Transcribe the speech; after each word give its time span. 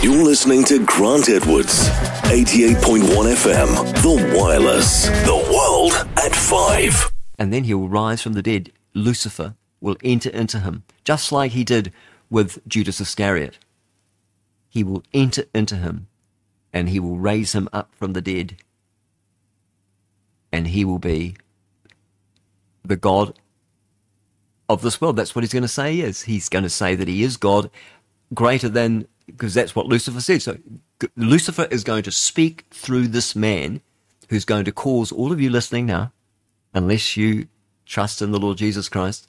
You're 0.00 0.22
listening 0.22 0.62
to 0.66 0.86
Grant 0.86 1.28
Edwards, 1.28 1.88
88.1 2.30 3.02
FM, 3.02 3.74
The 4.00 4.38
Wireless, 4.38 5.06
The 5.06 5.34
World 5.52 5.92
at 6.16 6.36
5. 6.36 7.10
And 7.36 7.52
then 7.52 7.64
he 7.64 7.74
will 7.74 7.88
rise 7.88 8.22
from 8.22 8.34
the 8.34 8.42
dead. 8.42 8.70
Lucifer 8.94 9.56
will 9.80 9.96
enter 10.04 10.30
into 10.30 10.60
him, 10.60 10.84
just 11.02 11.32
like 11.32 11.50
he 11.50 11.64
did 11.64 11.92
with 12.30 12.60
Judas 12.68 13.00
Iscariot. 13.00 13.58
He 14.68 14.84
will 14.84 15.02
enter 15.12 15.46
into 15.52 15.74
him 15.74 16.06
and 16.72 16.88
he 16.88 17.00
will 17.00 17.18
raise 17.18 17.52
him 17.52 17.68
up 17.72 17.92
from 17.96 18.12
the 18.12 18.22
dead. 18.22 18.56
And 20.52 20.68
he 20.68 20.84
will 20.84 21.00
be 21.00 21.36
the 22.84 22.96
God 22.96 23.36
of 24.68 24.80
this 24.82 25.00
world. 25.00 25.16
That's 25.16 25.34
what 25.34 25.42
he's 25.42 25.52
going 25.52 25.62
to 25.62 25.68
say 25.68 25.94
he 25.94 26.02
is. 26.02 26.22
He's 26.22 26.48
going 26.48 26.62
to 26.62 26.70
say 26.70 26.94
that 26.94 27.08
he 27.08 27.24
is 27.24 27.36
God 27.36 27.68
greater 28.32 28.68
than, 28.68 29.08
because 29.28 29.54
that's 29.54 29.76
what 29.76 29.86
Lucifer 29.86 30.20
said. 30.20 30.42
So 30.42 30.58
Lucifer 31.16 31.68
is 31.70 31.84
going 31.84 32.02
to 32.02 32.10
speak 32.10 32.64
through 32.70 33.08
this 33.08 33.36
man 33.36 33.80
who's 34.28 34.44
going 34.44 34.64
to 34.64 34.72
cause 34.72 35.12
all 35.12 35.32
of 35.32 35.40
you 35.40 35.50
listening 35.50 35.86
now, 35.86 36.12
unless 36.74 37.16
you 37.16 37.46
trust 37.86 38.20
in 38.20 38.32
the 38.32 38.38
Lord 38.38 38.58
Jesus 38.58 38.88
Christ, 38.88 39.28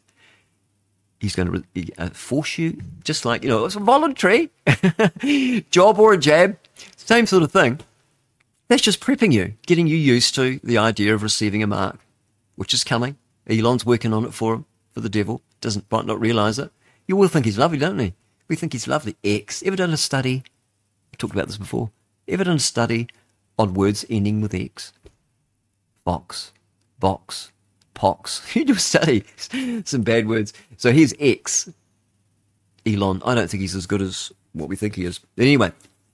he's 1.20 1.36
going 1.36 1.64
to 1.74 1.92
uh, 1.98 2.10
force 2.10 2.58
you, 2.58 2.82
just 3.04 3.26
like, 3.26 3.44
you 3.44 3.50
know, 3.50 3.66
it's 3.66 3.76
a 3.76 3.80
voluntary 3.80 4.50
job 5.72 6.00
or 6.00 6.14
a 6.14 6.18
jab, 6.18 6.58
same 6.96 7.26
sort 7.26 7.44
of 7.44 7.52
thing. 7.52 7.80
That's 8.68 8.82
just 8.82 9.02
prepping 9.02 9.32
you, 9.32 9.56
getting 9.66 9.88
you 9.88 9.98
used 9.98 10.36
to 10.36 10.60
the 10.64 10.78
idea 10.78 11.14
of 11.14 11.24
receiving 11.24 11.64
a 11.64 11.68
mark, 11.68 12.00
which 12.56 12.74
is 12.74 12.84
coming. 12.84 13.18
Elon's 13.50 13.86
working 13.86 14.14
on 14.14 14.26
it 14.26 14.34
for 14.34 14.54
him, 14.54 14.66
for 14.92 15.02
the 15.02 15.10
devil. 15.10 15.42
Doesn't 15.62 15.92
might 15.92 16.06
not 16.06 16.20
realize 16.20 16.60
it. 16.60 16.72
You 17.08 17.16
will 17.16 17.28
think 17.28 17.46
he's 17.46 17.58
lovely, 17.58 17.80
don't 17.80 18.00
you? 18.00 18.14
We 18.50 18.56
think 18.56 18.74
he's 18.74 18.88
lovely. 18.88 19.16
X. 19.24 19.64
Ever 19.64 19.78
done 19.78 19.94
a 19.94 19.98
study? 19.98 20.44
I 21.14 21.18
talked 21.18 21.34
about 21.34 21.48
this 21.48 21.58
before. 21.58 21.92
Ever 22.28 22.44
done 22.44 22.58
a 22.58 22.60
study 22.60 23.08
on 23.58 23.74
words 23.74 24.06
ending 24.10 24.42
with 24.42 24.54
X? 24.54 24.92
Fox, 26.04 26.52
box, 27.00 27.52
pox. 27.94 28.42
You 28.56 28.66
do 28.66 28.74
a 28.74 28.80
study. 28.80 29.24
Some 29.86 30.02
bad 30.02 30.28
words. 30.28 30.52
So 30.78 30.92
here's 30.92 31.14
X. 31.20 31.70
Elon. 32.86 33.22
I 33.24 33.36
don't 33.36 33.50
think 33.50 33.62
he's 33.62 33.76
as 33.76 33.86
good 33.86 34.02
as 34.02 34.32
what 34.54 34.68
we 34.68 34.76
think 34.76 34.96
he 34.96 35.06
is. 35.06 35.20
Anyway, 35.38 35.72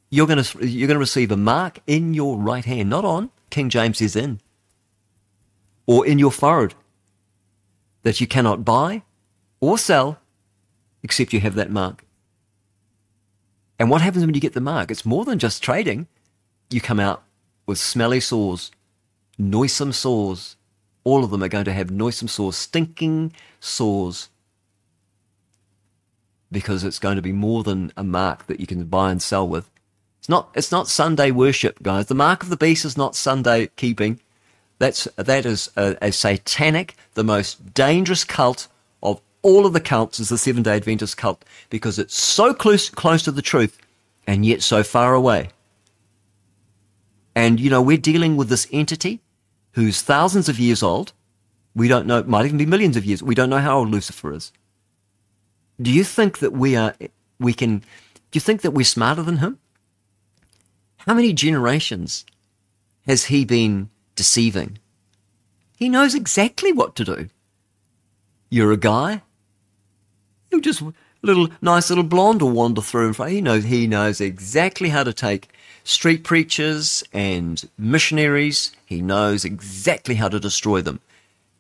you're 0.09 0.27
going 0.27 0.44
to 0.44 0.67
you're 0.67 0.88
going 0.88 0.95
to 0.95 0.99
receive 0.99 1.31
a 1.31 1.38
mark 1.38 1.80
in 1.88 2.14
your 2.14 2.38
right 2.38 2.66
hand, 2.66 2.89
not 2.89 3.05
on. 3.05 3.30
King 3.49 3.70
James 3.70 4.02
is 4.02 4.16
in, 4.16 4.42
or 5.86 6.05
in 6.05 6.20
your 6.20 6.31
forehead, 6.31 6.73
that 8.03 8.20
you 8.20 8.27
cannot 8.27 8.66
buy 8.66 9.03
or 9.61 9.77
sell 9.77 10.20
except 11.03 11.31
you 11.31 11.39
have 11.39 11.55
that 11.55 11.70
mark. 11.72 12.05
And 13.78 13.90
what 13.90 14.02
happens 14.02 14.26
when 14.26 14.34
you 14.34 14.42
get 14.42 14.54
the 14.54 14.62
mark? 14.62 14.92
It's 14.92 15.06
more 15.06 15.26
than 15.26 15.40
just 15.40 15.62
trading. 15.62 16.08
You 16.70 16.81
come 16.81 17.00
out 17.00 17.23
with 17.66 17.78
smelly 17.78 18.20
sores, 18.20 18.72
noisome 19.38 19.92
sores. 19.92 20.56
All 21.04 21.23
of 21.23 21.30
them 21.30 21.44
are 21.44 21.50
going 21.50 21.66
to 21.66 21.73
have 21.73 21.92
noisome 21.92 22.28
sores, 22.28 22.56
stinking 22.56 23.34
sores 23.59 24.30
because 26.52 26.84
it's 26.84 27.00
going 27.00 27.17
to 27.17 27.22
be 27.22 27.34
more 27.34 27.64
than 27.64 27.92
a 27.98 28.04
mark 28.04 28.48
that 28.48 28.59
you 28.59 28.67
can 28.67 28.86
buy 28.86 29.12
and 29.12 29.22
sell 29.22 29.48
with. 29.48 29.70
It's 30.20 30.30
not, 30.30 30.50
it's 30.56 30.72
not 30.72 30.88
Sunday 30.88 31.30
worship, 31.32 31.84
guys. 31.84 32.06
The 32.06 32.16
mark 32.16 32.44
of 32.44 32.50
the 32.50 32.58
beast 32.58 32.86
is 32.86 32.98
not 32.98 33.16
Sunday 33.16 33.67
keeping. 33.76 34.20
That's, 34.80 35.06
that 35.17 35.45
is 35.45 35.70
a, 35.76 35.98
a 36.02 36.12
satanic, 36.12 36.95
the 37.14 37.23
most 37.23 37.73
dangerous 37.73 38.23
cult 38.23 38.67
all 39.46 39.68
of 39.68 39.74
the 39.74 39.80
cults 39.80 40.20
is 40.20 40.30
the 40.30 40.40
Seven 40.40 40.64
Day 40.64 40.76
Adventist 40.76 41.18
cult 41.18 41.46
because 41.70 42.00
it's 42.00 42.20
so 42.20 42.52
close, 42.52 42.90
close 42.90 43.22
to 43.24 43.32
the 43.32 43.44
truth 43.44 43.78
and 44.26 44.44
yet 44.44 44.64
so 44.64 44.82
far 44.82 45.14
away. 45.14 45.50
And, 47.36 47.60
you 47.60 47.70
know, 47.70 47.82
we're 47.82 47.98
dealing 47.98 48.38
with 48.38 48.50
this 48.50 48.68
entity 48.72 49.22
who's 49.73 50.02
thousands 50.02 50.50
of 50.50 50.60
years 50.60 50.82
old. 50.82 51.14
We 51.76 51.88
don't 51.88 52.08
know, 52.08 52.23
might 52.23 52.45
even 52.45 52.58
be 52.58 52.66
millions 52.66 52.98
of 52.98 53.05
years. 53.05 53.22
We 53.22 53.36
don't 53.36 53.52
know 53.52 53.60
how 53.60 53.78
old 53.78 53.89
Lucifer 53.89 54.34
is. 54.34 54.52
Do 55.80 55.92
you 55.92 56.04
think 56.04 56.39
that 56.39 56.54
we 56.54 56.76
are, 56.76 56.95
we 57.39 57.54
can, 57.54 57.80
do 57.80 57.86
you 58.34 58.42
think 58.42 58.61
that 58.61 58.72
we're 58.72 58.84
smarter 58.84 59.22
than 59.22 59.38
him? 59.38 59.60
How 61.05 61.14
many 61.14 61.34
generations 61.34 62.26
has 63.05 63.26
he 63.26 63.45
been 63.45 63.92
deceiving? 64.16 64.80
He 65.78 65.88
knows 65.88 66.16
exactly 66.16 66.72
what 66.72 66.95
to 66.95 67.05
do. 67.05 67.30
You're 68.50 68.72
a 68.72 68.78
guy. 68.78 69.22
You 70.55 70.61
just 70.61 70.82
little 71.21 71.49
nice 71.61 71.89
little 71.89 72.04
blonde 72.04 72.42
will 72.42 72.52
wander 72.52 72.82
through 72.82 73.14
and. 73.14 73.30
He 73.30 73.42
knows 73.42 73.66
he 73.66 73.88
knows 73.88 74.21
exactly 74.21 74.89
how 74.89 75.04
to 75.04 75.14
take 75.14 75.49
street 75.83 76.23
preachers 76.23 77.04
and 77.14 77.67
missionaries. 77.77 78.71
He 78.86 79.02
knows 79.02 79.45
exactly 79.45 80.16
how 80.16 80.30
to 80.30 80.39
destroy 80.39 80.82
them. 80.82 80.99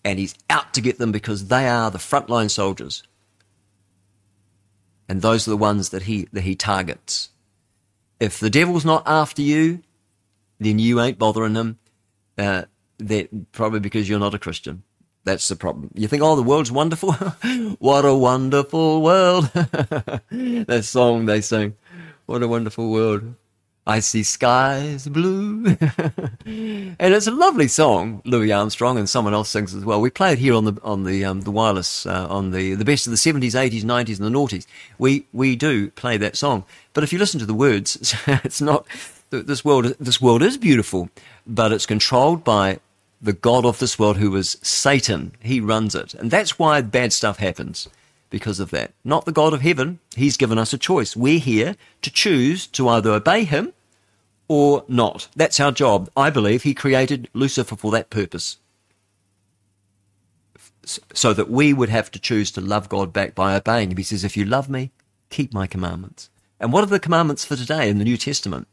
And 0.03 0.19
he's 0.19 0.35
out 0.49 0.73
to 0.75 0.81
get 0.81 0.99
them 0.99 1.11
because 1.11 1.47
they 1.47 1.67
are 1.67 1.89
the 1.89 1.97
frontline 1.97 2.51
soldiers 2.51 3.03
and 5.07 5.21
those 5.21 5.47
are 5.47 5.51
the 5.51 5.57
ones 5.57 5.89
that 5.89 6.03
he 6.03 6.27
that 6.33 6.41
he 6.41 6.55
targets. 6.55 7.29
If 8.19 8.39
the 8.39 8.49
devil's 8.49 8.85
not 8.85 9.03
after 9.05 9.41
you, 9.41 9.81
then 10.59 10.79
you 10.79 11.01
ain't 11.01 11.19
bothering 11.19 11.55
him. 11.55 11.79
Uh, 12.37 12.63
that 12.97 13.51
probably 13.51 13.79
because 13.79 14.07
you're 14.07 14.19
not 14.19 14.33
a 14.33 14.39
Christian. 14.39 14.83
That's 15.25 15.47
the 15.47 15.55
problem. 15.55 15.89
You 15.95 16.07
think, 16.07 16.21
oh, 16.21 16.35
the 16.35 16.43
world's 16.43 16.71
wonderful. 16.71 17.13
what 17.79 18.05
a 18.05 18.15
wonderful 18.15 19.01
world. 19.01 19.45
that 19.53 20.81
song 20.83 21.25
they 21.25 21.41
sing. 21.41 21.75
What 22.27 22.43
a 22.43 22.47
wonderful 22.47 22.91
world. 22.91 23.33
I 23.87 23.99
see 23.99 24.23
skies 24.23 25.07
blue. 25.07 25.65
and 26.45 26.95
it's 26.99 27.27
a 27.27 27.31
lovely 27.31 27.67
song, 27.67 28.21
Louis 28.25 28.51
Armstrong, 28.51 28.97
and 28.97 29.09
someone 29.09 29.33
else 29.33 29.49
sings 29.49 29.75
as 29.75 29.83
well. 29.83 29.99
We 29.99 30.11
play 30.11 30.33
it 30.33 30.39
here 30.39 30.53
on 30.55 30.65
the 30.65 30.79
on 30.83 31.03
the 31.03 31.25
um, 31.25 31.41
the 31.41 31.51
wireless 31.51 32.05
uh, 32.05 32.27
on 32.27 32.51
the 32.51 32.75
the 32.75 32.85
best 32.85 33.05
of 33.05 33.11
the 33.11 33.17
seventies, 33.17 33.55
eighties, 33.55 33.83
nineties, 33.83 34.19
and 34.19 34.25
the 34.25 34.35
noughties. 34.35 34.65
We 34.97 35.27
we 35.33 35.55
do 35.55 35.91
play 35.91 36.17
that 36.17 36.35
song, 36.35 36.65
but 36.93 37.03
if 37.03 37.13
you 37.13 37.19
listen 37.19 37.39
to 37.39 37.45
the 37.45 37.53
words, 37.53 38.15
it's 38.27 38.61
not. 38.61 38.87
This 39.31 39.65
world 39.65 39.85
this 39.99 40.21
world 40.21 40.41
is 40.41 40.57
beautiful, 40.57 41.09
but 41.45 41.71
it's 41.71 41.85
controlled 41.85 42.43
by 42.43 42.79
the 43.21 43.33
god 43.33 43.65
of 43.65 43.79
this 43.79 43.97
world, 43.97 44.17
who 44.17 44.35
is 44.35 44.57
Satan. 44.61 45.33
He 45.41 45.59
runs 45.59 45.95
it, 45.95 46.13
and 46.13 46.29
that's 46.29 46.59
why 46.59 46.81
bad 46.81 47.13
stuff 47.13 47.37
happens 47.37 47.87
because 48.29 48.59
of 48.59 48.71
that. 48.71 48.93
Not 49.03 49.25
the 49.25 49.31
God 49.31 49.53
of 49.53 49.61
heaven. 49.61 49.99
He's 50.15 50.37
given 50.37 50.57
us 50.57 50.73
a 50.73 50.77
choice. 50.77 51.15
We're 51.15 51.39
here 51.39 51.75
to 52.01 52.11
choose 52.11 52.67
to 52.67 52.89
either 52.89 53.11
obey 53.11 53.43
him 53.45 53.73
or 54.47 54.83
not. 54.87 55.27
That's 55.35 55.59
our 55.59 55.71
job. 55.71 56.09
I 56.15 56.29
believe 56.29 56.63
he 56.63 56.73
created 56.73 57.29
Lucifer 57.33 57.75
for 57.75 57.91
that 57.91 58.09
purpose. 58.09 58.57
So 61.13 61.33
that 61.33 61.49
we 61.49 61.73
would 61.73 61.89
have 61.89 62.11
to 62.11 62.19
choose 62.19 62.51
to 62.51 62.61
love 62.61 62.89
God 62.89 63.11
back 63.11 63.33
by 63.33 63.55
obeying 63.55 63.91
him. 63.91 63.97
He 63.97 64.03
says, 64.03 64.23
If 64.23 64.37
you 64.37 64.45
love 64.45 64.69
me, 64.69 64.91
keep 65.29 65.53
my 65.53 65.65
commandments. 65.65 66.29
And 66.59 66.71
what 66.71 66.83
are 66.83 66.87
the 66.87 66.99
commandments 66.99 67.43
for 67.43 67.55
today 67.55 67.89
in 67.89 67.97
the 67.97 68.03
New 68.03 68.17
Testament? 68.17 68.67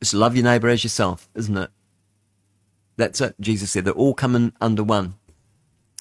It's 0.00 0.14
love 0.14 0.36
your 0.36 0.44
neighbor 0.44 0.68
as 0.68 0.84
yourself, 0.84 1.28
isn't 1.34 1.56
it? 1.56 1.70
That's 2.96 3.20
it. 3.20 3.34
Jesus 3.40 3.70
said 3.70 3.84
they're 3.84 3.94
all 3.94 4.14
coming 4.14 4.52
under 4.60 4.82
one. 4.82 5.14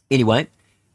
Anyway, 0.10 0.48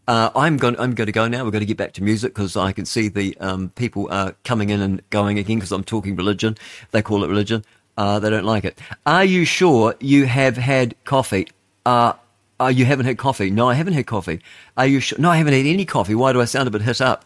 uh, 0.08 0.30
I'm 0.36 0.56
going. 0.56 0.78
I'm 0.78 0.94
going 0.94 1.06
to 1.06 1.12
go 1.12 1.26
now. 1.26 1.44
We're 1.44 1.50
going 1.50 1.60
to 1.60 1.66
get 1.66 1.76
back 1.76 1.92
to 1.94 2.02
music 2.02 2.34
because 2.34 2.56
I 2.56 2.72
can 2.72 2.84
see 2.84 3.08
the 3.08 3.36
um, 3.40 3.70
people 3.70 4.08
are 4.10 4.34
coming 4.44 4.70
in 4.70 4.80
and 4.80 5.08
going 5.10 5.38
again 5.38 5.56
because 5.56 5.72
I'm 5.72 5.84
talking 5.84 6.14
religion. 6.16 6.56
They 6.90 7.02
call 7.02 7.24
it 7.24 7.28
religion. 7.28 7.64
Uh, 7.96 8.18
they 8.18 8.30
don't 8.30 8.44
like 8.44 8.64
it. 8.64 8.78
Are 9.06 9.24
you 9.24 9.44
sure 9.44 9.94
you 10.00 10.26
have 10.26 10.56
had 10.56 10.94
coffee? 11.04 11.48
Uh, 11.86 12.12
uh, 12.60 12.66
you 12.66 12.84
haven't 12.84 13.06
had 13.06 13.18
coffee? 13.18 13.50
No, 13.50 13.68
I 13.68 13.74
haven't 13.74 13.94
had 13.94 14.06
coffee. 14.06 14.40
Are 14.76 14.86
you 14.86 15.00
sure? 15.00 15.18
No, 15.18 15.30
I 15.30 15.36
haven't 15.36 15.54
had 15.54 15.66
any 15.66 15.84
coffee. 15.84 16.14
Why 16.14 16.32
do 16.32 16.40
I 16.40 16.44
sound 16.44 16.68
a 16.68 16.70
bit 16.70 16.82
hit 16.82 17.00
up? 17.00 17.24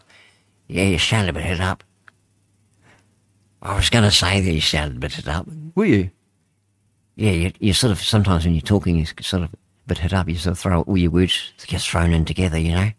Yeah, 0.67 0.83
you 0.83 0.97
sound 0.97 1.29
a 1.29 1.33
bit 1.33 1.43
hit 1.43 1.59
up. 1.59 1.83
I 3.61 3.75
was 3.75 3.89
going 3.89 4.05
to 4.05 4.11
say 4.11 4.41
that 4.41 4.51
you 4.51 4.61
sounded 4.61 4.97
a 4.97 4.99
bit 4.99 5.13
hit 5.13 5.27
up. 5.27 5.47
Were 5.75 5.85
you? 5.85 6.09
Yeah, 7.15 7.31
you, 7.31 7.51
you 7.59 7.73
sort 7.73 7.91
of 7.91 8.01
sometimes 8.01 8.45
when 8.45 8.53
you're 8.53 8.61
talking, 8.61 8.97
you 8.97 9.05
sort 9.05 9.43
of 9.43 9.53
a 9.53 9.57
bit 9.87 9.99
hit 9.99 10.13
up. 10.13 10.29
You 10.29 10.35
sort 10.35 10.53
of 10.53 10.59
throw 10.59 10.81
all 10.81 10.97
your 10.97 11.11
words 11.11 11.51
get 11.67 11.81
thrown 11.81 12.13
in 12.13 12.25
together, 12.25 12.57
you 12.57 12.71
know. 12.71 12.91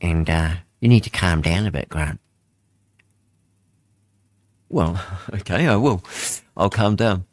And 0.00 0.28
uh, 0.28 0.54
you 0.80 0.88
need 0.88 1.04
to 1.04 1.10
calm 1.10 1.42
down 1.42 1.66
a 1.66 1.70
bit, 1.70 1.88
Grant. 1.88 2.20
Well, 4.68 5.00
okay, 5.34 5.66
I 5.66 5.76
will. 5.76 6.02
I'll 6.56 6.70
calm 6.70 6.96
down. 6.96 7.24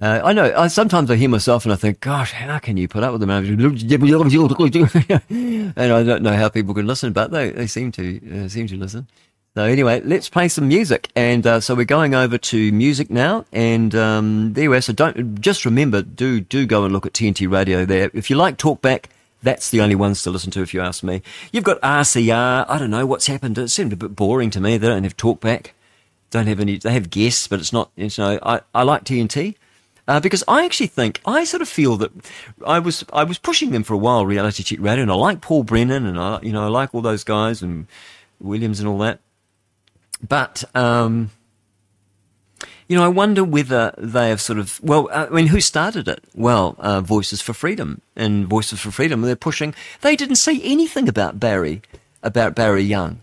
Uh, 0.00 0.20
I 0.24 0.32
know. 0.32 0.50
I, 0.56 0.68
sometimes 0.68 1.10
I 1.10 1.16
hear 1.16 1.28
myself 1.28 1.66
and 1.66 1.74
I 1.74 1.76
think, 1.76 2.00
"Gosh, 2.00 2.32
how 2.32 2.58
can 2.58 2.78
you 2.78 2.88
put 2.88 3.02
up 3.02 3.12
with 3.12 3.20
them?" 3.20 3.30
and 5.28 5.92
I 5.92 6.02
don't 6.02 6.22
know 6.22 6.34
how 6.34 6.48
people 6.48 6.72
can 6.72 6.86
listen, 6.86 7.12
but 7.12 7.30
they, 7.30 7.50
they 7.50 7.66
seem 7.66 7.92
to 7.92 8.44
uh, 8.44 8.48
seem 8.48 8.66
to 8.68 8.76
listen. 8.78 9.08
So 9.56 9.64
anyway, 9.64 10.00
let's 10.04 10.28
play 10.28 10.46
some 10.46 10.68
music, 10.68 11.10
and 11.16 11.44
uh, 11.44 11.58
so 11.58 11.74
we're 11.74 11.84
going 11.84 12.14
over 12.14 12.38
to 12.38 12.70
music 12.70 13.10
now, 13.10 13.44
and 13.50 13.92
um, 13.96 14.52
there 14.52 14.72
are. 14.72 14.80
So 14.80 14.92
don't 14.92 15.40
just 15.40 15.64
remember, 15.64 16.02
do 16.02 16.40
do 16.40 16.66
go 16.66 16.84
and 16.84 16.92
look 16.92 17.04
at 17.04 17.12
TNT 17.12 17.50
Radio 17.50 17.84
there. 17.84 18.12
If 18.14 18.30
you 18.30 18.36
like 18.36 18.58
talkback, 18.58 19.06
that's 19.42 19.70
the 19.70 19.80
only 19.80 19.96
ones 19.96 20.22
to 20.22 20.30
listen 20.30 20.52
to. 20.52 20.62
If 20.62 20.72
you 20.72 20.80
ask 20.80 21.02
me, 21.02 21.22
you've 21.50 21.64
got 21.64 21.80
RCR. 21.80 22.64
I 22.68 22.78
don't 22.78 22.92
know 22.92 23.06
what's 23.06 23.26
happened. 23.26 23.58
It 23.58 23.70
seemed 23.70 23.92
a 23.92 23.96
bit 23.96 24.14
boring 24.14 24.50
to 24.50 24.60
me. 24.60 24.76
They 24.76 24.86
don't 24.86 25.02
have 25.02 25.16
talkback. 25.16 25.70
don't 26.30 26.46
have 26.46 26.60
any. 26.60 26.78
They 26.78 26.92
have 26.92 27.10
guests, 27.10 27.48
but 27.48 27.58
it's 27.58 27.72
not. 27.72 27.90
You 27.96 28.08
know, 28.18 28.38
I 28.44 28.60
I 28.72 28.84
like 28.84 29.02
TNT. 29.02 29.56
Uh, 30.06 30.20
because 30.20 30.44
I 30.46 30.64
actually 30.64 30.88
think 30.88 31.20
I 31.26 31.42
sort 31.42 31.60
of 31.60 31.68
feel 31.68 31.96
that 31.96 32.12
I 32.64 32.78
was 32.78 33.04
I 33.12 33.24
was 33.24 33.38
pushing 33.38 33.72
them 33.72 33.82
for 33.82 33.94
a 33.94 33.98
while, 33.98 34.24
reality 34.24 34.62
check 34.62 34.78
radio, 34.80 35.02
and 35.02 35.10
I 35.10 35.16
like 35.16 35.40
Paul 35.40 35.64
Brennan, 35.64 36.06
and 36.06 36.20
I 36.20 36.38
you 36.40 36.52
know 36.52 36.62
I 36.62 36.68
like 36.68 36.94
all 36.94 37.00
those 37.00 37.24
guys 37.24 37.62
and 37.62 37.88
Williams 38.40 38.78
and 38.78 38.88
all 38.88 38.98
that. 38.98 39.18
But 40.26 40.64
um, 40.74 41.30
you 42.88 42.96
know, 42.96 43.04
I 43.04 43.08
wonder 43.08 43.44
whether 43.44 43.94
they 43.96 44.30
have 44.30 44.40
sort 44.40 44.58
of 44.58 44.80
well, 44.82 45.08
I 45.12 45.28
mean, 45.28 45.46
who 45.46 45.60
started 45.60 46.08
it? 46.08 46.24
Well, 46.34 46.74
uh, 46.78 47.00
Voices 47.00 47.40
for 47.40 47.52
Freedom 47.52 48.02
and 48.16 48.48
Voices 48.48 48.80
for 48.80 48.90
Freedom. 48.90 49.22
They're 49.22 49.36
pushing. 49.36 49.74
They 50.00 50.16
didn't 50.16 50.36
say 50.36 50.60
anything 50.62 51.08
about 51.08 51.38
Barry, 51.38 51.82
about 52.22 52.54
Barry 52.56 52.82
Young. 52.82 53.20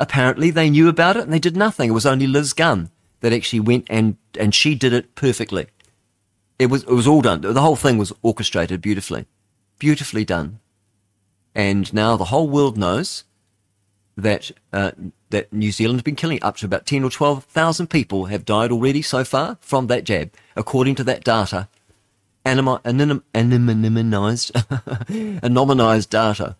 Apparently, 0.00 0.50
they 0.50 0.70
knew 0.70 0.88
about 0.88 1.16
it 1.16 1.22
and 1.22 1.32
they 1.32 1.38
did 1.38 1.56
nothing. 1.56 1.90
It 1.90 1.92
was 1.92 2.04
only 2.04 2.26
Liz 2.26 2.52
Gunn 2.52 2.90
that 3.20 3.32
actually 3.32 3.60
went 3.60 3.86
and 3.88 4.16
and 4.38 4.52
she 4.54 4.74
did 4.74 4.92
it 4.92 5.14
perfectly. 5.14 5.68
It 6.58 6.66
was 6.66 6.82
it 6.82 6.92
was 6.92 7.06
all 7.06 7.22
done. 7.22 7.40
The 7.40 7.60
whole 7.60 7.76
thing 7.76 7.96
was 7.96 8.12
orchestrated 8.22 8.80
beautifully, 8.80 9.26
beautifully 9.78 10.24
done. 10.24 10.58
And 11.54 11.92
now 11.94 12.16
the 12.16 12.26
whole 12.26 12.48
world 12.48 12.76
knows 12.76 13.22
that 14.16 14.50
uh, 14.72 14.92
that 15.32 15.52
New 15.52 15.72
Zealand 15.72 15.98
has 15.98 16.04
been 16.04 16.16
killing 16.16 16.38
up 16.42 16.56
to 16.58 16.66
about 16.66 16.86
ten 16.86 17.02
or 17.02 17.10
twelve 17.10 17.44
thousand 17.44 17.88
people 17.88 18.26
have 18.26 18.44
died 18.44 18.70
already 18.70 19.02
so 19.02 19.24
far 19.24 19.58
from 19.60 19.88
that 19.88 20.04
jab, 20.04 20.32
according 20.54 20.94
to 20.94 21.04
that 21.04 21.24
data, 21.24 21.68
anonymized, 22.46 22.82
anonymized 25.42 26.08
data, 26.08 26.56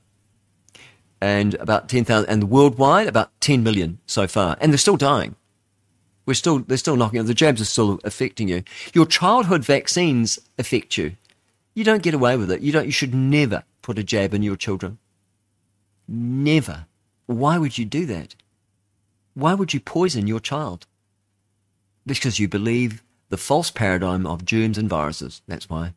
and 1.20 1.54
about 1.54 1.88
ten 1.88 2.04
thousand, 2.04 2.28
and 2.28 2.50
worldwide 2.50 3.06
about 3.06 3.30
ten 3.40 3.62
million 3.62 3.98
so 4.06 4.26
far, 4.26 4.56
and 4.60 4.72
they're 4.72 4.78
still 4.78 4.96
dying. 4.96 5.36
We're 6.26 6.34
still 6.34 6.58
they're 6.58 6.76
still 6.76 6.96
knocking. 6.96 7.24
The 7.24 7.34
jabs 7.34 7.60
are 7.60 7.66
still 7.66 8.00
affecting 8.04 8.48
you. 8.48 8.62
Your 8.92 9.06
childhood 9.06 9.64
vaccines 9.64 10.38
affect 10.58 10.96
you. 10.96 11.16
You 11.74 11.84
don't 11.84 12.02
get 12.02 12.14
away 12.14 12.36
with 12.36 12.50
it. 12.50 12.60
You 12.60 12.72
don't. 12.72 12.86
You 12.86 12.92
should 12.92 13.14
never 13.14 13.64
put 13.82 13.98
a 13.98 14.04
jab 14.04 14.34
in 14.34 14.42
your 14.42 14.56
children. 14.56 14.98
Never. 16.08 16.86
Why 17.26 17.58
would 17.58 17.78
you 17.78 17.84
do 17.84 18.06
that? 18.06 18.34
Why 19.34 19.54
would 19.54 19.72
you 19.72 19.80
poison 19.80 20.26
your 20.26 20.40
child? 20.40 20.86
Because 22.06 22.38
you 22.38 22.48
believe 22.48 23.02
the 23.28 23.36
false 23.36 23.70
paradigm 23.70 24.26
of 24.26 24.44
germs 24.44 24.76
and 24.76 24.88
viruses. 24.88 25.40
That's 25.48 25.70
why. 25.70 25.94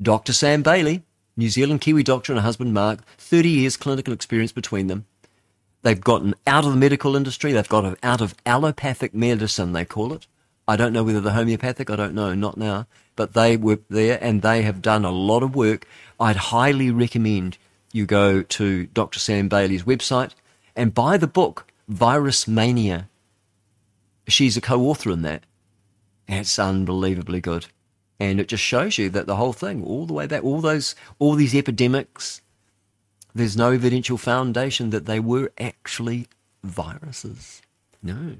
Dr. 0.00 0.32
Sam 0.32 0.62
Bailey, 0.62 1.02
New 1.36 1.48
Zealand 1.48 1.80
Kiwi 1.80 2.02
doctor 2.02 2.32
and 2.32 2.40
husband 2.42 2.72
Mark, 2.72 3.00
30 3.16 3.48
years 3.48 3.76
clinical 3.76 4.12
experience 4.14 4.52
between 4.52 4.86
them. 4.86 5.06
They've 5.82 6.00
gotten 6.00 6.34
out 6.46 6.64
of 6.64 6.72
the 6.72 6.76
medical 6.76 7.16
industry. 7.16 7.52
They've 7.52 7.68
got 7.68 7.98
out 8.02 8.20
of 8.20 8.34
allopathic 8.44 9.14
medicine, 9.14 9.72
they 9.72 9.84
call 9.84 10.12
it. 10.12 10.26
I 10.66 10.76
don't 10.76 10.92
know 10.92 11.02
whether 11.02 11.20
the 11.20 11.32
homeopathic, 11.32 11.90
I 11.90 11.96
don't 11.96 12.14
know, 12.14 12.34
not 12.34 12.56
now. 12.56 12.86
But 13.16 13.32
they 13.32 13.56
were 13.56 13.80
there 13.88 14.18
and 14.20 14.42
they 14.42 14.62
have 14.62 14.82
done 14.82 15.04
a 15.04 15.10
lot 15.10 15.42
of 15.42 15.56
work. 15.56 15.86
I'd 16.20 16.36
highly 16.36 16.90
recommend 16.90 17.58
you 17.92 18.06
go 18.06 18.42
to 18.42 18.86
Dr. 18.86 19.18
Sam 19.18 19.48
Bailey's 19.48 19.84
website 19.84 20.32
and 20.76 20.94
buy 20.94 21.16
the 21.16 21.26
book, 21.26 21.66
Virus 21.88 22.46
Mania. 22.46 23.08
She's 24.28 24.56
a 24.56 24.60
co 24.60 24.82
author 24.82 25.10
in 25.10 25.22
that. 25.22 25.44
It's 26.28 26.58
unbelievably 26.58 27.40
good. 27.40 27.66
And 28.20 28.40
it 28.40 28.48
just 28.48 28.62
shows 28.62 28.98
you 28.98 29.08
that 29.10 29.26
the 29.26 29.36
whole 29.36 29.52
thing, 29.52 29.82
all 29.84 30.04
the 30.04 30.12
way 30.12 30.26
back, 30.26 30.44
all 30.44 30.60
those, 30.60 30.94
all 31.18 31.34
these 31.34 31.54
epidemics, 31.54 32.42
there's 33.34 33.56
no 33.56 33.72
evidential 33.72 34.18
foundation 34.18 34.90
that 34.90 35.06
they 35.06 35.20
were 35.20 35.52
actually 35.58 36.26
viruses. 36.62 37.62
No. 38.02 38.36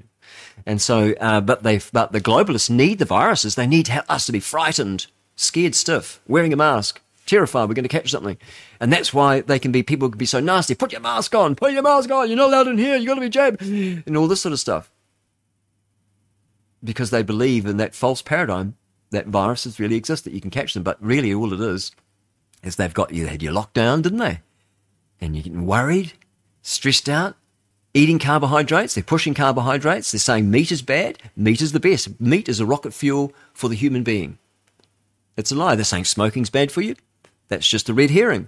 And 0.65 0.81
so, 0.81 1.13
uh, 1.19 1.41
but 1.41 1.63
they, 1.63 1.79
but 1.91 2.11
the 2.11 2.21
globalists 2.21 2.69
need 2.69 2.99
the 2.99 3.05
viruses. 3.05 3.55
They 3.55 3.67
need 3.67 3.89
us 4.09 4.25
to 4.25 4.31
be 4.31 4.39
frightened, 4.39 5.07
scared 5.35 5.75
stiff, 5.75 6.19
wearing 6.27 6.53
a 6.53 6.57
mask, 6.57 7.01
terrified 7.29 7.69
we're 7.69 7.75
going 7.75 7.83
to 7.83 7.89
catch 7.89 8.11
something. 8.11 8.37
And 8.79 8.91
that's 8.91 9.13
why 9.13 9.41
they 9.41 9.59
can 9.59 9.71
be, 9.71 9.83
people 9.83 10.09
can 10.09 10.17
be 10.17 10.25
so 10.25 10.39
nasty. 10.39 10.75
Put 10.75 10.91
your 10.91 11.01
mask 11.01 11.35
on, 11.35 11.55
put 11.55 11.73
your 11.73 11.83
mask 11.83 12.11
on. 12.11 12.27
You're 12.27 12.37
not 12.37 12.49
allowed 12.49 12.67
in 12.67 12.77
here. 12.77 12.95
You've 12.95 13.07
got 13.07 13.15
to 13.15 13.21
be 13.21 13.29
jabbed 13.29 13.61
and 13.61 14.17
all 14.17 14.27
this 14.27 14.41
sort 14.41 14.53
of 14.53 14.59
stuff. 14.59 14.91
Because 16.83 17.09
they 17.09 17.23
believe 17.23 17.65
in 17.65 17.77
that 17.77 17.95
false 17.95 18.21
paradigm 18.21 18.75
that 19.11 19.27
viruses 19.27 19.79
really 19.79 19.95
exist, 19.95 20.23
that 20.23 20.33
you 20.33 20.41
can 20.41 20.51
catch 20.51 20.73
them. 20.73 20.83
But 20.83 20.97
really 21.01 21.33
all 21.33 21.53
it 21.53 21.59
is, 21.59 21.91
is 22.63 22.75
they've 22.75 22.93
got 22.93 23.13
you, 23.13 23.25
they 23.25 23.31
had 23.31 23.43
you 23.43 23.51
locked 23.51 23.73
down, 23.73 24.01
didn't 24.01 24.19
they? 24.19 24.41
and 25.21 25.35
you're 25.35 25.43
getting 25.43 25.65
worried, 25.65 26.13
stressed 26.61 27.09
out, 27.09 27.35
eating 27.93 28.19
carbohydrates. 28.19 28.95
They're 28.95 29.03
pushing 29.03 29.33
carbohydrates. 29.33 30.11
They're 30.11 30.19
saying 30.19 30.49
meat 30.49 30.71
is 30.71 30.81
bad. 30.81 31.19
Meat 31.35 31.61
is 31.61 31.71
the 31.71 31.79
best. 31.79 32.19
Meat 32.19 32.47
is 32.47 32.59
a 32.59 32.65
rocket 32.65 32.93
fuel 32.93 33.33
for 33.53 33.67
the 33.69 33.75
human 33.75 34.03
being. 34.03 34.37
It's 35.37 35.51
a 35.51 35.55
lie. 35.55 35.75
They're 35.75 35.85
saying 35.85 36.05
smoking's 36.05 36.49
bad 36.49 36.71
for 36.71 36.81
you. 36.81 36.95
That's 37.49 37.67
just 37.67 37.89
a 37.89 37.93
red 37.93 38.11
herring. 38.11 38.47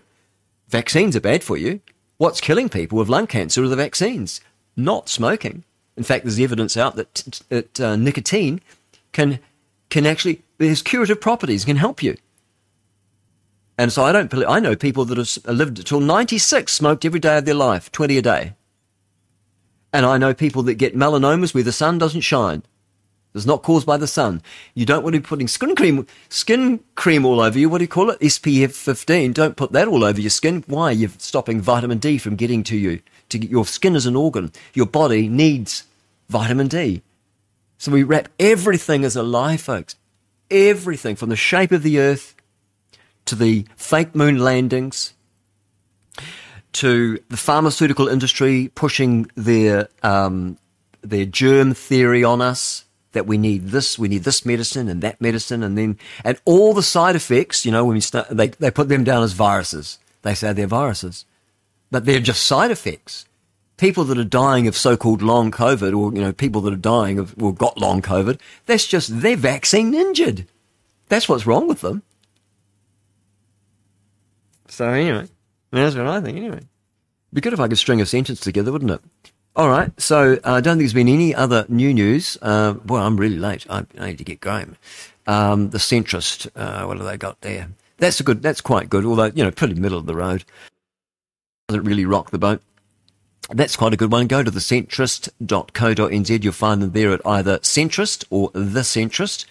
Vaccines 0.69 1.15
are 1.15 1.21
bad 1.21 1.43
for 1.43 1.57
you. 1.57 1.81
What's 2.17 2.39
killing 2.39 2.69
people 2.69 2.97
with 2.97 3.09
lung 3.09 3.27
cancer 3.27 3.63
are 3.63 3.67
the 3.67 3.75
vaccines, 3.75 4.39
not 4.77 5.09
smoking. 5.09 5.63
In 5.97 6.03
fact, 6.03 6.23
there's 6.23 6.39
evidence 6.39 6.77
out 6.77 6.95
that, 6.95 7.13
t- 7.13 7.43
that 7.49 7.79
uh, 7.79 7.95
nicotine 7.95 8.61
can 9.11 9.39
can 9.89 10.05
actually 10.05 10.41
there's 10.57 10.81
curative 10.81 11.19
properties 11.19 11.65
can 11.65 11.75
help 11.75 12.01
you. 12.01 12.15
And 13.77 13.91
so 13.91 14.03
I 14.03 14.11
don't 14.11 14.29
believe, 14.29 14.47
I 14.47 14.59
know 14.59 14.75
people 14.75 15.05
that 15.05 15.17
have 15.17 15.45
lived 15.45 15.79
until 15.79 15.99
96, 15.99 16.71
smoked 16.71 17.03
every 17.03 17.19
day 17.19 17.39
of 17.39 17.45
their 17.45 17.55
life, 17.55 17.91
20 17.91 18.17
a 18.17 18.21
day. 18.21 18.53
And 19.91 20.05
I 20.05 20.17
know 20.17 20.33
people 20.33 20.61
that 20.63 20.75
get 20.75 20.95
melanomas 20.95 21.53
where 21.53 21.63
the 21.63 21.71
sun 21.71 21.97
doesn't 21.97 22.21
shine. 22.21 22.63
It's 23.33 23.45
not 23.45 23.63
caused 23.63 23.87
by 23.87 23.97
the 23.97 24.07
sun. 24.07 24.41
You 24.73 24.85
don't 24.85 25.03
want 25.03 25.15
to 25.15 25.21
be 25.21 25.25
putting 25.25 25.47
skin 25.47 25.75
cream, 25.75 26.05
skin 26.27 26.83
cream 26.95 27.25
all 27.25 27.39
over 27.39 27.57
you. 27.57 27.69
What 27.69 27.77
do 27.77 27.85
you 27.85 27.87
call 27.87 28.09
it? 28.09 28.19
SPF 28.19 28.73
15. 28.73 29.31
Don't 29.31 29.55
put 29.55 29.71
that 29.71 29.87
all 29.87 30.03
over 30.03 30.19
your 30.19 30.29
skin. 30.29 30.63
Why? 30.67 30.91
You're 30.91 31.11
stopping 31.17 31.61
vitamin 31.61 31.99
D 31.99 32.17
from 32.17 32.35
getting 32.35 32.63
to 32.63 32.75
you. 32.75 33.01
To 33.29 33.39
get, 33.39 33.49
your 33.49 33.65
skin 33.65 33.95
is 33.95 34.05
an 34.05 34.17
organ. 34.17 34.51
Your 34.73 34.85
body 34.85 35.29
needs 35.29 35.85
vitamin 36.27 36.67
D. 36.67 37.03
So 37.77 37.91
we 37.91 38.03
wrap 38.03 38.27
everything 38.37 39.05
as 39.05 39.15
a 39.15 39.23
lie, 39.23 39.57
folks. 39.57 39.95
Everything 40.49 41.15
from 41.15 41.29
the 41.29 41.37
shape 41.37 41.71
of 41.71 41.83
the 41.83 41.99
earth 41.99 42.35
to 43.25 43.35
the 43.35 43.65
fake 43.77 44.13
moon 44.13 44.39
landings, 44.39 45.13
to 46.73 47.19
the 47.29 47.37
pharmaceutical 47.37 48.09
industry 48.09 48.69
pushing 48.75 49.31
their 49.35 49.87
um, 50.03 50.57
their 51.01 51.25
germ 51.25 51.73
theory 51.73 52.23
on 52.23 52.41
us 52.41 52.85
that 53.13 53.27
we 53.27 53.37
need 53.37 53.67
this, 53.67 53.99
we 53.99 54.07
need 54.07 54.23
this 54.23 54.45
medicine 54.45 54.87
and 54.87 55.01
that 55.01 55.19
medicine, 55.19 55.63
and 55.63 55.77
then 55.77 55.97
and 56.23 56.39
all 56.45 56.73
the 56.73 56.83
side 56.83 57.15
effects. 57.15 57.65
You 57.65 57.71
know, 57.71 57.85
when 57.85 57.95
we 57.95 58.01
start, 58.01 58.27
they 58.29 58.47
they 58.47 58.71
put 58.71 58.89
them 58.89 59.03
down 59.03 59.23
as 59.23 59.33
viruses. 59.33 59.99
They 60.21 60.33
say 60.33 60.53
they're 60.53 60.67
viruses, 60.67 61.25
but 61.89 62.05
they're 62.05 62.19
just 62.19 62.45
side 62.45 62.71
effects. 62.71 63.25
People 63.77 64.03
that 64.05 64.17
are 64.17 64.23
dying 64.23 64.67
of 64.67 64.77
so-called 64.77 65.23
long 65.23 65.49
COVID, 65.49 65.97
or 65.97 66.13
you 66.13 66.21
know, 66.21 66.31
people 66.31 66.61
that 66.61 66.73
are 66.73 66.77
dying 66.77 67.17
of 67.17 67.35
or 67.41 67.53
got 67.53 67.79
long 67.79 68.01
COVID, 68.01 68.39
that's 68.65 68.85
just 68.85 69.21
they're 69.21 69.35
vaccine 69.35 69.93
injured. 69.93 70.45
That's 71.09 71.27
what's 71.27 71.47
wrong 71.47 71.67
with 71.67 71.81
them. 71.81 72.03
So 74.67 74.87
anyway, 74.87 75.27
that's 75.71 75.95
what 75.95 76.07
I 76.07 76.21
think. 76.21 76.37
Anyway, 76.37 76.61
be 77.33 77.41
good 77.41 77.53
if 77.53 77.59
I 77.59 77.67
could 77.67 77.77
string 77.77 77.99
a 77.99 78.05
sentence 78.05 78.39
together, 78.39 78.71
wouldn't 78.71 78.91
it? 78.91 79.01
All 79.55 79.69
right. 79.69 79.91
So 79.99 80.33
uh, 80.45 80.53
I 80.53 80.61
don't 80.61 80.77
think 80.77 80.79
there's 80.79 80.93
been 80.93 81.09
any 81.09 81.35
other 81.35 81.65
new 81.67 81.93
news. 81.93 82.37
Uh, 82.41 82.75
well, 82.85 83.03
I'm 83.05 83.17
really 83.17 83.37
late. 83.37 83.65
I, 83.69 83.85
I 83.99 84.07
need 84.07 84.17
to 84.19 84.23
get 84.23 84.39
going. 84.39 84.77
Um, 85.27 85.69
the 85.71 85.77
centrist. 85.77 86.49
Uh, 86.55 86.85
what 86.85 86.97
have 86.97 87.05
they 87.05 87.17
got 87.17 87.41
there? 87.41 87.69
That's 87.97 88.19
a 88.19 88.23
good. 88.23 88.41
That's 88.41 88.61
quite 88.61 88.89
good. 88.89 89.05
Although 89.05 89.25
you 89.25 89.43
know, 89.43 89.51
pretty 89.51 89.75
middle 89.75 89.97
of 89.97 90.05
the 90.05 90.15
road. 90.15 90.45
Doesn't 91.67 91.83
really 91.85 92.05
rock 92.05 92.31
the 92.31 92.37
boat. 92.37 92.61
That's 93.49 93.75
quite 93.75 93.93
a 93.93 93.97
good 93.97 94.11
one. 94.11 94.27
Go 94.27 94.43
to 94.43 94.51
the 94.51 94.59
centrist.co.nz. 94.59 96.43
You'll 96.43 96.53
find 96.53 96.81
them 96.81 96.91
there 96.91 97.11
at 97.11 97.25
either 97.25 97.59
centrist 97.59 98.25
or 98.29 98.49
the 98.53 98.81
centrist. 98.81 99.45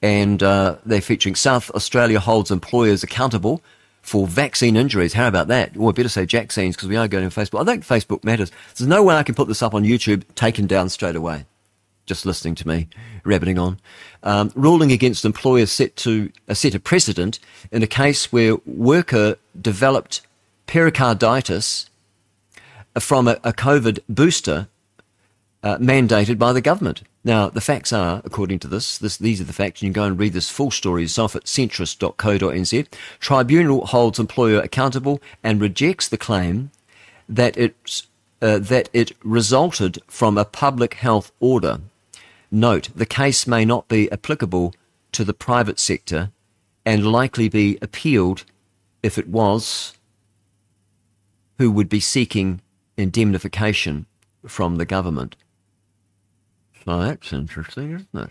And 0.00 0.42
uh, 0.42 0.76
they're 0.84 1.00
featuring 1.00 1.34
South 1.34 1.70
Australia 1.70 2.20
holds 2.20 2.50
employers 2.50 3.02
accountable 3.02 3.62
for 4.02 4.26
vaccine 4.26 4.76
injuries. 4.76 5.12
How 5.14 5.28
about 5.28 5.48
that? 5.48 5.76
Or 5.76 5.90
I 5.90 5.92
better 5.92 6.08
say 6.08 6.26
vaccines 6.26 6.76
because 6.76 6.88
we 6.88 6.96
are 6.96 7.08
going 7.08 7.24
on 7.24 7.30
Facebook. 7.30 7.60
I 7.60 7.64
think 7.64 7.84
Facebook 7.84 8.24
matters. 8.24 8.50
There's 8.76 8.88
no 8.88 9.02
way 9.02 9.14
I 9.14 9.22
can 9.22 9.34
put 9.34 9.48
this 9.48 9.62
up 9.62 9.74
on 9.74 9.84
YouTube, 9.84 10.24
taken 10.34 10.66
down 10.66 10.88
straight 10.88 11.16
away. 11.16 11.46
Just 12.04 12.26
listening 12.26 12.56
to 12.56 12.68
me 12.68 12.88
rabbiting 13.24 13.58
on. 13.58 13.78
Um, 14.24 14.50
ruling 14.56 14.90
against 14.90 15.24
employers 15.24 15.70
set 15.70 15.94
to 15.96 16.30
uh, 16.48 16.54
set 16.54 16.74
a 16.74 16.80
precedent 16.80 17.38
in 17.70 17.82
a 17.82 17.86
case 17.86 18.32
where 18.32 18.56
worker 18.66 19.36
developed 19.60 20.20
pericarditis 20.66 21.88
from 22.98 23.28
a, 23.28 23.38
a 23.44 23.52
COVID 23.52 24.00
booster 24.08 24.68
uh, 25.62 25.78
mandated 25.78 26.38
by 26.38 26.52
the 26.52 26.60
government. 26.60 27.02
Now, 27.24 27.48
the 27.48 27.60
facts 27.60 27.92
are, 27.92 28.20
according 28.24 28.58
to 28.60 28.68
this, 28.68 28.98
this, 28.98 29.16
these 29.16 29.40
are 29.40 29.44
the 29.44 29.52
facts, 29.52 29.80
you 29.80 29.86
can 29.86 29.92
go 29.92 30.04
and 30.04 30.18
read 30.18 30.32
this 30.32 30.50
full 30.50 30.72
story 30.72 31.02
yourself 31.02 31.36
at 31.36 31.44
centrist.co.nz. 31.44 32.86
Tribunal 33.20 33.86
holds 33.86 34.18
employer 34.18 34.60
accountable 34.60 35.20
and 35.42 35.60
rejects 35.60 36.08
the 36.08 36.18
claim 36.18 36.72
that 37.28 37.56
its 37.56 38.08
uh, 38.40 38.58
that 38.58 38.88
it 38.92 39.12
resulted 39.22 40.00
from 40.08 40.36
a 40.36 40.44
public 40.44 40.94
health 40.94 41.30
order. 41.38 41.78
Note, 42.50 42.88
the 42.92 43.06
case 43.06 43.46
may 43.46 43.64
not 43.64 43.86
be 43.86 44.10
applicable 44.10 44.74
to 45.12 45.24
the 45.24 45.32
private 45.32 45.78
sector 45.78 46.32
and 46.84 47.06
likely 47.06 47.48
be 47.48 47.78
appealed 47.80 48.44
if 49.00 49.16
it 49.16 49.28
was, 49.28 49.96
who 51.58 51.70
would 51.70 51.88
be 51.88 52.00
seeking 52.00 52.60
indemnification 52.96 54.06
from 54.44 54.76
the 54.76 54.84
government. 54.84 55.36
So 56.84 57.00
that's 57.00 57.32
interesting, 57.32 57.92
isn't 57.92 58.08
it? 58.14 58.30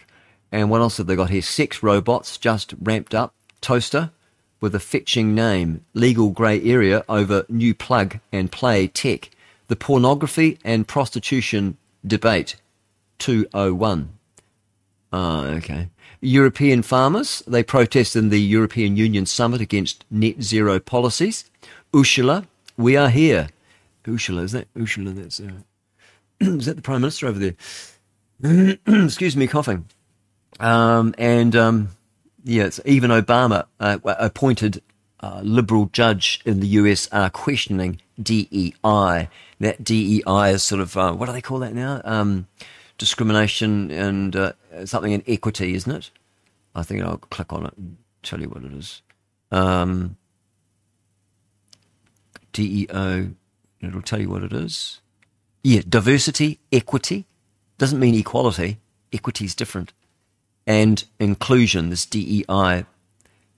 And 0.52 0.70
what 0.70 0.82
else 0.82 0.98
have 0.98 1.08
they 1.08 1.16
got 1.16 1.30
here? 1.30 1.42
Six 1.42 1.82
robots 1.82 2.38
just 2.38 2.74
ramped 2.82 3.16
up. 3.16 3.34
Toaster 3.62 4.12
with 4.60 4.76
a 4.76 4.80
fetching 4.80 5.34
name. 5.34 5.86
Legal 5.94 6.30
grey 6.30 6.62
area 6.64 7.04
over 7.08 7.46
new 7.48 7.74
plug 7.74 8.20
and 8.32 8.52
play 8.52 8.88
tech. 8.88 9.30
The 9.68 9.76
pornography 9.76 10.60
and 10.66 10.88
prostitution 10.88 11.78
debate. 12.06 12.56
201. 13.20 14.10
Ah, 15.14 15.46
okay. 15.46 15.90
European 16.22 16.82
farmers, 16.82 17.44
they 17.48 17.64
protest 17.64 18.16
in 18.16 18.30
the 18.30 18.40
European 18.40 18.96
Union 18.96 19.26
summit 19.26 19.62
against 19.62 20.06
net 20.12 20.42
zero 20.42 20.80
policies. 20.80 21.50
Ursula, 21.96 22.46
we 22.78 22.96
are 22.96 23.10
here. 23.10 23.50
Ursula, 24.08 24.44
is 24.44 24.52
that 24.52 24.68
Ursula? 24.78 25.12
That's 25.12 25.40
uh, 25.40 25.52
is 26.40 26.66
that 26.66 26.76
the 26.76 26.82
Prime 26.82 27.02
Minister 27.02 27.28
over 27.28 27.40
there? 27.40 27.56
Excuse 28.88 29.36
me, 29.36 29.48
coughing. 29.48 29.86
Um, 30.60 31.14
and 31.18 31.56
um, 31.56 31.90
yeah, 32.44 32.70
even 32.86 33.12
Obama 33.12 33.66
uh, 33.80 34.00
appointed 34.04 34.82
uh, 35.20 35.42
liberal 35.44 35.88
judge 35.94 36.42
in 36.46 36.60
the 36.60 36.68
US 36.68 37.08
are 37.12 37.30
questioning 37.30 38.02
DEI. 38.22 39.30
That 39.60 39.84
DEI 39.84 40.52
is 40.54 40.64
sort 40.64 40.82
of 40.82 40.98
uh, 40.98 41.14
what 41.14 41.28
do 41.28 41.34
they 41.34 41.42
call 41.42 41.60
that 41.60 41.76
now? 41.76 42.02
Um, 42.04 42.48
discrimination 42.98 43.92
and 43.92 44.36
uh, 44.36 44.54
something 44.86 45.12
in 45.12 45.24
equity, 45.28 45.76
isn't 45.76 45.92
it? 45.92 46.10
I 46.74 46.84
think 46.84 47.04
I'll 47.04 47.18
click 47.18 47.54
on 47.54 47.66
it 47.68 47.74
and 47.78 47.98
tell 48.24 48.42
you 48.42 48.50
what 48.50 48.64
it 48.64 48.74
is. 48.74 49.02
Um, 49.52 50.18
DEO, 52.54 53.32
it'll 53.82 54.02
tell 54.02 54.20
you 54.20 54.30
what 54.30 54.44
it 54.44 54.54
is. 54.54 55.02
Yeah, 55.64 55.82
diversity, 55.88 56.60
equity. 56.72 57.26
Doesn't 57.82 58.00
mean 58.00 58.14
equality. 58.14 58.78
Equity 59.12 59.46
is 59.46 59.56
different. 59.56 59.92
And 60.68 61.04
inclusion, 61.20 61.90
this 61.90 62.06
DEI. 62.06 62.86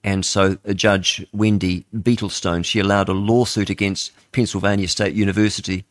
And 0.01 0.25
so 0.25 0.55
Judge 0.73 1.27
Wendy 1.33 1.85
Beetlestone, 1.93 2.63
she 2.63 2.79
allowed 2.79 3.09
a 3.09 3.11
lawsuit 3.11 3.69
against 3.69 4.13
Pennsylvania 4.31 4.87
State 4.87 5.13
University 5.13 5.83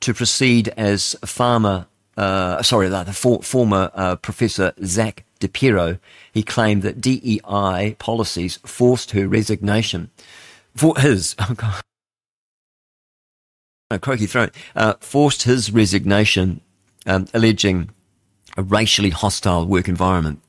to 0.00 0.14
proceed 0.14 0.68
as 0.78 1.14
farmer 1.26 1.88
uh, 2.16 2.62
sorry, 2.62 2.88
the 2.88 3.12
for, 3.12 3.42
former 3.42 3.90
uh, 3.92 4.16
Professor 4.16 4.72
Zach 4.82 5.26
DiPiero, 5.38 5.98
he 6.32 6.42
claimed 6.42 6.80
that 6.80 7.02
DEI 7.02 7.96
policies 7.98 8.56
forced 8.64 9.10
her 9.10 9.28
resignation. 9.28 10.10
For 10.74 10.98
his, 10.98 11.36
oh 11.50 11.52
God, 11.54 11.82
oh, 13.90 13.98
croaky 13.98 14.24
throat, 14.24 14.54
uh, 14.74 14.94
forced 15.00 15.42
his 15.42 15.70
resignation, 15.70 16.62
um, 17.08 17.26
alleging 17.34 17.90
a 18.56 18.62
racially 18.62 19.10
hostile 19.10 19.66
work 19.66 19.88
environment 19.88 20.40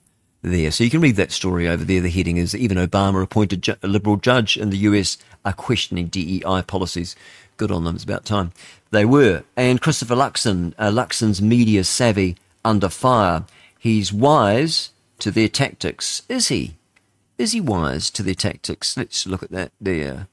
there. 0.41 0.71
So 0.71 0.83
you 0.83 0.89
can 0.89 1.01
read 1.01 1.15
that 1.15 1.31
story 1.31 1.67
over 1.67 1.83
there. 1.83 2.01
The 2.01 2.09
heading 2.09 2.37
is 2.37 2.55
even 2.55 2.77
Obama 2.77 3.23
appointed 3.23 3.63
ju- 3.63 3.75
a 3.81 3.87
liberal 3.87 4.17
judge 4.17 4.57
in 4.57 4.69
the 4.69 4.77
US 4.79 5.17
are 5.43 5.53
questioning 5.53 6.07
DEI 6.07 6.63
policies. 6.67 7.15
Good 7.57 7.71
on 7.71 7.83
them. 7.83 7.95
It's 7.95 8.03
about 8.03 8.25
time. 8.25 8.51
They 8.91 9.05
were. 9.05 9.43
And 9.55 9.81
Christopher 9.81 10.15
Luxon, 10.15 10.73
uh, 10.77 10.89
Luxon's 10.89 11.41
media 11.41 11.83
savvy 11.83 12.37
under 12.63 12.89
fire. 12.89 13.45
He's 13.77 14.13
wise 14.13 14.91
to 15.19 15.31
their 15.31 15.49
tactics. 15.49 16.23
Is 16.29 16.47
he? 16.47 16.75
Is 17.37 17.51
he 17.53 17.61
wise 17.61 18.09
to 18.11 18.23
their 18.23 18.33
tactics? 18.33 18.97
Let's 18.97 19.25
look 19.27 19.43
at 19.43 19.51
that 19.51 19.71
there. 19.79 20.27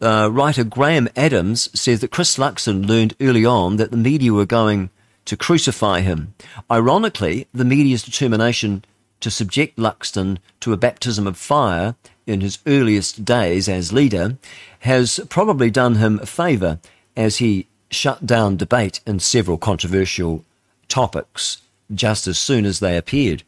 Uh, 0.00 0.30
writer 0.32 0.64
Graham 0.64 1.08
Adams 1.14 1.68
says 1.78 2.00
that 2.00 2.10
Chris 2.10 2.38
Luxon 2.38 2.86
learned 2.86 3.14
early 3.20 3.44
on 3.44 3.76
that 3.76 3.90
the 3.90 3.98
media 3.98 4.32
were 4.32 4.46
going 4.46 4.88
to 5.30 5.36
crucify 5.36 6.00
him. 6.00 6.34
Ironically, 6.68 7.46
the 7.54 7.64
media's 7.64 8.02
determination 8.02 8.84
to 9.20 9.30
subject 9.30 9.78
Luxon 9.78 10.38
to 10.58 10.72
a 10.72 10.76
baptism 10.76 11.24
of 11.24 11.36
fire 11.36 11.94
in 12.26 12.40
his 12.40 12.58
earliest 12.66 13.24
days 13.24 13.68
as 13.68 13.92
leader 13.92 14.38
has 14.80 15.20
probably 15.28 15.70
done 15.70 15.94
him 15.94 16.18
a 16.20 16.26
favour 16.26 16.80
as 17.16 17.36
he 17.36 17.68
shut 17.92 18.26
down 18.26 18.56
debate 18.56 18.98
in 19.06 19.20
several 19.20 19.56
controversial 19.56 20.44
topics 20.88 21.62
just 21.94 22.26
as 22.26 22.36
soon 22.36 22.66
as 22.66 22.80
they 22.80 22.96
appeared. 22.96 23.44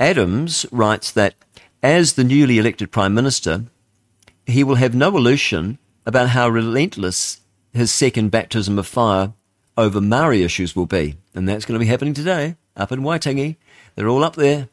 Adams 0.00 0.64
writes 0.72 1.12
that 1.12 1.34
as 1.82 2.14
the 2.14 2.24
newly 2.24 2.56
elected 2.56 2.90
Prime 2.90 3.12
Minister, 3.12 3.64
he 4.46 4.64
will 4.64 4.76
have 4.76 4.94
no 4.94 5.14
illusion 5.14 5.76
about 6.06 6.30
how 6.30 6.48
relentless 6.48 7.40
his 7.74 7.92
second 7.92 8.30
baptism 8.30 8.78
of 8.78 8.86
fire 8.86 9.34
over 9.78 9.98
Maori 9.98 10.42
issues 10.42 10.76
will 10.76 10.84
be. 10.84 11.16
And 11.34 11.48
that's 11.48 11.64
going 11.64 11.78
to 11.78 11.82
be 11.82 11.88
happening 11.88 12.12
today 12.12 12.56
up 12.76 12.92
in 12.92 13.00
Waitangi. 13.00 13.56
They're 13.94 14.08
all 14.08 14.24
up 14.24 14.36
there 14.36 14.68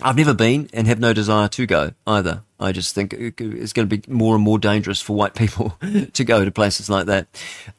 I've 0.00 0.16
never 0.16 0.34
been 0.34 0.70
and 0.72 0.86
have 0.86 1.00
no 1.00 1.12
desire 1.12 1.48
to 1.48 1.66
go 1.66 1.92
either. 2.06 2.42
I 2.60 2.72
just 2.72 2.94
think 2.94 3.12
it's 3.12 3.72
going 3.72 3.88
to 3.88 3.96
be 3.96 4.02
more 4.12 4.34
and 4.34 4.44
more 4.44 4.58
dangerous 4.58 5.00
for 5.00 5.16
white 5.16 5.34
people 5.34 5.76
to 6.12 6.24
go 6.24 6.44
to 6.44 6.50
places 6.50 6.88
like 6.88 7.06
that 7.06 7.26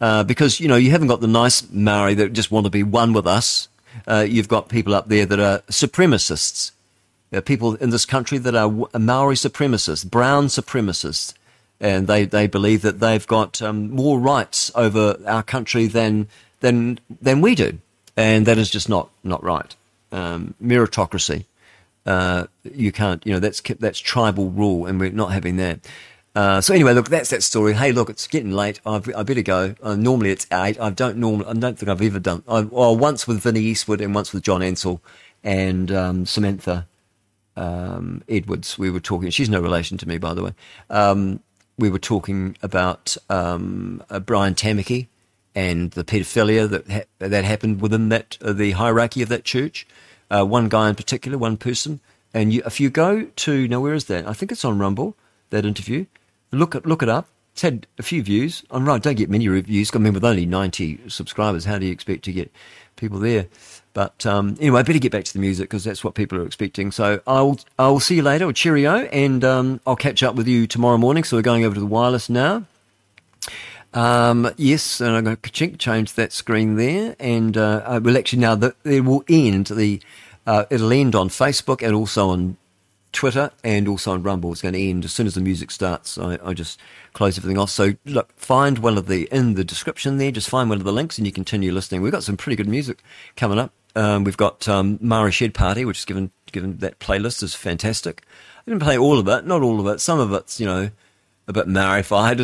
uh, 0.01 0.23
because 0.23 0.59
you 0.59 0.67
know 0.67 0.75
you 0.75 0.91
haven't 0.91 1.07
got 1.07 1.21
the 1.21 1.27
nice 1.27 1.69
Maori 1.69 2.13
that 2.15 2.33
just 2.33 2.51
want 2.51 2.65
to 2.65 2.69
be 2.69 2.83
one 2.83 3.13
with 3.13 3.27
us. 3.27 3.67
Uh, 4.07 4.25
you've 4.27 4.47
got 4.47 4.69
people 4.69 4.93
up 4.93 5.07
there 5.07 5.25
that 5.25 5.39
are 5.39 5.59
supremacists. 5.69 6.71
There 7.29 7.39
are 7.39 7.43
people 7.43 7.75
in 7.75 7.89
this 7.89 8.05
country 8.05 8.37
that 8.39 8.55
are 8.55 8.69
Maori 8.97 9.35
supremacists, 9.35 10.09
brown 10.09 10.47
supremacists, 10.47 11.33
and 11.79 12.07
they, 12.07 12.25
they 12.25 12.47
believe 12.47 12.81
that 12.81 12.99
they've 12.99 13.25
got 13.27 13.61
um, 13.61 13.91
more 13.91 14.19
rights 14.19 14.71
over 14.75 15.17
our 15.25 15.43
country 15.43 15.87
than 15.87 16.27
than 16.59 16.99
than 17.21 17.41
we 17.41 17.55
do, 17.55 17.79
and 18.17 18.45
that 18.45 18.57
is 18.57 18.69
just 18.69 18.89
not 18.89 19.09
not 19.23 19.43
right. 19.43 19.75
Um, 20.11 20.55
meritocracy 20.61 21.45
uh, 22.05 22.47
you 22.63 22.91
can't, 22.91 23.25
you 23.25 23.33
know, 23.33 23.39
that's 23.39 23.61
that's 23.61 23.99
tribal 23.99 24.49
rule, 24.49 24.85
and 24.85 24.99
we're 24.99 25.11
not 25.11 25.31
having 25.31 25.57
that. 25.57 25.87
Uh, 26.35 26.61
so 26.61 26.73
anyway, 26.73 26.93
look, 26.93 27.09
that's 27.09 27.29
that 27.29 27.43
story. 27.43 27.73
Hey, 27.73 27.91
look, 27.91 28.09
it's 28.09 28.27
getting 28.27 28.51
late. 28.51 28.79
I've, 28.85 29.13
I 29.15 29.23
better 29.23 29.41
go. 29.41 29.75
Uh, 29.81 29.95
normally 29.95 30.31
it's 30.31 30.47
eight. 30.51 30.79
I 30.79 30.89
don't 30.89 31.17
normally. 31.17 31.45
I 31.45 31.53
don't 31.53 31.77
think 31.77 31.89
I've 31.89 32.01
ever 32.01 32.19
done. 32.19 32.43
I, 32.47 32.61
well, 32.61 32.95
once 32.95 33.27
with 33.27 33.41
Vinnie 33.41 33.61
Eastwood 33.61 34.01
and 34.01 34.15
once 34.15 34.33
with 34.33 34.43
John 34.43 34.63
Ansell 34.63 35.01
and 35.43 35.91
um, 35.91 36.25
Samantha 36.25 36.87
um, 37.55 38.23
Edwards. 38.27 38.77
We 38.79 38.89
were 38.89 38.99
talking. 38.99 39.29
She's 39.29 39.49
no 39.49 39.59
relation 39.59 39.97
to 39.99 40.07
me, 40.07 40.17
by 40.17 40.33
the 40.33 40.43
way. 40.43 40.53
Um, 40.89 41.41
we 41.79 41.89
were 41.89 41.99
talking 41.99 42.57
about 42.61 43.17
um, 43.29 44.03
uh, 44.09 44.19
Brian 44.19 44.53
Tamaki 44.53 45.07
and 45.55 45.91
the 45.91 46.03
pedophilia 46.03 46.69
that 46.69 46.89
ha- 46.89 47.05
that 47.19 47.43
happened 47.43 47.81
within 47.81 48.09
that 48.09 48.37
uh, 48.41 48.53
the 48.53 48.71
hierarchy 48.71 49.21
of 49.21 49.29
that 49.29 49.43
church 49.43 49.87
uh, 50.29 50.45
one 50.45 50.69
guy 50.69 50.89
in 50.89 50.95
particular, 50.95 51.37
one 51.37 51.57
person. 51.57 51.99
And 52.33 52.53
you, 52.53 52.61
if 52.65 52.79
you 52.79 52.89
go 52.89 53.23
to 53.23 53.67
now, 53.67 53.81
where 53.81 53.93
is 53.93 54.05
that? 54.05 54.27
I 54.27 54.33
think 54.33 54.51
it's 54.51 54.65
on 54.65 54.79
Rumble. 54.79 55.15
That 55.49 55.65
interview. 55.65 56.05
Look 56.51 56.75
it 56.75 56.85
look 56.85 57.01
it 57.01 57.09
up. 57.09 57.27
It's 57.53 57.63
had 57.63 57.87
a 57.97 58.03
few 58.03 58.21
views. 58.21 58.63
I'm 58.69 58.85
right. 58.85 59.01
Don't 59.01 59.17
get 59.17 59.29
many 59.29 59.47
reviews. 59.47 59.91
I 59.93 59.97
mean, 59.97 60.13
with 60.13 60.23
only 60.23 60.45
90 60.45 61.09
subscribers, 61.09 61.65
how 61.65 61.79
do 61.79 61.87
you 61.87 61.91
expect 61.91 62.23
to 62.25 62.31
get 62.31 62.51
people 62.95 63.17
there? 63.17 63.47
But 63.93 64.25
um, 64.25 64.55
anyway, 64.59 64.79
I 64.79 64.83
better 64.83 64.99
get 64.99 65.11
back 65.11 65.25
to 65.25 65.33
the 65.33 65.39
music 65.39 65.69
because 65.69 65.83
that's 65.83 66.03
what 66.03 66.15
people 66.15 66.37
are 66.37 66.45
expecting. 66.45 66.91
So 66.91 67.21
I'll 67.25 67.59
I'll 67.77 67.99
see 67.99 68.15
you 68.15 68.21
later. 68.21 68.45
Or 68.45 68.53
cheerio, 68.53 69.05
and 69.07 69.43
um, 69.43 69.81
I'll 69.85 69.95
catch 69.95 70.23
up 70.23 70.35
with 70.35 70.47
you 70.47 70.67
tomorrow 70.67 70.97
morning. 70.97 71.23
So 71.23 71.37
we're 71.37 71.41
going 71.41 71.65
over 71.65 71.75
to 71.75 71.81
the 71.81 71.85
wireless 71.87 72.29
now. 72.29 72.65
Um, 73.93 74.51
yes, 74.57 75.01
and 75.01 75.15
I'm 75.15 75.23
going 75.23 75.37
to 75.37 75.77
change 75.77 76.13
that 76.13 76.31
screen 76.31 76.75
there, 76.75 77.15
and 77.19 77.57
uh, 77.57 77.81
I 77.85 77.97
will 77.97 78.17
actually 78.17 78.39
now 78.39 78.55
the, 78.55 78.75
it 78.83 79.03
will 79.03 79.23
end 79.27 79.67
the 79.67 80.01
uh, 80.45 80.65
it'll 80.69 80.93
end 80.93 81.15
on 81.15 81.29
Facebook 81.29 81.85
and 81.85 81.95
also 81.95 82.29
on 82.29 82.57
Twitter 83.11 83.51
and 83.63 83.87
also 83.87 84.11
on 84.11 84.23
Rumble. 84.23 84.51
It's 84.51 84.61
going 84.61 84.73
to 84.73 84.79
end 84.79 85.05
as 85.05 85.13
soon 85.13 85.27
as 85.27 85.35
the 85.35 85.41
music 85.41 85.71
starts. 85.71 86.17
I, 86.17 86.37
I 86.43 86.53
just 86.53 86.79
close 87.13 87.37
everything 87.37 87.57
off. 87.57 87.71
So 87.71 87.95
look, 88.05 88.31
find 88.37 88.79
one 88.79 88.97
of 88.97 89.07
the 89.07 89.27
in 89.31 89.55
the 89.55 89.63
description 89.63 90.17
there. 90.17 90.31
Just 90.31 90.49
find 90.49 90.69
one 90.69 90.77
of 90.77 90.85
the 90.85 90.93
links 90.93 91.17
and 91.17 91.25
you 91.25 91.33
continue 91.33 91.71
listening. 91.71 92.01
We've 92.01 92.11
got 92.11 92.23
some 92.23 92.37
pretty 92.37 92.55
good 92.55 92.67
music 92.67 93.03
coming 93.35 93.57
up. 93.57 93.73
Um, 93.95 94.23
we've 94.23 94.37
got 94.37 94.67
um, 94.67 94.97
Maori 95.01 95.31
Shed 95.31 95.53
Party, 95.53 95.85
which 95.85 95.99
is 95.99 96.05
given 96.05 96.31
given 96.51 96.77
that 96.77 96.99
playlist 96.99 97.43
is 97.43 97.55
fantastic. 97.55 98.23
I 98.65 98.71
didn't 98.71 98.83
play 98.83 98.97
all 98.97 99.19
of 99.19 99.27
it, 99.27 99.45
not 99.45 99.61
all 99.61 99.79
of 99.79 99.87
it. 99.87 99.99
Some 99.99 100.19
of 100.19 100.33
it's 100.33 100.59
you 100.59 100.65
know 100.65 100.89
a 101.49 101.53
bit 101.53 101.67
marified, 101.67 102.37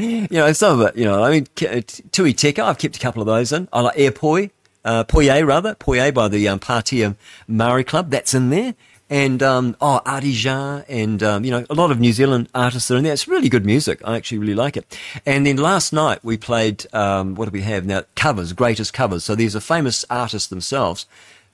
you 0.30 0.38
know, 0.38 0.52
some 0.54 0.80
of 0.80 0.86
it, 0.88 0.96
you 0.96 1.04
know, 1.04 1.22
I 1.22 1.30
mean, 1.30 1.44
Tui 1.54 2.32
Teka, 2.32 2.60
I've 2.60 2.78
kept 2.78 2.96
a 2.96 2.98
couple 2.98 3.20
of 3.20 3.26
those 3.26 3.52
in. 3.52 3.68
I 3.74 3.82
like 3.82 3.98
Air 3.98 4.10
Poi, 4.10 4.50
uh, 4.86 5.04
Poye 5.04 5.46
rather, 5.46 5.74
Poye 5.74 6.12
by 6.12 6.28
the 6.28 6.48
um, 6.48 6.58
Patea 6.58 7.14
Maori 7.46 7.84
Club, 7.84 8.10
that's 8.10 8.32
in 8.32 8.48
there. 8.48 8.74
And 9.10 9.42
um, 9.42 9.76
oh, 9.80 10.00
Ardijah, 10.06 10.86
and 10.88 11.22
um, 11.22 11.44
you 11.44 11.50
know, 11.50 11.66
a 11.68 11.74
lot 11.74 11.90
of 11.90 12.00
New 12.00 12.12
Zealand 12.12 12.48
artists 12.54 12.90
are 12.90 12.96
in 12.96 13.04
there. 13.04 13.12
It's 13.12 13.28
really 13.28 13.50
good 13.50 13.66
music. 13.66 14.00
I 14.04 14.16
actually 14.16 14.38
really 14.38 14.54
like 14.54 14.76
it. 14.76 14.98
And 15.26 15.46
then 15.46 15.56
last 15.56 15.92
night 15.92 16.24
we 16.24 16.38
played 16.38 16.86
um, 16.94 17.34
what 17.34 17.46
do 17.46 17.50
we 17.50 17.60
have 17.62 17.84
now? 17.84 18.04
Covers, 18.14 18.54
greatest 18.54 18.94
covers. 18.94 19.24
So 19.24 19.34
these 19.34 19.54
are 19.54 19.60
famous 19.60 20.04
artists 20.08 20.48
themselves 20.48 21.06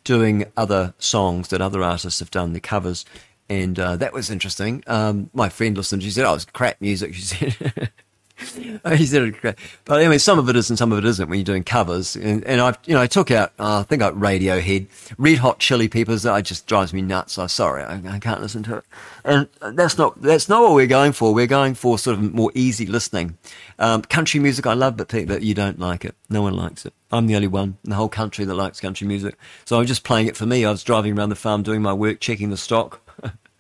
doing 0.05 0.45
other 0.57 0.95
songs 0.99 1.49
that 1.49 1.61
other 1.61 1.83
artists 1.83 2.21
have 2.21 2.31
done, 2.31 2.53
the 2.53 2.61
covers. 2.61 3.05
And 3.51 3.79
uh, 3.79 3.97
that 3.97 4.13
was 4.13 4.31
interesting. 4.31 4.85
Um, 4.87 5.31
my 5.35 5.49
friend 5.49 5.77
listened. 5.77 6.03
She 6.03 6.11
said, 6.11 6.27
"Oh, 6.27 6.35
it's 6.35 6.45
crap 6.45 6.81
music." 6.81 7.15
She 7.15 7.23
said. 7.23 7.91
he 8.97 9.07
said 9.07 9.23
it 9.23 9.41
great. 9.41 9.57
But 9.85 10.07
mean, 10.07 10.19
some 10.21 10.39
of 10.39 10.49
it 10.49 10.55
is 10.55 10.71
and 10.71 10.79
some 10.79 10.93
of 10.93 10.99
it 10.99 11.05
isn't 11.05 11.29
when 11.29 11.39
you're 11.39 11.45
doing 11.45 11.65
covers. 11.65 12.15
And, 12.15 12.45
and 12.45 12.61
I, 12.61 12.75
you 12.85 12.95
know, 12.95 13.01
I 13.01 13.09
took 13.09 13.31
out, 13.31 13.53
uh, 13.59 13.81
I 13.81 13.83
think 13.83 14.01
I 14.01 14.11
Radiohead, 14.11 14.87
Red 15.19 15.39
Hot 15.39 15.59
Chili 15.59 15.89
Peppers. 15.89 16.23
That 16.23 16.41
just 16.45 16.67
drives 16.67 16.93
me 16.93 17.03
nuts. 17.03 17.37
I'm 17.37 17.49
sorry, 17.49 17.83
I, 17.83 18.01
I, 18.09 18.19
can't 18.21 18.41
listen 18.41 18.63
to 18.65 18.77
it. 18.77 18.85
And 19.25 19.49
that's 19.61 19.99
not 19.99 20.21
that's 20.23 20.49
not 20.49 20.63
what 20.63 20.75
we're 20.75 20.87
going 20.87 21.13
for. 21.13 21.35
We're 21.35 21.47
going 21.49 21.75
for 21.75 21.99
sort 21.99 22.17
of 22.17 22.33
more 22.33 22.53
easy 22.55 22.87
listening. 22.87 23.37
Um, 23.81 24.03
country 24.03 24.39
music 24.39 24.67
I 24.67 24.75
love, 24.75 24.97
but 24.97 25.09
but 25.09 25.43
you 25.43 25.55
don't 25.55 25.81
like 25.81 26.05
it. 26.05 26.15
No 26.31 26.43
one 26.43 26.55
likes 26.55 26.87
it. 26.87 26.95
I'm 27.11 27.27
the 27.27 27.35
only 27.35 27.49
one 27.49 27.79
in 27.83 27.91
the 27.91 27.97
whole 27.97 28.09
country 28.09 28.45
that 28.45 28.55
likes 28.55 28.81
country 28.81 29.07
music. 29.07 29.37
So 29.65 29.81
I'm 29.81 29.87
just 29.87 30.05
playing 30.05 30.29
it 30.29 30.37
for 30.37 30.47
me. 30.47 30.65
I 30.65 30.71
was 30.71 30.85
driving 30.85 31.19
around 31.19 31.31
the 31.31 31.37
farm 31.37 31.63
doing 31.63 31.83
my 31.83 31.93
work, 31.93 32.21
checking 32.21 32.51
the 32.51 32.57
stock 32.57 33.01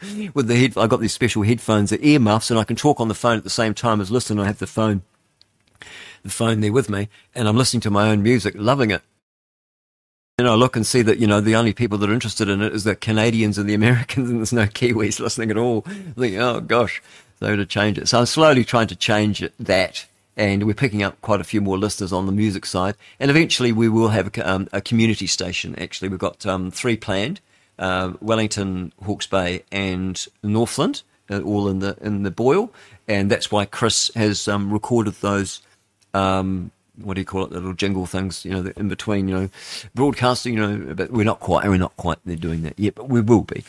with 0.34 0.48
the 0.48 0.56
head. 0.56 0.76
I 0.76 0.86
got 0.86 1.00
these 1.00 1.12
special 1.12 1.42
headphones, 1.42 1.90
the 1.90 2.06
ear 2.06 2.20
muffs, 2.20 2.50
and 2.50 2.58
I 2.58 2.64
can 2.64 2.76
talk 2.76 3.00
on 3.00 3.08
the 3.08 3.14
phone 3.14 3.38
at 3.38 3.44
the 3.44 3.50
same 3.50 3.74
time 3.74 4.00
as 4.00 4.10
listen. 4.10 4.38
I 4.38 4.46
have 4.46 4.58
the 4.58 4.66
phone, 4.66 5.02
the 6.22 6.30
phone 6.30 6.60
there 6.60 6.72
with 6.72 6.88
me, 6.88 7.08
and 7.34 7.48
I'm 7.48 7.56
listening 7.56 7.80
to 7.82 7.90
my 7.90 8.10
own 8.10 8.22
music, 8.22 8.54
loving 8.56 8.90
it. 8.90 9.02
And 10.38 10.46
I 10.46 10.54
look 10.54 10.76
and 10.76 10.86
see 10.86 11.02
that 11.02 11.18
you 11.18 11.26
know 11.26 11.40
the 11.40 11.56
only 11.56 11.72
people 11.72 11.98
that 11.98 12.08
are 12.08 12.14
interested 12.14 12.48
in 12.48 12.62
it 12.62 12.72
is 12.72 12.84
the 12.84 12.94
Canadians 12.94 13.58
and 13.58 13.68
the 13.68 13.74
Americans, 13.74 14.30
and 14.30 14.38
there's 14.38 14.52
no 14.52 14.66
Kiwis 14.66 15.20
listening 15.20 15.50
at 15.50 15.56
all. 15.56 15.84
I 15.86 16.12
think, 16.12 16.36
oh 16.38 16.60
gosh, 16.60 17.02
so 17.40 17.56
to 17.56 17.66
change 17.66 17.98
it. 17.98 18.08
So 18.08 18.20
I'm 18.20 18.26
slowly 18.26 18.64
trying 18.64 18.88
to 18.88 18.96
change 18.96 19.42
it, 19.42 19.52
that. 19.58 20.06
And 20.36 20.64
we're 20.64 20.74
picking 20.74 21.02
up 21.02 21.20
quite 21.20 21.40
a 21.40 21.44
few 21.44 21.60
more 21.60 21.76
listeners 21.76 22.12
on 22.12 22.26
the 22.26 22.32
music 22.32 22.64
side. 22.64 22.94
And 23.18 23.28
eventually 23.28 23.72
we 23.72 23.88
will 23.88 24.10
have 24.10 24.38
a, 24.38 24.48
um, 24.48 24.68
a 24.72 24.80
community 24.80 25.26
station. 25.26 25.74
Actually, 25.76 26.10
we've 26.10 26.20
got 26.20 26.46
um, 26.46 26.70
three 26.70 26.96
planned 26.96 27.40
uh, 27.78 28.12
Wellington, 28.20 28.92
Hawke's 29.04 29.26
Bay, 29.26 29.62
and 29.70 30.24
Northland, 30.42 31.02
uh, 31.30 31.40
all 31.40 31.68
in 31.68 31.78
the 31.80 31.96
in 32.00 32.22
the 32.22 32.30
Boyle, 32.30 32.72
and 33.06 33.30
that's 33.30 33.50
why 33.50 33.64
Chris 33.64 34.10
has 34.14 34.48
um, 34.48 34.72
recorded 34.72 35.14
those. 35.14 35.60
Um, 36.14 36.70
what 37.02 37.14
do 37.14 37.20
you 37.20 37.24
call 37.24 37.44
it? 37.44 37.50
The 37.50 37.56
little 37.56 37.74
jingle 37.74 38.06
things, 38.06 38.44
you 38.44 38.50
know, 38.50 38.72
in 38.76 38.88
between, 38.88 39.28
you 39.28 39.34
know, 39.34 39.48
broadcasting, 39.94 40.54
you 40.54 40.60
know, 40.60 40.94
but 40.94 41.12
we're 41.12 41.22
not 41.22 41.38
quite, 41.38 41.68
we're 41.68 41.76
not 41.76 41.96
quite 41.96 42.18
there 42.24 42.34
doing 42.34 42.62
that 42.62 42.76
yet, 42.76 42.96
but 42.96 43.08
we 43.08 43.20
will 43.20 43.42
be. 43.42 43.62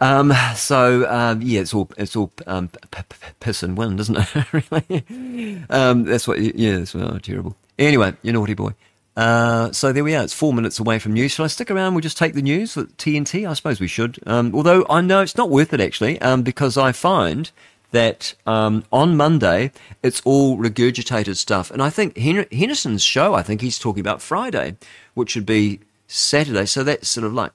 Um, 0.00 0.32
so 0.54 1.10
um, 1.10 1.40
yeah, 1.42 1.60
it's 1.60 1.72
all 1.72 1.88
it's 1.96 2.16
all 2.16 2.30
um, 2.46 2.68
p- 2.68 2.78
p- 3.08 3.16
piss 3.40 3.62
and 3.62 3.76
wind, 3.76 3.98
isn't 4.00 4.16
it? 4.16 4.52
really, 4.70 5.62
um, 5.70 6.04
that's 6.04 6.28
what. 6.28 6.38
Yeah, 6.38 6.78
that's 6.78 6.94
oh, 6.94 7.18
terrible. 7.18 7.56
Anyway, 7.78 8.14
you 8.22 8.32
naughty 8.32 8.54
boy. 8.54 8.72
Uh, 9.16 9.72
so 9.72 9.92
there 9.92 10.04
we 10.04 10.14
are. 10.14 10.22
It's 10.22 10.34
four 10.34 10.52
minutes 10.52 10.78
away 10.78 10.98
from 10.98 11.14
news. 11.14 11.32
Shall 11.32 11.46
I 11.46 11.48
stick 11.48 11.70
around? 11.70 11.94
We'll 11.94 12.02
just 12.02 12.18
take 12.18 12.34
the 12.34 12.42
news 12.42 12.76
with 12.76 12.94
TNT. 12.98 13.48
I 13.48 13.54
suppose 13.54 13.80
we 13.80 13.88
should. 13.88 14.18
Um, 14.26 14.54
although 14.54 14.84
I 14.90 15.00
know 15.00 15.22
it's 15.22 15.36
not 15.36 15.48
worth 15.48 15.72
it 15.72 15.80
actually, 15.80 16.20
um, 16.20 16.42
because 16.42 16.76
I 16.76 16.92
find 16.92 17.50
that 17.92 18.34
um, 18.46 18.84
on 18.92 19.16
Monday 19.16 19.72
it's 20.02 20.20
all 20.24 20.58
regurgitated 20.58 21.36
stuff, 21.36 21.70
and 21.70 21.82
I 21.82 21.88
think 21.88 22.16
Hen- 22.18 22.46
Henderson's 22.52 23.02
show. 23.02 23.32
I 23.32 23.42
think 23.42 23.62
he's 23.62 23.78
talking 23.78 24.00
about 24.00 24.20
Friday, 24.20 24.76
which 25.14 25.30
should 25.30 25.46
be 25.46 25.80
Saturday. 26.06 26.66
So 26.66 26.84
that's 26.84 27.08
sort 27.08 27.26
of 27.26 27.32
like. 27.32 27.52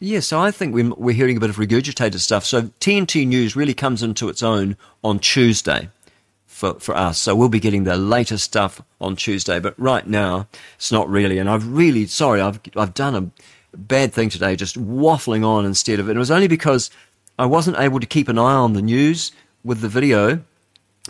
Yeah, 0.00 0.20
so 0.20 0.38
I 0.38 0.52
think 0.52 0.76
we're 0.96 1.12
hearing 1.12 1.36
a 1.36 1.40
bit 1.40 1.50
of 1.50 1.56
regurgitated 1.56 2.20
stuff. 2.20 2.44
So 2.44 2.62
TNT 2.78 3.26
News 3.26 3.56
really 3.56 3.74
comes 3.74 4.00
into 4.00 4.28
its 4.28 4.44
own 4.44 4.76
on 5.02 5.18
Tuesday 5.18 5.88
for, 6.58 6.74
for 6.80 6.96
us. 6.96 7.18
So 7.18 7.36
we'll 7.36 7.48
be 7.48 7.60
getting 7.60 7.84
the 7.84 7.96
latest 7.96 8.42
stuff 8.44 8.82
on 9.00 9.14
Tuesday. 9.14 9.60
But 9.60 9.78
right 9.78 10.04
now, 10.04 10.48
it's 10.74 10.90
not 10.90 11.08
really. 11.08 11.38
And 11.38 11.48
I've 11.48 11.64
really, 11.64 12.06
sorry, 12.06 12.40
I've, 12.40 12.60
I've 12.74 12.94
done 12.94 13.14
a 13.14 13.76
bad 13.76 14.12
thing 14.12 14.28
today, 14.28 14.56
just 14.56 14.76
waffling 14.76 15.46
on 15.46 15.64
instead 15.64 16.00
of 16.00 16.08
it. 16.08 16.16
It 16.16 16.18
was 16.18 16.32
only 16.32 16.48
because 16.48 16.90
I 17.38 17.46
wasn't 17.46 17.78
able 17.78 18.00
to 18.00 18.06
keep 18.06 18.28
an 18.28 18.38
eye 18.38 18.54
on 18.54 18.72
the 18.72 18.82
news 18.82 19.30
with 19.62 19.82
the 19.82 19.88
video 19.88 20.42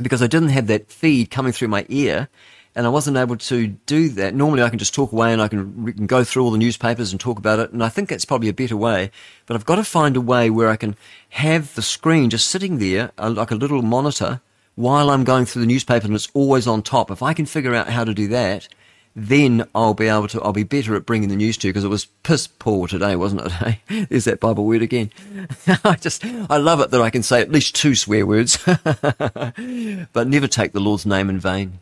because 0.02 0.22
I 0.22 0.26
didn't 0.26 0.50
have 0.50 0.66
that 0.66 0.92
feed 0.92 1.30
coming 1.30 1.52
through 1.52 1.68
my 1.68 1.86
ear 1.88 2.28
and 2.76 2.84
I 2.84 2.90
wasn't 2.90 3.16
able 3.16 3.36
to 3.36 3.68
do 3.68 4.10
that. 4.10 4.34
Normally, 4.34 4.62
I 4.62 4.68
can 4.68 4.78
just 4.78 4.94
talk 4.94 5.12
away 5.12 5.32
and 5.32 5.40
I 5.40 5.48
can, 5.48 5.94
can, 5.94 6.06
go 6.06 6.24
through 6.24 6.44
all 6.44 6.50
the 6.50 6.58
newspapers 6.58 7.10
and 7.10 7.18
talk 7.18 7.38
about 7.38 7.58
it, 7.58 7.72
and 7.72 7.82
I 7.82 7.88
think 7.88 8.10
that's 8.10 8.26
probably 8.26 8.50
a 8.50 8.52
better 8.52 8.76
way. 8.76 9.10
But 9.46 9.56
I've 9.56 9.64
got 9.64 9.76
to 9.76 9.84
find 9.84 10.14
a 10.14 10.20
way 10.20 10.50
where 10.50 10.68
I 10.68 10.76
can 10.76 10.94
have 11.30 11.74
the 11.74 11.82
screen 11.82 12.28
just 12.28 12.48
sitting 12.48 12.78
there, 12.78 13.12
uh, 13.18 13.30
like 13.30 13.50
a 13.50 13.56
little 13.56 13.82
monitor, 13.82 14.42
while 14.78 15.10
I'm 15.10 15.24
going 15.24 15.44
through 15.44 15.62
the 15.62 15.66
newspaper 15.66 16.06
and 16.06 16.14
it's 16.14 16.28
always 16.34 16.68
on 16.68 16.82
top. 16.82 17.10
If 17.10 17.20
I 17.20 17.34
can 17.34 17.46
figure 17.46 17.74
out 17.74 17.88
how 17.88 18.04
to 18.04 18.14
do 18.14 18.28
that, 18.28 18.68
then 19.16 19.66
I'll 19.74 19.92
be 19.92 20.06
able 20.06 20.28
to, 20.28 20.40
I'll 20.40 20.52
be 20.52 20.62
better 20.62 20.94
at 20.94 21.04
bringing 21.04 21.30
the 21.30 21.34
news 21.34 21.56
to 21.58 21.66
you 21.66 21.72
because 21.72 21.82
it 21.82 21.88
was 21.88 22.04
piss 22.22 22.46
poor 22.46 22.86
today, 22.86 23.16
wasn't 23.16 23.40
it? 23.40 23.52
Hey? 23.88 24.06
There's 24.08 24.26
that 24.26 24.38
Bible 24.38 24.64
word 24.64 24.82
again. 24.82 25.10
I 25.84 25.96
just, 25.96 26.24
I 26.24 26.58
love 26.58 26.78
it 26.78 26.92
that 26.92 27.00
I 27.00 27.10
can 27.10 27.24
say 27.24 27.40
at 27.40 27.50
least 27.50 27.74
two 27.74 27.96
swear 27.96 28.24
words, 28.24 28.56
but 28.66 30.28
never 30.28 30.46
take 30.46 30.70
the 30.70 30.80
Lord's 30.80 31.04
name 31.04 31.28
in 31.28 31.40
vain. 31.40 31.80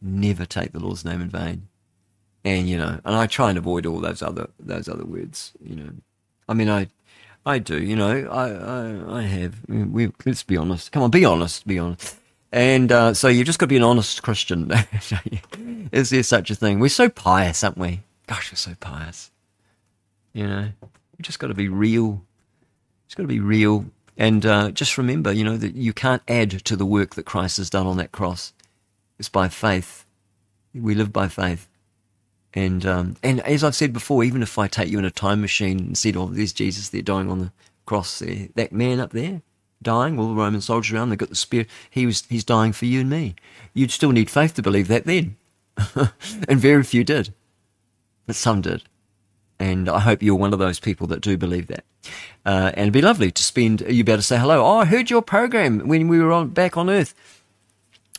Never 0.00 0.46
take 0.46 0.72
the 0.72 0.80
Lord's 0.80 1.04
name 1.04 1.20
in 1.20 1.28
vain. 1.28 1.68
And, 2.46 2.66
you 2.66 2.78
know, 2.78 2.98
and 3.04 3.14
I 3.14 3.26
try 3.26 3.50
and 3.50 3.58
avoid 3.58 3.84
all 3.84 4.00
those 4.00 4.22
other, 4.22 4.48
those 4.58 4.88
other 4.88 5.04
words, 5.04 5.52
you 5.62 5.76
know. 5.76 5.90
I 6.48 6.54
mean, 6.54 6.70
I, 6.70 6.88
I 7.44 7.58
do, 7.58 7.78
you 7.78 7.94
know, 7.94 8.26
I, 8.30 9.18
I, 9.18 9.18
I 9.18 9.22
have. 9.24 9.56
We, 9.68 10.10
let's 10.24 10.42
be 10.42 10.56
honest. 10.56 10.92
Come 10.92 11.02
on, 11.02 11.10
be 11.10 11.26
honest, 11.26 11.66
be 11.66 11.78
honest. 11.78 12.16
And 12.52 12.92
uh, 12.92 13.14
so 13.14 13.28
you've 13.28 13.46
just 13.46 13.58
got 13.58 13.64
to 13.64 13.68
be 13.68 13.78
an 13.78 13.82
honest 13.82 14.22
Christian. 14.22 14.70
Is 15.92 16.10
there 16.10 16.22
such 16.22 16.50
a 16.50 16.54
thing? 16.54 16.80
We're 16.80 16.88
so 16.88 17.08
pious, 17.08 17.64
aren't 17.64 17.78
we? 17.78 18.00
Gosh, 18.26 18.52
we're 18.52 18.56
so 18.56 18.74
pious. 18.78 19.30
You 20.34 20.46
know, 20.46 20.68
we 20.82 21.22
just 21.22 21.38
got 21.38 21.48
to 21.48 21.54
be 21.54 21.68
real. 21.68 22.22
It's 23.06 23.14
got 23.14 23.24
to 23.24 23.28
be 23.28 23.40
real. 23.40 23.86
And 24.18 24.44
uh, 24.44 24.70
just 24.70 24.98
remember, 24.98 25.32
you 25.32 25.44
know, 25.44 25.56
that 25.56 25.74
you 25.74 25.94
can't 25.94 26.22
add 26.28 26.50
to 26.66 26.76
the 26.76 26.86
work 26.86 27.14
that 27.14 27.24
Christ 27.24 27.56
has 27.56 27.70
done 27.70 27.86
on 27.86 27.96
that 27.96 28.12
cross. 28.12 28.52
It's 29.18 29.30
by 29.30 29.48
faith. 29.48 30.04
We 30.74 30.94
live 30.94 31.12
by 31.12 31.28
faith. 31.28 31.68
And 32.54 32.84
um, 32.84 33.16
and 33.22 33.40
as 33.40 33.64
I've 33.64 33.74
said 33.74 33.94
before, 33.94 34.24
even 34.24 34.42
if 34.42 34.58
I 34.58 34.68
take 34.68 34.90
you 34.90 34.98
in 34.98 35.06
a 35.06 35.10
time 35.10 35.40
machine 35.40 35.78
and 35.78 35.98
said, 35.98 36.16
"Oh, 36.16 36.26
there's 36.26 36.52
Jesus 36.52 36.90
there 36.90 37.00
dying 37.00 37.30
on 37.30 37.38
the 37.38 37.52
cross 37.86 38.18
there," 38.18 38.48
that 38.56 38.72
man 38.72 39.00
up 39.00 39.12
there, 39.12 39.40
dying, 39.82 40.18
all 40.18 40.28
the 40.28 40.40
Roman 40.40 40.60
soldiers 40.60 40.92
around, 40.92 41.10
they've 41.10 41.18
got 41.18 41.28
the 41.28 41.34
spear. 41.34 41.66
He 41.90 42.06
was, 42.06 42.24
he's 42.28 42.44
dying 42.44 42.72
for 42.72 42.86
you 42.86 43.00
and 43.00 43.10
me. 43.10 43.34
You'd 43.74 43.90
still 43.90 44.12
need 44.12 44.30
faith 44.30 44.54
to 44.54 44.62
believe 44.62 44.88
that 44.88 45.04
then. 45.04 45.36
and 46.48 46.60
very 46.60 46.82
few 46.82 47.04
did. 47.04 47.32
But 48.26 48.36
some 48.36 48.60
did. 48.60 48.82
And 49.58 49.88
I 49.88 50.00
hope 50.00 50.22
you're 50.22 50.34
one 50.34 50.52
of 50.52 50.58
those 50.58 50.80
people 50.80 51.06
that 51.08 51.20
do 51.20 51.36
believe 51.36 51.68
that. 51.68 51.84
Uh, 52.44 52.72
and 52.74 52.80
it'd 52.80 52.92
be 52.92 53.02
lovely 53.02 53.30
to 53.30 53.42
spend, 53.42 53.80
you 53.82 54.04
better 54.04 54.22
say 54.22 54.38
hello. 54.38 54.64
Oh, 54.64 54.78
I 54.78 54.84
heard 54.84 55.10
your 55.10 55.22
program 55.22 55.86
when 55.86 56.08
we 56.08 56.20
were 56.20 56.32
on, 56.32 56.48
back 56.48 56.76
on 56.76 56.90
Earth. 56.90 57.14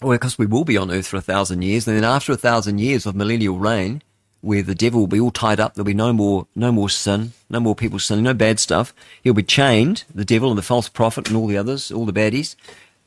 Well, 0.02 0.18
because 0.18 0.38
we 0.38 0.46
will 0.46 0.66
be 0.66 0.78
on 0.78 0.92
Earth 0.92 1.08
for 1.08 1.18
a 1.18 1.22
thousand 1.22 1.62
years. 1.62 1.88
And 1.88 1.98
then 1.98 2.04
after 2.04 2.32
a 2.32 2.38
thousand 2.38 2.80
years 2.80 3.06
of 3.06 3.16
millennial 3.16 3.58
reign, 3.58 4.02
where 4.44 4.62
the 4.62 4.76
devil 4.76 5.00
will 5.00 5.08
be 5.08 5.22
all 5.22 5.32
tied 5.32 5.60
up. 5.60 5.74
There'll 5.74 5.86
be 5.86 5.94
no 5.94 6.12
more, 6.12 6.48
no 6.54 6.70
more 6.70 6.90
sin, 6.90 7.32
no 7.50 7.62
more 7.62 7.76
people 7.76 7.98
sinning, 7.98 8.26
no 8.26 8.34
bad 8.34 8.60
stuff. 8.60 8.94
He'll 9.24 9.34
be 9.34 9.42
chained, 9.42 10.04
the 10.14 10.26
devil 10.26 10.50
and 10.50 10.58
the 10.58 10.62
false 10.64 10.90
prophet 10.90 11.30
and 11.30 11.38
all 11.38 11.48
the 11.48 11.58
others, 11.58 11.92
all 11.94 12.06
the 12.06 12.12
baddies. 12.12 12.58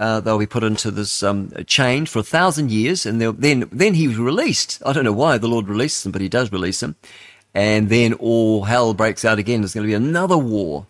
Uh, 0.00 0.20
they'll 0.20 0.38
be 0.38 0.46
put 0.46 0.64
into 0.64 0.90
this 0.90 1.22
um, 1.22 1.52
chain 1.66 2.06
for 2.06 2.20
a 2.20 2.22
thousand 2.22 2.70
years, 2.70 3.04
and 3.04 3.20
then 3.20 3.68
then 3.70 3.94
he's 3.94 4.16
released. 4.16 4.82
I 4.84 4.94
don't 4.94 5.04
know 5.04 5.12
why 5.12 5.36
the 5.36 5.46
Lord 5.46 5.68
releases 5.68 6.06
him, 6.06 6.12
but 6.12 6.22
He 6.22 6.28
does 6.28 6.50
release 6.50 6.82
him. 6.82 6.96
And 7.54 7.90
then 7.90 8.14
all 8.14 8.64
hell 8.64 8.94
breaks 8.94 9.24
out 9.24 9.38
again. 9.38 9.60
There's 9.60 9.74
going 9.74 9.86
to 9.86 9.90
be 9.90 9.94
another 9.94 10.38
war, 10.38 10.86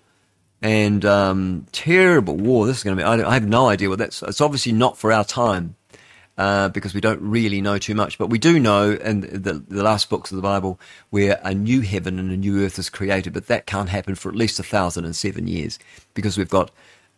and 0.62 1.04
um, 1.04 1.66
terrible 1.72 2.36
war. 2.36 2.66
This 2.66 2.78
is 2.78 2.82
going 2.84 2.96
to 2.96 3.02
be. 3.02 3.06
I, 3.06 3.30
I 3.30 3.34
have 3.34 3.46
no 3.48 3.68
idea 3.68 3.88
what 3.88 3.98
that's. 3.98 4.22
It's 4.22 4.40
obviously 4.40 4.72
not 4.72 4.96
for 4.96 5.12
our 5.12 5.24
time 5.24 5.74
uh, 6.38 6.68
because 6.68 6.94
we 6.94 7.00
don't 7.00 7.20
really 7.20 7.60
know 7.60 7.78
too 7.78 7.94
much. 7.94 8.18
But 8.18 8.28
we 8.28 8.38
do 8.38 8.58
know 8.58 8.92
in 8.92 9.20
the, 9.20 9.64
the 9.68 9.82
last 9.82 10.10
books 10.10 10.30
of 10.30 10.36
the 10.36 10.42
Bible 10.42 10.78
where 11.10 11.40
a 11.42 11.54
new 11.54 11.80
heaven 11.80 12.18
and 12.18 12.30
a 12.30 12.36
new 12.36 12.64
earth 12.64 12.78
is 12.78 12.90
created, 12.90 13.32
but 13.32 13.46
that 13.46 13.66
can't 13.66 13.88
happen 13.88 14.14
for 14.14 14.28
at 14.28 14.36
least 14.36 14.58
a 14.58 14.62
thousand 14.62 15.04
and 15.04 15.16
seven 15.16 15.46
years 15.46 15.78
because 16.14 16.36
we've 16.36 16.48
got 16.48 16.70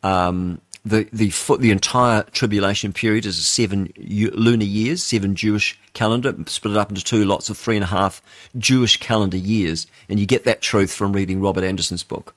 um, 0.02 0.60
the 0.84 1.08
the 1.12 1.32
the 1.58 1.70
entire 1.70 2.22
tribulation 2.24 2.92
period 2.92 3.26
is 3.26 3.46
seven 3.46 3.92
lunar 3.96 4.64
years, 4.64 5.02
seven 5.02 5.34
Jewish 5.34 5.78
calendar, 5.92 6.34
split 6.46 6.76
up 6.76 6.90
into 6.90 7.02
two 7.02 7.24
lots 7.24 7.50
of 7.50 7.58
three 7.58 7.76
and 7.76 7.84
a 7.84 7.88
half 7.88 8.22
Jewish 8.56 8.98
calendar 8.98 9.36
years, 9.36 9.86
and 10.08 10.18
you 10.18 10.26
get 10.26 10.44
that 10.44 10.62
truth 10.62 10.92
from 10.92 11.12
reading 11.12 11.40
Robert 11.40 11.64
Anderson's 11.64 12.04
book. 12.04 12.36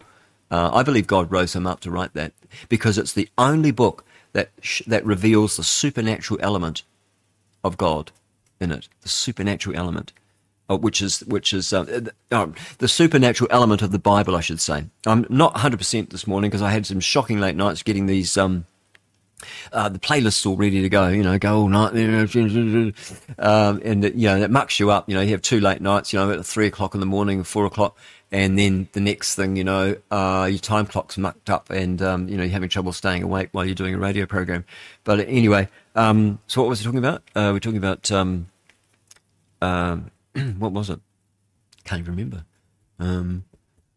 Uh, 0.49 0.69
I 0.73 0.83
believe 0.83 1.07
God 1.07 1.31
rose 1.31 1.55
him 1.55 1.65
up 1.65 1.79
to 1.81 1.91
write 1.91 2.13
that 2.13 2.33
because 2.67 2.97
it's 2.97 3.13
the 3.13 3.29
only 3.37 3.71
book 3.71 4.03
that, 4.33 4.49
sh- 4.61 4.83
that 4.87 5.05
reveals 5.05 5.57
the 5.57 5.63
supernatural 5.63 6.39
element 6.41 6.83
of 7.63 7.77
God 7.77 8.11
in 8.59 8.71
it, 8.71 8.87
the 9.01 9.09
supernatural 9.09 9.75
element. 9.77 10.13
uh, 10.69 10.77
which 10.77 11.01
is 11.01 11.19
which 11.25 11.53
is 11.53 11.73
uh, 11.73 12.01
uh, 12.31 12.47
the 12.77 12.87
supernatural 12.87 13.49
element 13.51 13.81
of 13.81 13.91
the 13.91 13.99
Bible, 13.99 14.35
I 14.35 14.41
should 14.41 14.59
say. 14.61 14.85
I'm 15.05 15.25
not 15.29 15.53
100 15.53 15.77
percent 15.77 16.09
this 16.11 16.25
morning 16.27 16.49
because 16.49 16.61
I 16.61 16.71
had 16.71 16.85
some 16.85 16.99
shocking 16.99 17.39
late 17.39 17.55
nights 17.55 17.83
getting 17.83 18.05
these. 18.05 18.37
Um, 18.37 18.65
uh, 19.73 19.89
the 19.89 19.99
playlist's 19.99 20.45
all 20.45 20.55
ready 20.55 20.81
to 20.83 20.89
go, 20.89 21.07
you 21.07 21.23
know, 21.23 21.37
go 21.39 21.57
all 21.61 21.67
night, 21.67 21.93
um, 23.39 23.81
and 23.83 24.03
you 24.03 24.27
know 24.27 24.39
that 24.39 24.51
mucks 24.51 24.79
you 24.79 24.91
up. 24.91 25.09
You 25.09 25.15
know, 25.15 25.21
you 25.21 25.31
have 25.31 25.41
two 25.41 25.59
late 25.59 25.81
nights, 25.81 26.13
you 26.13 26.19
know, 26.19 26.31
at 26.31 26.45
three 26.45 26.67
o'clock 26.67 26.93
in 26.93 26.99
the 26.99 27.05
morning, 27.07 27.43
four 27.43 27.65
o'clock, 27.65 27.97
and 28.31 28.57
then 28.57 28.87
the 28.93 29.01
next 29.01 29.35
thing, 29.35 29.57
you 29.57 29.63
know, 29.63 29.95
uh, 30.09 30.47
your 30.49 30.59
time 30.59 30.85
clock's 30.85 31.17
mucked 31.17 31.49
up, 31.49 31.69
and 31.69 32.01
um, 32.01 32.29
you 32.29 32.37
know 32.37 32.43
you're 32.43 32.51
having 32.51 32.69
trouble 32.69 32.93
staying 32.93 33.23
awake 33.23 33.49
while 33.51 33.65
you're 33.65 33.75
doing 33.75 33.93
a 33.93 33.97
radio 33.97 34.25
program. 34.25 34.63
But 35.03 35.19
anyway, 35.27 35.67
um, 35.95 36.39
so 36.47 36.61
what 36.61 36.69
was 36.69 36.81
I 36.81 36.85
talking 36.85 36.99
about? 36.99 37.23
Uh, 37.35 37.49
we're 37.53 37.59
talking 37.59 37.77
about 37.77 38.09
um, 38.11 38.47
um, 39.61 40.11
what 40.57 40.71
was 40.71 40.89
it? 40.89 40.99
Can't 41.83 41.99
even 41.99 42.13
remember. 42.15 42.45
Um, 42.99 43.43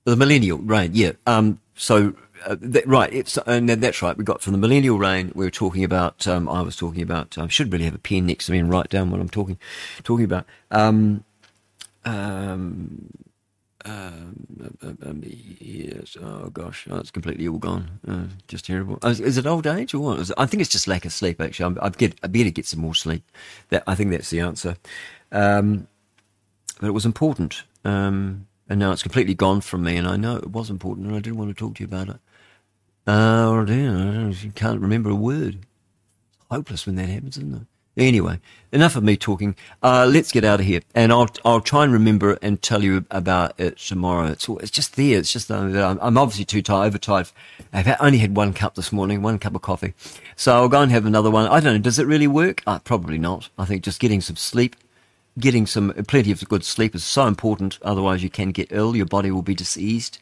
the 0.05 0.16
millennial 0.16 0.59
reign, 0.59 0.90
yeah. 0.94 1.12
Um, 1.27 1.61
so 1.77 2.14
uh, 2.44 2.57
that, 2.61 2.87
right, 2.88 3.12
it's 3.12 3.38
and 3.47 3.68
that's 3.68 4.03
right. 4.03 4.16
We 4.16 4.25
got 4.25 4.42
from 4.42 4.53
the 4.53 4.59
millennial 4.59 4.99
reign. 4.99 5.31
We 5.37 5.44
were 5.44 5.51
talking 5.51 5.85
about. 5.85 6.27
I 6.27 6.38
was 6.38 6.75
talking 6.75 7.03
about. 7.03 7.38
I 7.38 7.47
should 7.47 7.73
really 7.73 7.85
have 7.85 7.94
a 7.94 7.99
pen 7.99 8.27
next 8.27 8.47
to 8.47 8.53
me 8.53 8.59
and 8.59 8.68
write 8.68 8.88
down 8.88 9.12
what 9.12 9.20
I'm 9.20 9.29
talking 9.29 9.59
talking 10.03 10.25
about. 10.25 10.44
Um, 10.73 11.25
um, 13.85 14.77
um, 14.83 14.99
um, 15.05 15.23
yes. 15.25 16.16
Oh 16.20 16.49
gosh, 16.51 16.87
oh, 16.90 16.97
it's 16.97 17.11
completely 17.11 17.47
all 17.47 17.59
gone. 17.59 18.01
Uh, 18.07 18.25
just 18.49 18.64
terrible. 18.64 18.99
Uh, 19.03 19.09
is 19.09 19.37
it 19.37 19.47
old 19.47 19.66
age 19.66 19.92
or 19.92 20.01
what? 20.01 20.18
Is 20.20 20.33
I 20.38 20.47
think 20.47 20.61
it's 20.61 20.70
just 20.70 20.88
lack 20.88 21.05
of 21.05 21.12
sleep. 21.12 21.40
Actually, 21.40 21.79
I 21.81 21.90
get 21.90 22.18
I 22.23 22.29
better 22.29 22.51
get 22.51 22.66
some 22.66 22.81
more 22.81 22.94
sleep. 22.94 23.25
That 23.68 23.83
I 23.87 23.94
think 23.94 24.11
that's 24.11 24.31
the 24.31 24.40
answer. 24.40 24.77
Um, 25.33 25.87
but 26.81 26.88
it 26.88 26.92
was 26.92 27.05
important, 27.05 27.62
and 27.85 28.47
now 28.68 28.92
it's 28.92 29.03
completely 29.03 29.35
gone 29.35 29.61
from 29.61 29.83
me. 29.83 29.97
And 29.97 30.09
I 30.09 30.16
know 30.16 30.37
it 30.37 30.51
was 30.51 30.70
important, 30.70 31.07
and 31.07 31.16
I 31.16 31.20
didn't 31.20 31.38
want 31.38 31.51
to 31.51 31.55
talk 31.55 31.75
to 31.77 31.83
you 31.83 31.87
about 31.87 32.09
it. 32.09 32.20
Oh 33.07 33.64
dear, 33.64 34.31
you 34.31 34.51
can't 34.53 34.81
remember 34.81 35.11
a 35.11 35.14
word. 35.14 35.66
It's 36.33 36.47
hopeless 36.51 36.87
when 36.87 36.97
that 36.97 37.11
happens, 37.11 37.37
isn't 37.37 37.55
it? 37.55 37.66
Anyway, 37.96 38.40
enough 38.72 38.96
of 38.96 39.04
me 39.04 39.16
talking. 39.16 39.54
Uh, 39.80 40.09
let's 40.11 40.33
get 40.33 40.44
out 40.44 40.59
of 40.59 40.66
here, 40.66 40.80
and 40.96 41.12
I'll 41.12 41.28
I'll 41.44 41.61
try 41.61 41.85
and 41.85 41.92
remember 41.92 42.37
and 42.42 42.61
tell 42.61 42.83
you 42.83 43.04
about 43.11 43.59
it 43.59 43.78
tomorrow. 43.78 44.26
It's 44.26 44.48
it's 44.48 44.70
just 44.70 44.96
there. 44.96 45.18
It's 45.18 45.33
just 45.33 45.48
uh, 45.48 45.96
I'm, 46.00 46.18
obviously 46.18 46.44
too 46.44 46.61
tired, 46.61 46.88
overtired. 46.88 47.30
I've 47.72 47.96
only 48.00 48.18
had 48.18 48.37
one 48.37 48.52
cup 48.52 48.74
this 48.74 48.90
morning, 48.90 49.22
one 49.22 49.38
cup 49.38 49.54
of 49.54 49.62
coffee, 49.62 49.94
so 50.35 50.54
I'll 50.54 50.68
go 50.68 50.83
and 50.83 50.90
have 50.90 51.07
another 51.07 51.30
one. 51.30 51.46
I 51.46 51.61
don't 51.61 51.74
know. 51.74 51.80
Does 51.80 52.00
it 52.00 52.07
really 52.09 52.26
work? 52.26 52.62
Uh, 52.66 52.80
probably 52.80 53.18
not. 53.18 53.48
I 53.57 53.64
think 53.64 53.85
just 53.85 54.00
getting 54.00 54.20
some 54.20 54.37
sleep, 54.37 54.74
getting 55.38 55.64
some 55.64 55.94
plenty 56.09 56.33
of 56.33 56.46
good 56.48 56.64
sleep 56.64 56.96
is 56.96 57.04
so 57.04 57.28
important. 57.28 57.78
Otherwise, 57.83 58.24
you 58.24 58.30
can 58.30 58.50
get 58.50 58.72
ill. 58.72 58.96
Your 58.96 59.07
body 59.07 59.30
will 59.30 59.42
be 59.42 59.54
diseased. 59.54 60.18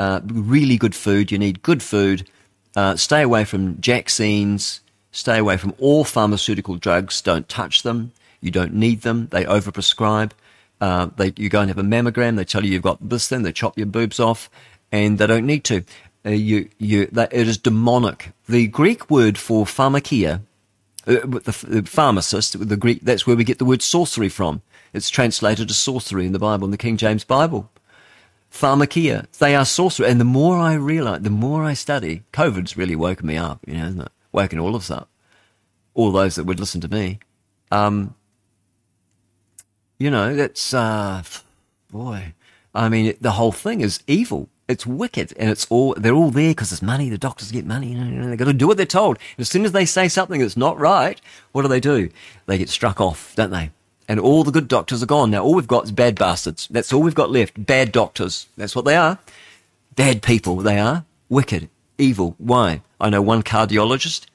Uh, 0.00 0.20
really 0.24 0.76
good 0.78 0.96
food. 0.96 1.30
You 1.30 1.38
need 1.38 1.62
good 1.62 1.80
food. 1.80 2.28
Uh, 2.74 2.96
stay 2.96 3.22
away 3.22 3.44
from 3.44 3.76
Jacksines 3.76 4.80
Stay 5.14 5.38
away 5.38 5.56
from 5.56 5.72
all 5.78 6.02
pharmaceutical 6.02 6.74
drugs. 6.74 7.22
Don't 7.22 7.48
touch 7.48 7.84
them. 7.84 8.10
You 8.40 8.50
don't 8.50 8.74
need 8.74 9.02
them. 9.02 9.28
They 9.28 9.44
overprescribe. 9.44 10.32
Uh, 10.80 11.06
they, 11.16 11.32
you 11.36 11.48
go 11.48 11.60
and 11.60 11.70
have 11.70 11.78
a 11.78 11.82
mammogram. 11.82 12.34
They 12.34 12.44
tell 12.44 12.64
you 12.64 12.72
you've 12.72 12.82
got 12.82 13.08
this 13.08 13.28
thing. 13.28 13.42
They 13.42 13.52
chop 13.52 13.78
your 13.78 13.86
boobs 13.86 14.18
off, 14.18 14.50
and 14.90 15.18
they 15.18 15.28
don't 15.28 15.46
need 15.46 15.62
to. 15.66 15.84
Uh, 16.26 16.30
you, 16.30 16.68
you, 16.78 17.06
that, 17.12 17.32
it 17.32 17.46
is 17.46 17.58
demonic. 17.58 18.32
The 18.48 18.66
Greek 18.66 19.08
word 19.08 19.38
for 19.38 19.64
pharmakeia, 19.66 20.40
uh, 21.06 21.20
the, 21.20 21.64
the 21.68 21.82
pharmacist, 21.84 22.68
the 22.68 22.76
Greek, 22.76 23.02
that's 23.02 23.24
where 23.24 23.36
we 23.36 23.44
get 23.44 23.58
the 23.58 23.64
word 23.64 23.82
sorcery 23.82 24.28
from. 24.28 24.62
It's 24.92 25.10
translated 25.10 25.70
as 25.70 25.76
sorcery 25.76 26.26
in 26.26 26.32
the 26.32 26.40
Bible, 26.40 26.64
in 26.64 26.72
the 26.72 26.76
King 26.76 26.96
James 26.96 27.22
Bible. 27.22 27.70
Pharmakeia, 28.50 29.30
they 29.38 29.54
are 29.54 29.64
sorcery. 29.64 30.08
And 30.08 30.20
the 30.20 30.24
more 30.24 30.56
I 30.58 30.74
realize, 30.74 31.22
the 31.22 31.30
more 31.30 31.62
I 31.62 31.74
study, 31.74 32.24
COVID's 32.32 32.76
really 32.76 32.96
woken 32.96 33.28
me 33.28 33.36
up, 33.36 33.60
you 33.64 33.74
know, 33.74 33.86
isn't 33.86 34.00
it? 34.00 34.12
Woken 34.34 34.58
all 34.58 34.74
of 34.74 34.82
us 34.82 34.90
up 34.90 35.08
all 35.94 36.10
those 36.10 36.34
that 36.34 36.44
would 36.44 36.60
listen 36.60 36.80
to 36.82 36.88
me. 36.88 37.20
Um, 37.70 38.14
you 39.98 40.10
know, 40.10 40.34
that's, 40.34 40.74
uh, 40.74 41.22
boy, 41.90 42.34
I 42.74 42.88
mean, 42.88 43.14
the 43.20 43.32
whole 43.32 43.52
thing 43.52 43.80
is 43.80 44.00
evil. 44.06 44.48
It's 44.66 44.86
wicked, 44.86 45.34
and 45.38 45.50
it's 45.50 45.66
all 45.68 45.94
they're 45.94 46.14
all 46.14 46.30
there 46.30 46.52
because 46.52 46.70
there's 46.70 46.80
money. 46.80 47.10
The 47.10 47.18
doctors 47.18 47.52
get 47.52 47.66
money, 47.66 47.92
you 47.92 47.98
know, 47.98 48.28
they've 48.28 48.38
got 48.38 48.46
to 48.46 48.54
do 48.54 48.66
what 48.66 48.78
they're 48.78 48.86
told. 48.86 49.18
And 49.36 49.42
as 49.42 49.50
soon 49.50 49.66
as 49.66 49.72
they 49.72 49.84
say 49.84 50.08
something 50.08 50.40
that's 50.40 50.56
not 50.56 50.78
right, 50.78 51.20
what 51.52 51.62
do 51.62 51.68
they 51.68 51.80
do? 51.80 52.08
They 52.46 52.56
get 52.56 52.70
struck 52.70 52.98
off, 52.98 53.34
don't 53.36 53.50
they? 53.50 53.70
And 54.08 54.18
all 54.18 54.42
the 54.42 54.50
good 54.50 54.66
doctors 54.68 55.02
are 55.02 55.06
gone. 55.06 55.30
Now 55.30 55.42
all 55.42 55.54
we've 55.54 55.68
got 55.68 55.84
is 55.84 55.92
bad 55.92 56.14
bastards. 56.18 56.66
That's 56.70 56.94
all 56.94 57.02
we've 57.02 57.14
got 57.14 57.30
left. 57.30 57.66
Bad 57.66 57.92
doctors. 57.92 58.46
That's 58.56 58.74
what 58.74 58.86
they 58.86 58.96
are. 58.96 59.18
Bad 59.96 60.22
people. 60.22 60.56
They 60.56 60.78
are 60.78 61.04
wicked, 61.28 61.68
evil. 61.98 62.34
Why? 62.38 62.80
I 63.04 63.10
know 63.10 63.22
one 63.22 63.42
cardiologist 63.42 64.26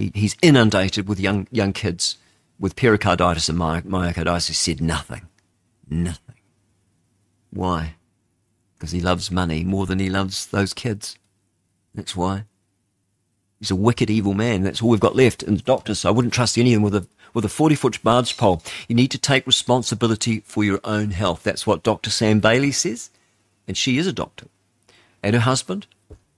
he, 0.00 0.10
he's 0.14 0.36
inundated 0.42 1.08
with 1.08 1.20
young 1.20 1.46
young 1.50 1.72
kids 1.72 2.16
with 2.58 2.76
pericarditis 2.76 3.48
and 3.48 3.58
my, 3.58 3.80
myocarditis. 3.82 4.48
He 4.48 4.54
said 4.54 4.80
nothing, 4.80 5.28
nothing. 5.88 6.36
Why? 7.50 7.94
Because 8.74 8.92
he 8.92 9.00
loves 9.00 9.30
money 9.30 9.64
more 9.64 9.86
than 9.86 9.98
he 9.98 10.08
loves 10.08 10.46
those 10.46 10.72
kids. 10.72 11.18
That's 11.94 12.16
why. 12.16 12.44
He's 13.58 13.70
a 13.70 13.76
wicked, 13.76 14.08
evil 14.08 14.32
man. 14.32 14.62
That's 14.62 14.80
all 14.80 14.88
we've 14.88 15.00
got 15.00 15.16
left. 15.16 15.42
And 15.42 15.58
the 15.58 15.62
doctors, 15.62 16.00
so 16.00 16.08
I 16.08 16.12
wouldn't 16.12 16.32
trust 16.32 16.56
any 16.56 16.72
of 16.72 16.76
them 16.76 16.82
with 16.82 16.94
a 16.94 17.06
with 17.34 17.44
a 17.44 17.48
40 17.48 17.74
foot 17.74 18.02
barge 18.02 18.36
pole. 18.36 18.62
You 18.88 18.94
need 18.96 19.10
to 19.10 19.18
take 19.18 19.46
responsibility 19.46 20.40
for 20.46 20.64
your 20.64 20.80
own 20.84 21.10
health. 21.10 21.42
That's 21.42 21.66
what 21.66 21.82
Dr. 21.82 22.10
Sam 22.10 22.40
Bailey 22.40 22.72
says. 22.72 23.10
And 23.68 23.76
she 23.76 23.98
is 23.98 24.06
a 24.06 24.12
doctor. 24.12 24.46
And 25.22 25.34
her 25.34 25.42
husband, 25.42 25.86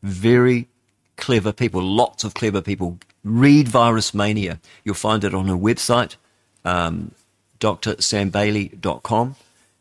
very 0.02 0.68
clever 1.16 1.52
people, 1.52 1.82
lots 1.82 2.24
of 2.24 2.34
clever 2.34 2.62
people 2.62 2.98
Read 3.24 3.68
Virus 3.68 4.14
Mania. 4.14 4.60
You'll 4.84 4.94
find 4.94 5.22
it 5.22 5.34
on 5.34 5.46
her 5.46 5.54
website, 5.54 6.16
um, 6.64 7.12
drsambailey.com. 7.60 9.36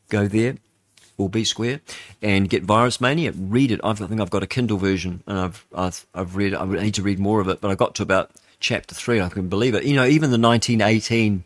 Go 0.10 0.28
there, 0.28 0.58
or 1.18 1.30
B 1.30 1.44
Square, 1.44 1.82
and 2.22 2.50
get 2.50 2.64
Virus 2.64 3.02
Mania. 3.02 3.32
Read 3.32 3.72
it. 3.72 3.80
I 3.84 3.94
think 3.94 4.22
I've 4.22 4.30
got 4.30 4.44
a 4.44 4.48
Kindle 4.48 4.78
version, 4.78 5.24
and 5.26 5.40
I've, 5.40 5.66
I've, 5.74 6.06
I've 6.14 6.36
read. 6.36 6.54
I 6.54 6.66
need 6.66 6.96
to 6.96 7.02
read 7.02 7.18
more 7.18 7.40
of 7.40 7.48
it, 7.48 7.62
but 7.62 7.72
I 7.72 7.76
got 7.76 7.96
to 7.96 8.04
about 8.04 8.32
chapter 8.60 8.94
three. 8.94 9.20
I 9.20 9.30
can 9.30 9.48
believe 9.48 9.74
it. 9.74 9.86
You 9.86 9.96
know, 9.96 10.06
even 10.06 10.30
the 10.30 10.38
1918 10.38 11.44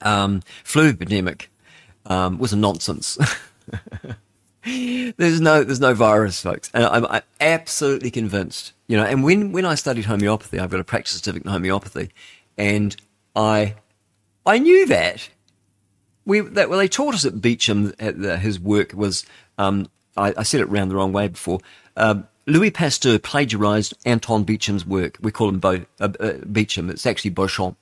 um, 0.00 0.42
flu 0.64 0.88
epidemic 0.88 1.50
um, 2.06 2.38
was 2.38 2.52
a 2.52 2.56
nonsense. 2.56 3.18
there's 5.16 5.40
no 5.40 5.64
there's 5.64 5.80
no 5.80 5.94
virus, 5.94 6.40
folks, 6.42 6.70
and 6.74 6.84
I'm, 6.84 7.06
I'm, 7.06 7.22
absolutely 7.40 8.10
convinced. 8.10 8.72
You 8.86 8.96
know, 8.96 9.04
and 9.04 9.22
when 9.22 9.52
when 9.52 9.64
I 9.64 9.74
studied 9.74 10.04
homeopathy, 10.04 10.58
I've 10.58 10.70
got 10.70 10.80
a 10.80 10.84
practice 10.84 11.14
certificate 11.14 11.46
in 11.46 11.52
homeopathy, 11.52 12.10
and 12.56 12.96
I 13.34 13.74
I 14.44 14.58
knew 14.58 14.86
that 14.86 15.28
we 16.28 16.40
that 16.40 16.68
well 16.68 16.78
they 16.78 16.88
taught 16.88 17.14
us 17.14 17.24
at 17.24 17.40
Beecham 17.40 17.94
at 17.98 18.20
the, 18.20 18.36
his 18.36 18.60
work 18.60 18.92
was 18.92 19.24
um, 19.56 19.88
I, 20.16 20.34
I, 20.36 20.42
said 20.42 20.60
it 20.60 20.68
round 20.68 20.90
the 20.90 20.96
wrong 20.96 21.12
way 21.12 21.28
before. 21.28 21.60
Um, 21.96 22.28
Louis 22.46 22.70
Pasteur 22.70 23.18
plagiarized 23.18 23.94
Anton 24.04 24.44
Beecham's 24.44 24.86
work. 24.86 25.18
We 25.20 25.32
call 25.32 25.48
him 25.48 25.58
Bo, 25.58 25.84
uh, 26.00 26.08
uh, 26.20 26.32
Beecham. 26.50 26.90
It's 26.90 27.06
actually 27.06 27.30
Beauchamp. 27.30 27.76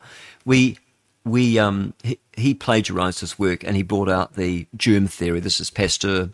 We 0.45 0.79
we 1.25 1.59
um, 1.59 1.93
he, 2.03 2.19
he 2.37 2.55
plagiarized 2.55 3.21
his 3.21 3.39
work 3.39 3.65
and 3.65 3.77
he 3.77 3.83
brought 3.83 4.09
out 4.09 4.35
the 4.35 4.67
germ 4.77 5.09
theory. 5.09 5.41
This 5.41 5.61
is 5.61 5.71
Pasteur 5.71 6.31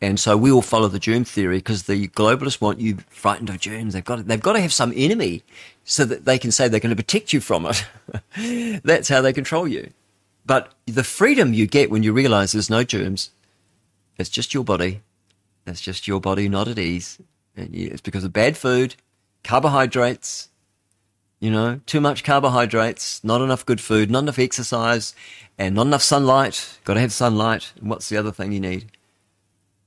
and 0.00 0.20
so 0.20 0.36
we 0.36 0.50
all 0.50 0.62
follow 0.62 0.88
the 0.88 0.98
germ 0.98 1.24
theory 1.24 1.58
because 1.58 1.84
the 1.84 2.08
globalists 2.08 2.60
want 2.60 2.80
you 2.80 2.98
frightened 3.08 3.48
of 3.48 3.58
germs. 3.58 3.94
They've 3.94 4.04
got 4.04 4.16
to, 4.16 4.22
they've 4.22 4.40
got 4.40 4.54
to 4.54 4.60
have 4.60 4.72
some 4.72 4.92
enemy 4.94 5.42
so 5.84 6.04
that 6.04 6.24
they 6.24 6.38
can 6.38 6.50
say 6.50 6.68
they're 6.68 6.80
going 6.80 6.94
to 6.94 7.02
protect 7.02 7.32
you 7.32 7.40
from 7.40 7.66
it. 7.66 7.86
That's 8.84 9.08
how 9.08 9.20
they 9.20 9.32
control 9.32 9.66
you. 9.66 9.90
But 10.46 10.72
the 10.86 11.04
freedom 11.04 11.54
you 11.54 11.66
get 11.66 11.90
when 11.90 12.02
you 12.02 12.12
realize 12.12 12.52
there's 12.52 12.68
no 12.68 12.84
germs, 12.84 13.30
it's 14.18 14.28
just 14.28 14.52
your 14.52 14.64
body. 14.64 15.02
It's 15.66 15.80
just 15.80 16.06
your 16.06 16.20
body 16.20 16.48
not 16.48 16.68
at 16.68 16.78
ease. 16.78 17.18
And 17.56 17.74
it's 17.74 18.02
because 18.02 18.24
of 18.24 18.32
bad 18.32 18.56
food, 18.56 18.96
carbohydrates, 19.42 20.50
you 21.40 21.50
know, 21.50 21.80
too 21.86 22.00
much 22.00 22.24
carbohydrates, 22.24 23.22
not 23.24 23.40
enough 23.40 23.64
good 23.64 23.80
food, 23.80 24.10
not 24.10 24.24
enough 24.24 24.38
exercise, 24.38 25.14
and 25.56 25.74
not 25.74 25.86
enough 25.86 26.02
sunlight. 26.02 26.78
Got 26.84 26.94
to 26.94 27.00
have 27.00 27.12
sunlight. 27.12 27.72
And 27.80 27.88
what's 27.88 28.08
the 28.08 28.16
other 28.16 28.32
thing 28.32 28.52
you 28.52 28.60
need? 28.60 28.90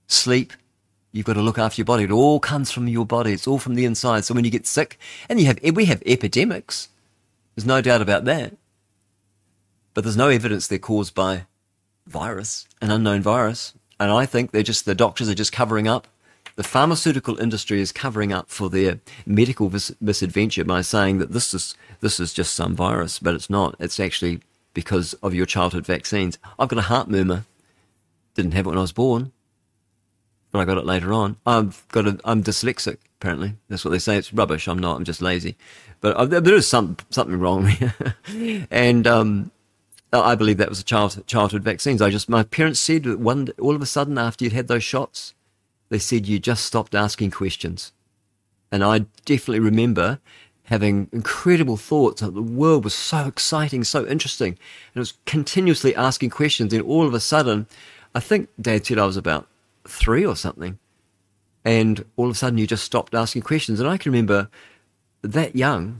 Sleep. 0.07 0.53
You've 1.11 1.25
got 1.25 1.33
to 1.33 1.41
look 1.41 1.57
after 1.57 1.79
your 1.79 1.85
body. 1.85 2.03
It 2.03 2.11
all 2.11 2.39
comes 2.39 2.71
from 2.71 2.87
your 2.87 3.05
body. 3.05 3.33
It's 3.33 3.47
all 3.47 3.59
from 3.59 3.75
the 3.75 3.85
inside. 3.85 4.25
So 4.25 4.33
when 4.33 4.45
you 4.45 4.51
get 4.51 4.67
sick, 4.67 4.99
and 5.29 5.39
you 5.39 5.45
have, 5.47 5.59
we 5.73 5.85
have 5.85 6.03
epidemics. 6.05 6.89
There's 7.55 7.65
no 7.65 7.81
doubt 7.81 8.01
about 8.01 8.25
that. 8.25 8.55
But 9.93 10.03
there's 10.03 10.17
no 10.17 10.29
evidence 10.29 10.67
they're 10.67 10.77
caused 10.77 11.15
by 11.15 11.45
virus, 12.05 12.67
an 12.81 12.91
unknown 12.91 13.21
virus. 13.21 13.73
And 13.99 14.11
I 14.11 14.25
think 14.25 14.51
they're 14.51 14.61
just, 14.63 14.85
the 14.85 14.93
doctors 14.93 15.27
are 15.29 15.33
just 15.33 15.51
covering 15.51 15.87
up. 15.87 16.07
The 16.55 16.63
pharmaceutical 16.63 17.39
industry 17.39 17.81
is 17.81 17.91
covering 17.91 18.31
up 18.31 18.49
for 18.49 18.69
their 18.69 18.99
medical 19.25 19.69
mis- 19.69 19.95
misadventure 19.99 20.65
by 20.65 20.81
saying 20.81 21.19
that 21.19 21.31
this 21.31 21.53
is, 21.53 21.75
this 22.01 22.19
is 22.19 22.33
just 22.33 22.53
some 22.53 22.75
virus, 22.75 23.19
but 23.19 23.33
it's 23.33 23.49
not. 23.49 23.75
It's 23.79 23.99
actually 23.99 24.41
because 24.73 25.13
of 25.15 25.33
your 25.33 25.47
childhood 25.47 25.85
vaccines. 25.85 26.37
I've 26.59 26.69
got 26.69 26.79
a 26.79 26.83
heart 26.83 27.09
murmur 27.09 27.45
Didn't 28.35 28.51
have 28.51 28.67
it 28.67 28.69
when 28.69 28.77
I 28.77 28.81
was 28.81 28.91
born, 28.91 29.31
I 30.57 30.65
got 30.65 30.77
it 30.77 30.85
later 30.85 31.13
on. 31.13 31.37
I've 31.45 31.85
got 31.89 32.07
a, 32.07 32.19
I'm 32.23 32.43
dyslexic. 32.43 32.97
Apparently, 33.19 33.55
that's 33.67 33.83
what 33.83 33.91
they 33.91 33.99
say. 33.99 34.17
It's 34.17 34.33
rubbish. 34.33 34.67
I'm 34.67 34.79
not. 34.79 34.97
I'm 34.97 35.03
just 35.03 35.21
lazy. 35.21 35.57
But 36.01 36.15
uh, 36.15 36.25
there 36.25 36.55
is 36.55 36.67
some 36.67 36.97
something 37.09 37.39
wrong 37.39 37.65
me. 38.29 38.67
and 38.69 39.07
um, 39.07 39.51
I 40.13 40.35
believe 40.35 40.57
that 40.57 40.69
was 40.69 40.79
a 40.79 40.83
child, 40.83 41.25
childhood 41.27 41.63
vaccines. 41.63 42.01
I 42.01 42.09
just 42.09 42.29
my 42.29 42.43
parents 42.43 42.79
said 42.79 43.05
one 43.15 43.49
all 43.59 43.75
of 43.75 43.81
a 43.81 43.87
sudden 43.87 44.17
after 44.17 44.43
you'd 44.43 44.53
had 44.53 44.67
those 44.67 44.83
shots, 44.83 45.33
they 45.89 45.99
said 45.99 46.27
you 46.27 46.39
just 46.39 46.65
stopped 46.65 46.95
asking 46.95 47.31
questions. 47.31 47.91
And 48.71 48.83
I 48.83 49.05
definitely 49.25 49.59
remember 49.59 50.19
having 50.63 51.07
incredible 51.13 51.77
thoughts. 51.77 52.21
The 52.21 52.41
world 52.41 52.83
was 52.83 52.93
so 52.93 53.25
exciting, 53.25 53.83
so 53.83 54.05
interesting. 54.05 54.49
And 54.49 54.95
it 54.95 54.99
was 54.99 55.13
continuously 55.25 55.95
asking 55.95 56.29
questions. 56.29 56.73
And 56.73 56.83
all 56.83 57.07
of 57.07 57.13
a 57.13 57.21
sudden, 57.21 57.67
I 58.13 58.19
think 58.19 58.49
Dad 58.59 58.85
said 58.85 58.99
I 58.99 59.05
was 59.05 59.15
about 59.15 59.47
three 59.87 60.25
or 60.25 60.35
something. 60.35 60.79
And 61.65 62.05
all 62.15 62.25
of 62.27 62.31
a 62.31 62.35
sudden, 62.35 62.57
you 62.57 62.67
just 62.67 62.83
stopped 62.83 63.13
asking 63.13 63.41
questions. 63.41 63.79
And 63.79 63.89
I 63.89 63.97
can 63.97 64.11
remember 64.11 64.49
that 65.21 65.55
young 65.55 65.99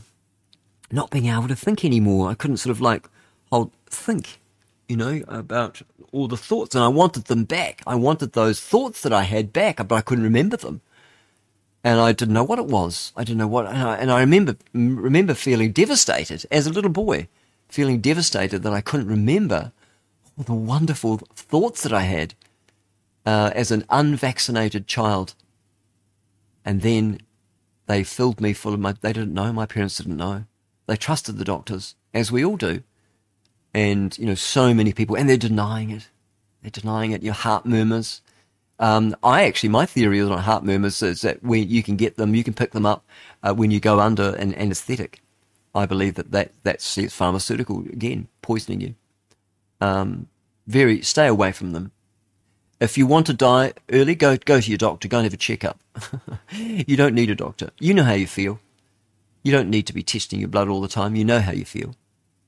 not 0.90 1.10
being 1.10 1.28
able 1.28 1.50
to 1.50 1.56
think 1.56 1.84
anymore. 1.84 2.30
I 2.30 2.34
couldn't 2.34 2.58
sort 2.58 2.72
of 2.72 2.80
like 2.80 3.10
hold, 3.52 3.72
think, 3.88 4.40
you 4.88 4.96
know, 4.96 5.22
about 5.28 5.82
all 6.14 6.28
the 6.30 6.38
thoughts. 6.38 6.76
And 6.76 6.84
I 6.84 6.88
wanted 6.88 7.26
them 7.26 7.44
back. 7.44 7.82
I 7.86 7.96
wanted 7.96 8.34
those 8.34 8.62
thoughts 8.62 9.02
that 9.02 9.12
I 9.12 9.24
had 9.24 9.52
back, 9.52 9.86
but 9.86 9.96
I 9.96 10.02
couldn't 10.02 10.24
remember 10.24 10.56
them 10.56 10.82
and 11.88 12.02
I 12.02 12.12
didn't 12.12 12.34
know 12.34 12.44
what 12.44 12.60
it 12.60 12.66
was. 12.66 13.14
I 13.16 13.24
didn't 13.24 13.38
know 13.38 13.48
what, 13.48 13.68
and 13.68 13.78
I, 13.78 13.96
and 13.96 14.12
I 14.12 14.20
remember 14.20 14.58
remember 14.74 15.34
feeling 15.34 15.72
devastated 15.72 16.46
as 16.52 16.68
a 16.68 16.72
little 16.72 16.92
boy, 16.92 17.30
feeling 17.70 18.02
devastated 18.02 18.64
that 18.64 18.74
I 18.74 18.82
couldn't 18.82 19.08
remember 19.08 19.72
all 20.38 20.44
the 20.44 20.54
wonderful 20.54 21.18
thoughts 21.34 21.84
that 21.84 21.94
I 21.94 22.02
had 22.02 22.34
uh, 23.28 23.52
as 23.54 23.72
an 23.72 23.84
unvaccinated 23.90 24.88
child. 24.88 25.36
And 26.64 26.82
then 26.82 27.20
they 27.86 28.04
filled 28.04 28.40
me 28.40 28.54
full 28.54 28.74
of 28.74 28.80
my. 28.80 28.94
They 28.94 29.12
didn't 29.12 29.34
know. 29.34 29.52
My 29.52 29.66
parents 29.66 29.98
didn't 29.98 30.16
know. 30.16 30.46
They 30.88 30.96
trusted 30.96 31.38
the 31.38 31.44
doctors, 31.44 31.96
as 32.14 32.32
we 32.32 32.44
all 32.44 32.56
do. 32.56 32.84
And 33.74 34.18
you 34.18 34.26
know, 34.26 34.36
so 34.36 34.74
many 34.74 34.94
people, 34.94 35.18
and 35.18 35.30
they're 35.30 35.36
denying 35.38 35.90
it. 35.90 36.08
They're 36.62 36.72
denying 36.72 37.12
it. 37.12 37.22
Your 37.22 37.34
heart 37.34 37.66
murmurs. 37.66 38.22
Um, 38.80 39.16
I 39.24 39.44
actually, 39.44 39.70
my 39.70 39.86
theory 39.86 40.22
on 40.22 40.38
heart 40.38 40.64
murmurs 40.64 41.02
is 41.04 41.22
that 41.22 41.44
when 41.44 41.68
you 41.68 41.84
can 41.84 41.98
get 41.98 42.16
them, 42.16 42.34
you 42.34 42.44
can 42.46 42.54
pick 42.54 42.72
them 42.72 42.86
up 42.86 43.06
uh, 43.44 43.54
when 43.54 43.72
you 43.72 43.82
go 43.82 44.00
under 44.00 44.36
an 44.36 44.54
anaesthetic. 44.56 45.22
I 45.76 45.86
believe 45.86 46.16
that, 46.16 46.32
that 46.32 46.52
that's 46.64 47.14
pharmaceutical 47.14 47.80
again, 47.82 48.30
poisoning 48.42 48.82
you. 48.82 48.96
Um, 49.82 50.28
very 50.66 51.02
stay 51.02 51.28
away 51.28 51.52
from 51.52 51.72
them. 51.74 51.92
If 52.80 52.98
you 52.98 53.08
want 53.08 53.26
to 53.28 53.34
die 53.34 53.74
early, 53.92 54.14
go 54.14 54.38
go 54.38 54.62
to 54.62 54.70
your 54.70 54.78
doctor. 54.78 55.08
Go 55.08 55.18
and 55.18 55.26
have 55.26 55.34
a 55.34 55.38
checkup. 55.38 55.80
you 56.52 56.96
don't 56.96 57.16
need 57.16 57.30
a 57.30 57.36
doctor. 57.36 57.72
You 57.80 57.94
know 57.94 58.04
how 58.04 58.14
you 58.14 58.28
feel. 58.28 58.60
You 59.44 59.52
don't 59.52 59.70
need 59.70 59.88
to 59.88 59.94
be 59.94 60.04
testing 60.04 60.40
your 60.40 60.50
blood 60.50 60.68
all 60.68 60.82
the 60.82 60.88
time. 60.88 61.16
You 61.16 61.26
know 61.26 61.40
how 61.40 61.54
you 61.54 61.66
feel. 61.66 61.96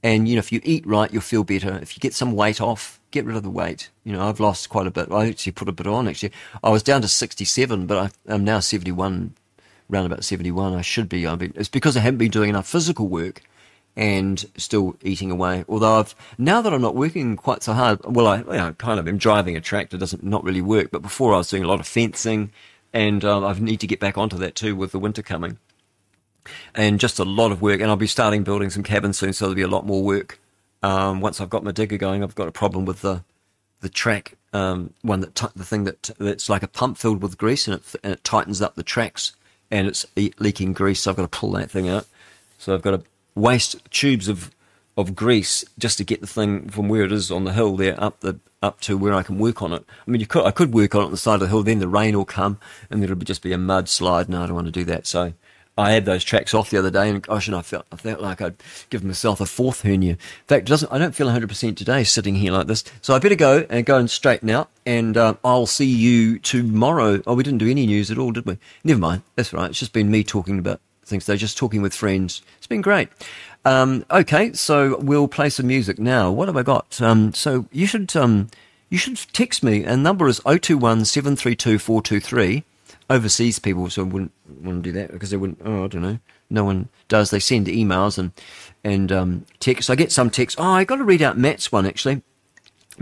And 0.03 0.27
you 0.27 0.35
know 0.35 0.39
if 0.39 0.51
you 0.51 0.61
eat 0.63 0.85
right, 0.85 1.11
you'll 1.11 1.21
feel 1.21 1.43
better. 1.43 1.79
If 1.81 1.95
you 1.95 1.99
get 1.99 2.13
some 2.13 2.33
weight 2.33 2.61
off, 2.61 2.99
get 3.11 3.25
rid 3.25 3.35
of 3.35 3.43
the 3.43 3.49
weight. 3.49 3.89
You 4.03 4.13
know, 4.13 4.27
I've 4.27 4.39
lost 4.39 4.69
quite 4.69 4.87
a 4.87 4.91
bit. 4.91 5.11
I 5.11 5.27
actually 5.27 5.53
put 5.53 5.67
a 5.67 5.73
bit 5.73 5.87
on. 5.87 6.07
Actually, 6.07 6.31
I 6.63 6.69
was 6.69 6.83
down 6.83 7.01
to 7.01 7.07
sixty-seven, 7.07 7.87
but 7.87 8.13
I, 8.27 8.33
am 8.33 8.43
now 8.43 8.59
seventy-one, 8.59 9.33
round 9.89 10.05
about 10.05 10.23
seventy-one. 10.23 10.73
I 10.73 10.81
should 10.81 11.09
be. 11.09 11.27
I 11.27 11.35
mean, 11.35 11.53
it's 11.55 11.69
because 11.69 11.97
I 11.97 12.01
haven't 12.01 12.19
been 12.19 12.31
doing 12.31 12.49
enough 12.49 12.67
physical 12.67 13.07
work 13.07 13.41
and 13.95 14.45
still 14.57 14.95
eating 15.01 15.31
away. 15.31 15.65
Although 15.67 15.99
I've 15.99 16.15
now 16.37 16.61
that 16.61 16.73
I'm 16.73 16.81
not 16.81 16.95
working 16.95 17.35
quite 17.35 17.63
so 17.63 17.73
hard. 17.73 17.99
Well, 18.05 18.27
I 18.27 18.37
you 18.37 18.43
know, 18.45 18.73
kind 18.73 18.99
of 18.99 19.07
am 19.07 19.17
driving 19.17 19.57
a 19.57 19.61
tractor. 19.61 19.97
Doesn't 19.97 20.23
not 20.23 20.43
really 20.43 20.61
work. 20.61 20.91
But 20.91 21.01
before 21.01 21.33
I 21.33 21.37
was 21.37 21.49
doing 21.49 21.63
a 21.63 21.67
lot 21.67 21.79
of 21.79 21.87
fencing, 21.87 22.51
and 22.93 23.23
uh, 23.25 23.45
I 23.45 23.53
need 23.53 23.79
to 23.81 23.87
get 23.87 23.99
back 23.99 24.17
onto 24.17 24.37
that 24.37 24.55
too 24.55 24.75
with 24.75 24.91
the 24.91 24.99
winter 24.99 25.21
coming. 25.21 25.57
And 26.73 26.99
just 26.99 27.19
a 27.19 27.25
lot 27.25 27.51
of 27.51 27.61
work, 27.61 27.79
and 27.81 27.89
I'll 27.89 27.97
be 27.97 28.07
starting 28.07 28.43
building 28.43 28.69
some 28.69 28.83
cabins 28.83 29.17
soon, 29.19 29.33
so 29.33 29.45
there'll 29.45 29.55
be 29.55 29.61
a 29.61 29.67
lot 29.67 29.85
more 29.85 30.03
work 30.03 30.39
um, 30.81 31.21
once 31.21 31.41
I've 31.41 31.49
got 31.49 31.63
my 31.63 31.71
digger 31.71 31.97
going, 31.97 32.23
I've 32.23 32.35
got 32.35 32.47
a 32.47 32.51
problem 32.53 32.85
with 32.85 33.01
the 33.01 33.23
the 33.81 33.89
track 33.89 34.35
um, 34.51 34.93
one 35.03 35.21
that 35.21 35.35
t- 35.35 35.47
the 35.55 35.63
thing 35.63 35.85
that 35.85 36.09
that's 36.17 36.49
like 36.49 36.63
a 36.63 36.67
pump 36.67 36.97
filled 36.97 37.21
with 37.21 37.37
grease 37.37 37.67
and 37.67 37.77
it, 37.77 37.95
and 38.03 38.13
it 38.13 38.23
tightens 38.23 38.61
up 38.61 38.75
the 38.75 38.83
tracks 38.83 39.33
and 39.71 39.87
it's 39.87 40.05
e- 40.15 40.33
leaking 40.39 40.73
grease. 40.73 41.01
So 41.01 41.11
I've 41.11 41.17
got 41.17 41.31
to 41.31 41.39
pull 41.39 41.51
that 41.53 41.71
thing 41.71 41.87
out. 41.87 42.05
So 42.57 42.73
I've 42.73 42.81
got 42.81 42.91
to 42.91 43.03
waste 43.35 43.77
tubes 43.91 44.27
of 44.27 44.51
of 44.97 45.15
grease 45.15 45.63
just 45.77 45.97
to 45.97 46.03
get 46.03 46.19
the 46.19 46.27
thing 46.27 46.67
from 46.69 46.89
where 46.89 47.03
it 47.03 47.11
is 47.11 47.31
on 47.31 47.45
the 47.45 47.53
hill 47.53 47.77
there 47.77 48.01
up 48.03 48.19
the 48.19 48.37
up 48.61 48.81
to 48.81 48.97
where 48.97 49.13
I 49.13 49.23
can 49.23 49.39
work 49.39 49.61
on 49.61 49.71
it. 49.71 49.85
I 50.05 50.11
mean, 50.11 50.19
you 50.19 50.27
could 50.27 50.45
I 50.45 50.51
could 50.51 50.73
work 50.73 50.93
on 50.95 51.01
it 51.01 51.05
on 51.05 51.11
the 51.11 51.17
side 51.17 51.35
of 51.35 51.39
the 51.41 51.47
hill. 51.47 51.63
Then 51.63 51.79
the 51.79 51.87
rain 51.87 52.17
will 52.17 52.25
come 52.25 52.59
and 52.89 53.03
it'll 53.03 53.15
just 53.15 53.41
be 53.41 53.53
a 53.53 53.57
mudslide. 53.57 54.27
No, 54.27 54.43
I 54.43 54.47
don't 54.47 54.55
want 54.55 54.67
to 54.67 54.71
do 54.71 54.83
that. 54.85 55.07
So 55.07 55.33
I 55.79 55.91
had 55.91 56.03
those 56.03 56.25
tracks 56.25 56.53
off 56.53 56.69
the 56.69 56.77
other 56.77 56.91
day, 56.91 57.09
and 57.09 57.21
gosh, 57.21 57.47
and 57.47 57.55
I 57.55 57.61
felt 57.61 57.85
I 57.89 57.95
felt 57.95 58.19
like 58.19 58.41
I'd 58.41 58.61
given 58.89 59.07
myself 59.07 59.39
a 59.39 59.45
fourth 59.45 59.83
hernia. 59.83 60.11
In 60.11 60.17
fact, 60.47 60.67
doesn't 60.67 60.91
I 60.91 60.97
don't 60.97 61.15
feel 61.15 61.27
100 61.27 61.47
percent 61.47 61.77
today 61.77 62.03
sitting 62.03 62.35
here 62.35 62.51
like 62.51 62.67
this. 62.67 62.83
So 63.01 63.15
I 63.15 63.19
better 63.19 63.35
go 63.35 63.65
and 63.69 63.85
go 63.85 63.97
and 63.97 64.09
straighten 64.09 64.49
out, 64.49 64.69
and 64.85 65.15
uh, 65.15 65.35
I'll 65.43 65.65
see 65.65 65.85
you 65.85 66.37
tomorrow. 66.39 67.21
Oh, 67.25 67.35
we 67.35 67.43
didn't 67.43 67.59
do 67.59 67.69
any 67.69 67.85
news 67.85 68.11
at 68.11 68.17
all, 68.17 68.33
did 68.33 68.45
we? 68.45 68.57
Never 68.83 68.99
mind. 68.99 69.21
That's 69.35 69.53
right. 69.53 69.69
It's 69.69 69.79
just 69.79 69.93
been 69.93 70.11
me 70.11 70.25
talking 70.25 70.59
about 70.59 70.81
things. 71.09 71.25
They're 71.25 71.37
just 71.37 71.57
talking 71.57 71.81
with 71.81 71.93
friends. 71.93 72.41
It's 72.57 72.67
been 72.67 72.81
great. 72.81 73.09
Um, 73.65 74.05
okay, 74.09 74.53
so 74.53 74.97
we'll 74.99 75.27
play 75.27 75.49
some 75.49 75.67
music 75.67 75.99
now. 75.99 76.31
What 76.31 76.47
have 76.47 76.57
I 76.57 76.63
got? 76.63 77.01
Um, 77.01 77.33
so 77.33 77.65
you 77.71 77.85
should 77.85 78.15
um, 78.15 78.49
you 78.89 78.97
should 78.97 79.17
text 79.33 79.63
me, 79.63 79.83
and 79.83 80.01
number 80.01 80.27
is 80.27 80.39
021 80.39 81.05
732 81.05 81.79
423 81.79 82.63
overseas 83.11 83.57
people 83.57 83.89
so 83.89 84.03
I 84.03 84.05
wouldn't 84.05 84.31
want 84.61 84.83
to 84.83 84.91
do 84.91 84.99
that 84.99 85.11
because 85.11 85.31
they 85.31 85.37
wouldn't. 85.37 85.61
Oh, 85.63 85.85
I 85.85 85.87
don't 85.87 86.01
know. 86.01 86.19
No 86.49 86.63
one 86.63 86.89
does. 87.07 87.29
They 87.29 87.39
send 87.39 87.67
emails 87.67 88.17
and 88.17 88.31
and 88.83 89.11
um, 89.11 89.45
texts. 89.59 89.89
I 89.89 89.95
get 89.95 90.11
some 90.11 90.29
texts. 90.29 90.59
Oh, 90.59 90.63
I 90.63 90.83
got 90.83 90.97
to 90.97 91.03
read 91.03 91.21
out 91.21 91.37
Matt's 91.37 91.71
one 91.71 91.85
actually. 91.85 92.21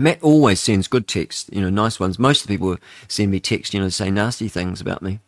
Matt 0.00 0.22
always 0.22 0.60
sends 0.60 0.86
good 0.86 1.08
texts, 1.08 1.50
you 1.52 1.60
know, 1.60 1.70
nice 1.70 1.98
ones. 1.98 2.20
Most 2.20 2.42
of 2.42 2.46
the 2.46 2.54
people 2.54 2.76
send 3.08 3.32
me 3.32 3.40
texts, 3.40 3.74
you 3.74 3.80
know, 3.80 3.88
say 3.88 4.12
nasty 4.12 4.48
things 4.48 4.80
about 4.80 5.02
me. 5.02 5.18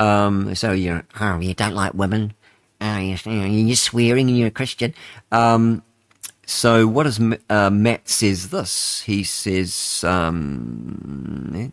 Um, 0.00 0.54
oh, 0.62 0.72
you're, 0.72 1.04
oh, 1.20 1.40
you 1.40 1.54
don't 1.54 1.74
like 1.74 1.94
women. 1.94 2.32
Oh, 2.80 2.96
you're, 2.96 3.18
you're 3.26 3.76
swearing 3.76 4.28
and 4.28 4.38
you're 4.38 4.48
a 4.48 4.50
Christian. 4.50 4.94
Um, 5.30 5.82
so 6.46 6.86
what 6.86 7.04
does 7.04 7.20
uh, 7.48 7.70
Matt 7.70 8.08
says 8.08 8.48
this? 8.48 9.02
He 9.02 9.22
says 9.22 10.02
um, 10.02 11.72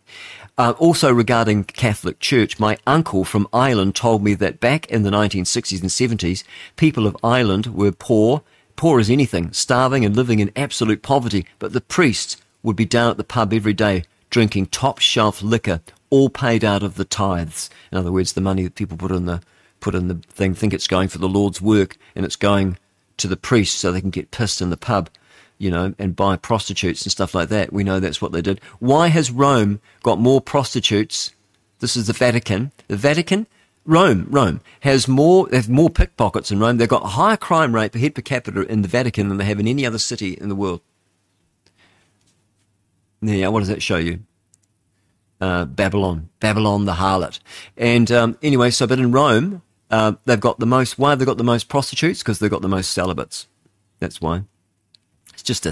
uh, 0.58 0.74
also 0.78 1.12
regarding 1.12 1.64
Catholic 1.64 2.20
Church. 2.20 2.60
My 2.60 2.78
uncle 2.86 3.24
from 3.24 3.48
Ireland 3.54 3.96
told 3.96 4.24
me 4.24 4.34
that 4.36 4.60
back 4.60 4.86
in 4.88 5.04
the 5.04 5.10
1960s 5.10 5.82
and 5.82 6.20
70s, 6.20 6.44
people 6.76 7.08
of 7.08 7.18
Ireland 7.24 7.68
were 7.68 7.94
poor, 7.94 8.44
poor 8.76 9.00
as 9.00 9.10
anything, 9.10 9.54
starving 9.54 10.04
and 10.04 10.16
living 10.16 10.40
in 10.40 10.52
absolute 10.56 11.02
poverty. 11.02 11.46
But 11.60 11.74
the 11.74 11.82
priests 11.82 12.38
would 12.62 12.76
be 12.76 12.86
down 12.86 13.10
at 13.10 13.18
the 13.18 13.24
pub 13.24 13.54
every 13.54 13.74
day 13.74 14.04
drinking 14.30 14.68
top 14.68 15.00
shelf 15.00 15.42
liquor, 15.42 15.82
all 16.10 16.30
paid 16.30 16.64
out 16.64 16.84
of 16.84 16.96
the 16.96 17.06
tithes. 17.06 17.70
In 17.92 17.98
other 17.98 18.12
words, 18.12 18.34
the 18.34 18.42
money 18.42 18.64
that 18.64 18.76
people 18.76 18.98
put 18.98 19.12
in 19.12 19.26
the 19.26 19.42
put 19.80 19.96
in 19.96 20.08
the 20.08 20.16
thing, 20.30 20.54
think 20.54 20.74
it's 20.74 20.88
going 20.88 21.08
for 21.08 21.20
the 21.20 21.30
Lord's 21.30 21.62
work, 21.62 21.98
and 22.16 22.26
it's 22.26 22.36
going 22.36 22.78
to 23.18 23.28
the 23.28 23.38
priests 23.38 23.80
so 23.80 23.92
they 23.92 24.02
can 24.02 24.10
get 24.10 24.32
pissed 24.32 24.62
in 24.62 24.70
the 24.70 24.78
pub, 24.78 25.10
you 25.58 25.70
know, 25.70 25.94
and 26.00 26.16
buy 26.16 26.36
prostitutes 26.36 27.04
and 27.04 27.12
stuff 27.12 27.36
like 27.36 27.50
that. 27.50 27.74
We 27.74 27.84
know 27.84 28.00
that's 28.00 28.22
what 28.22 28.32
they 28.32 28.42
did. 28.42 28.60
Why 28.80 29.08
has 29.08 29.32
Rome 29.32 29.80
got 30.04 30.20
more 30.20 30.42
prostitutes? 30.42 31.34
This 31.80 31.96
is 31.96 32.08
the 32.08 32.14
Vatican. 32.14 32.72
The 32.88 32.98
Vatican, 32.98 33.46
Rome, 33.86 34.28
Rome 34.30 34.62
has 34.82 35.08
more, 35.08 35.48
they 35.48 35.58
have 35.58 35.70
more 35.70 35.90
pickpockets 35.90 36.52
in 36.52 36.60
Rome. 36.60 36.78
They've 36.78 36.90
got 36.90 37.04
a 37.04 37.10
higher 37.10 37.38
crime 37.38 37.74
rate 37.74 37.92
per 37.92 38.00
head 38.00 38.16
per 38.16 38.22
capita 38.22 38.62
in 38.62 38.82
the 38.82 38.88
Vatican 38.88 39.30
than 39.30 39.38
they 39.38 39.46
have 39.46 39.60
in 39.60 39.68
any 39.68 39.86
other 39.86 40.00
city 40.00 40.34
in 40.34 40.50
the 40.50 40.56
world. 40.56 40.82
Yeah, 43.22 43.48
what 43.48 43.60
does 43.60 43.70
that 43.70 43.82
show 43.82 43.98
you? 43.98 44.20
Uh, 45.40 45.66
Babylon, 45.66 46.30
Babylon 46.40 46.86
the 46.86 46.94
harlot. 46.94 47.40
And 47.78 48.12
um, 48.12 48.38
anyway, 48.42 48.72
so 48.72 48.88
but 48.88 48.98
in 48.98 49.12
Rome, 49.12 49.62
uh, 49.92 50.14
they've 50.26 50.40
got 50.40 50.60
the 50.60 50.66
most. 50.66 50.98
Why 50.98 51.12
have 51.12 51.20
they 51.20 51.26
got 51.26 51.38
the 51.38 51.44
most 51.44 51.70
prostitutes? 51.70 52.20
Because 52.20 52.40
they've 52.40 52.50
got 52.50 52.62
the 52.62 52.68
most 52.68 52.92
celibates. 52.92 53.48
That's 54.00 54.20
why. 54.20 54.44
It's 55.34 55.44
just 55.44 55.66
a 55.66 55.70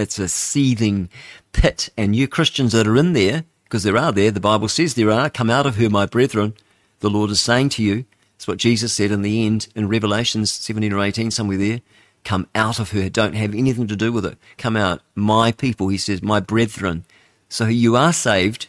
it's 0.00 0.18
a 0.18 0.28
seething 0.28 1.10
pit, 1.52 1.90
and 1.96 2.16
you 2.16 2.26
Christians 2.26 2.72
that 2.72 2.86
are 2.86 2.96
in 2.96 3.12
there, 3.12 3.44
because 3.64 3.82
there 3.82 3.98
are 3.98 4.12
there. 4.12 4.30
The 4.30 4.40
Bible 4.40 4.68
says 4.68 4.94
there 4.94 5.10
are. 5.10 5.28
Come 5.28 5.50
out 5.50 5.66
of 5.66 5.76
her, 5.76 5.90
my 5.90 6.06
brethren. 6.06 6.54
The 7.00 7.10
Lord 7.10 7.30
is 7.30 7.40
saying 7.40 7.70
to 7.70 7.82
you. 7.82 8.06
It's 8.36 8.48
what 8.48 8.58
Jesus 8.58 8.92
said 8.92 9.12
in 9.12 9.22
the 9.22 9.46
end 9.46 9.68
in 9.76 9.88
Revelations 9.88 10.50
17 10.50 10.92
or 10.92 11.00
18, 11.00 11.30
somewhere 11.30 11.58
there. 11.58 11.80
Come 12.24 12.48
out 12.54 12.78
of 12.78 12.90
her. 12.90 13.08
Don't 13.08 13.34
have 13.34 13.54
anything 13.54 13.86
to 13.86 13.96
do 13.96 14.12
with 14.12 14.26
it. 14.26 14.36
Come 14.58 14.76
out. 14.76 15.00
My 15.14 15.52
people, 15.52 15.88
he 15.88 15.98
says, 15.98 16.22
my 16.22 16.40
brethren. 16.40 17.04
So 17.52 17.66
you 17.66 17.96
are 17.96 18.14
saved, 18.14 18.68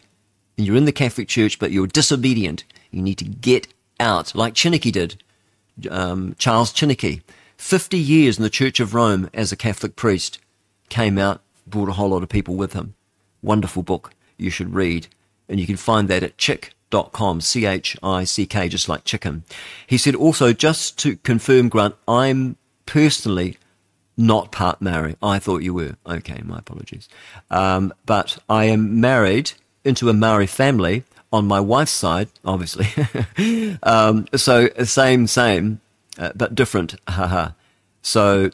and 0.57 0.67
you're 0.67 0.75
in 0.75 0.83
the 0.83 0.91
Catholic 0.91 1.29
Church, 1.29 1.57
but 1.57 1.71
you're 1.71 1.87
disobedient. 1.87 2.65
You 2.91 3.01
need 3.01 3.17
to 3.19 3.23
get 3.23 3.69
out, 3.97 4.35
like 4.35 4.55
Chiniquy 4.55 4.91
did, 4.91 5.23
um, 5.89 6.35
Charles 6.37 6.73
Chiniquy. 6.73 7.21
50 7.55 7.97
years 7.97 8.37
in 8.37 8.43
the 8.43 8.49
Church 8.49 8.81
of 8.81 8.93
Rome 8.93 9.29
as 9.33 9.53
a 9.53 9.55
Catholic 9.55 9.95
priest, 9.95 10.37
came 10.89 11.17
out, 11.17 11.39
brought 11.65 11.87
a 11.87 11.93
whole 11.93 12.09
lot 12.09 12.23
of 12.23 12.27
people 12.27 12.55
with 12.55 12.73
him. 12.73 12.93
Wonderful 13.41 13.83
book 13.83 14.11
you 14.37 14.49
should 14.49 14.73
read. 14.73 15.07
And 15.47 15.61
you 15.61 15.65
can 15.65 15.77
find 15.77 16.09
that 16.09 16.21
at 16.21 16.37
chick.com, 16.37 17.39
C 17.39 17.65
H 17.65 17.95
I 18.03 18.25
C 18.25 18.45
K, 18.45 18.67
just 18.67 18.89
like 18.89 19.05
chicken. 19.05 19.45
He 19.87 19.97
said 19.97 20.13
also, 20.13 20.51
just 20.51 20.99
to 20.99 21.15
confirm, 21.15 21.69
Grant, 21.69 21.95
I'm 22.05 22.57
personally 22.85 23.57
not 24.17 24.51
part 24.51 24.81
Maori. 24.81 25.15
I 25.21 25.39
thought 25.39 25.63
you 25.63 25.73
were. 25.73 25.95
Okay, 26.05 26.41
my 26.43 26.59
apologies. 26.59 27.09
Um, 27.49 27.93
but 28.05 28.37
I 28.49 28.65
am 28.65 28.99
married 29.01 29.53
into 29.83 30.09
a 30.09 30.13
Maori 30.13 30.47
family 30.47 31.03
on 31.31 31.47
my 31.47 31.59
wife's 31.59 31.91
side, 31.91 32.29
obviously. 32.45 32.87
um, 33.83 34.27
so 34.35 34.69
same, 34.83 35.27
same, 35.27 35.81
uh, 36.17 36.31
but 36.35 36.53
different. 36.53 36.95
Haha. 37.07 37.51
so 38.01 38.51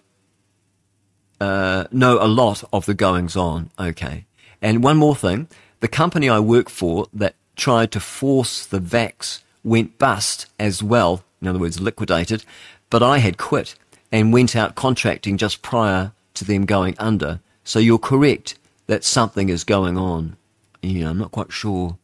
uh, 1.41 1.85
know 1.91 2.21
a 2.21 2.27
lot 2.27 2.63
of 2.71 2.85
the 2.85 2.93
goings 2.93 3.35
on. 3.35 3.69
Okay. 3.79 4.25
And 4.61 4.83
one 4.83 4.97
more 4.97 5.15
thing 5.15 5.47
the 5.79 5.87
company 5.87 6.29
I 6.29 6.39
work 6.39 6.69
for 6.69 7.07
that 7.13 7.35
tried 7.55 7.91
to 7.91 7.99
force 7.99 8.65
the 8.65 8.79
vax 8.79 9.41
went 9.63 9.97
bust 9.97 10.47
as 10.59 10.81
well, 10.83 11.23
in 11.41 11.47
other 11.47 11.59
words, 11.59 11.79
liquidated, 11.79 12.43
but 12.89 13.03
I 13.03 13.19
had 13.19 13.37
quit 13.37 13.75
and 14.11 14.33
went 14.33 14.55
out 14.55 14.75
contracting 14.75 15.37
just 15.37 15.61
prior 15.61 16.11
to 16.35 16.45
them 16.45 16.65
going 16.65 16.95
under. 16.97 17.39
So 17.63 17.79
you're 17.79 17.99
correct 17.99 18.57
that 18.87 19.03
something 19.03 19.49
is 19.49 19.63
going 19.63 19.97
on. 19.97 20.35
Yeah, 20.81 21.09
I'm 21.09 21.17
not 21.17 21.31
quite 21.31 21.51
sure 21.51 21.97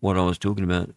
what 0.00 0.16
I 0.16 0.22
was 0.22 0.38
talking 0.38 0.64
about. 0.64 0.90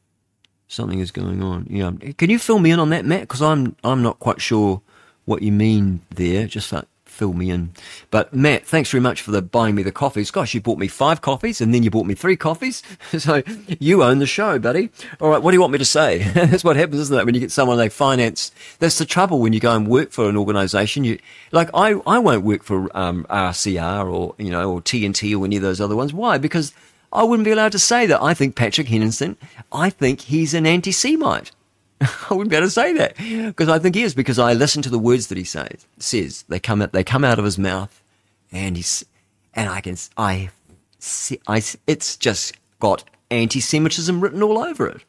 Something 0.67 0.99
is 0.99 1.11
going 1.11 1.43
on. 1.43 1.67
Yeah, 1.69 1.91
can 2.17 2.29
you 2.29 2.39
fill 2.39 2.59
me 2.59 2.71
in 2.71 2.79
on 2.79 2.89
that, 2.89 3.05
Matt? 3.05 3.21
Because 3.21 3.41
I'm 3.41 3.75
I'm 3.83 4.01
not 4.01 4.19
quite 4.19 4.41
sure 4.41 4.81
what 5.25 5.41
you 5.41 5.51
mean 5.51 6.01
there. 6.09 6.47
Just 6.47 6.71
like 6.71 6.85
fill 7.13 7.33
me 7.33 7.49
in. 7.49 7.71
But 8.11 8.33
Matt, 8.33 8.65
thanks 8.65 8.89
very 8.89 9.01
much 9.01 9.21
for 9.21 9.31
the 9.31 9.41
buying 9.41 9.75
me 9.75 9.83
the 9.83 9.91
coffees. 9.91 10.31
Gosh, 10.31 10.53
you 10.53 10.61
bought 10.61 10.79
me 10.79 10.87
five 10.87 11.21
coffees 11.21 11.61
and 11.61 11.73
then 11.73 11.83
you 11.83 11.91
bought 11.91 12.05
me 12.05 12.15
three 12.15 12.35
coffees. 12.35 12.81
so 13.17 13.43
you 13.79 14.03
own 14.03 14.19
the 14.19 14.25
show, 14.25 14.59
buddy. 14.59 14.89
All 15.21 15.29
right, 15.29 15.41
what 15.41 15.51
do 15.51 15.55
you 15.55 15.61
want 15.61 15.73
me 15.73 15.79
to 15.79 15.85
say? 15.85 16.17
that's 16.33 16.63
what 16.63 16.75
happens, 16.75 16.99
isn't 17.01 17.17
it? 17.17 17.25
When 17.25 17.35
you 17.35 17.41
get 17.41 17.51
someone 17.51 17.77
they 17.77 17.89
finance, 17.89 18.51
that's 18.79 18.97
the 18.97 19.05
trouble 19.05 19.39
when 19.39 19.53
you 19.53 19.59
go 19.59 19.75
and 19.75 19.87
work 19.87 20.11
for 20.11 20.27
an 20.27 20.35
organization. 20.35 21.03
You 21.03 21.19
like 21.51 21.69
I 21.73 21.91
I 22.07 22.19
won't 22.19 22.43
work 22.43 22.63
for 22.63 22.95
um, 22.97 23.25
RCR 23.29 24.11
or 24.11 24.35
you 24.37 24.49
know 24.49 24.71
or 24.71 24.81
TNT 24.81 25.39
or 25.39 25.45
any 25.45 25.55
of 25.55 25.61
those 25.61 25.79
other 25.79 25.95
ones. 25.95 26.13
Why? 26.13 26.37
Because 26.37 26.73
I 27.11 27.23
wouldn't 27.23 27.45
be 27.45 27.51
allowed 27.51 27.73
to 27.73 27.79
say 27.79 28.07
that. 28.07 28.21
I 28.21 28.33
think 28.33 28.55
Patrick 28.55 28.87
Henningsen, 28.87 29.37
I 29.71 29.91
think 29.91 30.21
he's 30.21 30.53
an 30.53 30.65
anti 30.65 30.91
Semite. 30.91 31.51
I 32.01 32.33
wouldn't 32.33 32.49
be 32.49 32.55
able 32.55 32.67
to 32.67 32.71
say 32.71 32.93
that 32.93 33.17
because 33.17 33.69
I 33.69 33.79
think 33.79 33.95
he 33.95 34.03
is 34.03 34.13
because 34.13 34.39
I 34.39 34.53
listen 34.53 34.81
to 34.81 34.89
the 34.89 34.99
words 34.99 35.27
that 35.27 35.37
he 35.37 35.43
says. 35.43 35.85
Says 35.99 36.43
they 36.47 36.59
come 36.59 36.81
out, 36.81 36.91
they 36.91 37.03
come 37.03 37.23
out 37.23 37.39
of 37.39 37.45
his 37.45 37.57
mouth, 37.57 38.01
and 38.51 38.75
he's 38.75 39.05
and 39.53 39.69
I 39.69 39.81
can 39.81 39.97
I, 40.17 40.49
I 41.47 41.61
it's 41.87 42.17
just 42.17 42.53
got 42.79 43.03
anti-Semitism 43.31 44.21
written 44.21 44.43
all 44.43 44.59
over 44.59 44.87
it, 44.87 45.03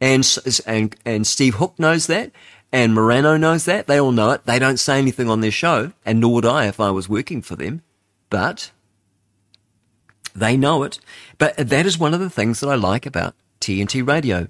and 0.00 0.26
and 0.66 0.94
and 1.04 1.26
Steve 1.26 1.56
Hook 1.56 1.74
knows 1.78 2.06
that, 2.06 2.30
and 2.72 2.94
Morano 2.94 3.36
knows 3.36 3.64
that. 3.64 3.86
They 3.86 3.98
all 3.98 4.12
know 4.12 4.32
it. 4.32 4.44
They 4.44 4.58
don't 4.58 4.78
say 4.78 4.98
anything 4.98 5.28
on 5.28 5.40
their 5.40 5.50
show, 5.50 5.92
and 6.04 6.20
nor 6.20 6.34
would 6.34 6.46
I 6.46 6.66
if 6.66 6.80
I 6.80 6.90
was 6.90 7.08
working 7.08 7.42
for 7.42 7.56
them, 7.56 7.82
but 8.30 8.70
they 10.34 10.56
know 10.56 10.82
it. 10.82 11.00
But 11.38 11.56
that 11.56 11.86
is 11.86 11.98
one 11.98 12.14
of 12.14 12.20
the 12.20 12.30
things 12.30 12.60
that 12.60 12.68
I 12.68 12.74
like 12.74 13.06
about 13.06 13.34
TNT 13.60 14.06
Radio 14.06 14.48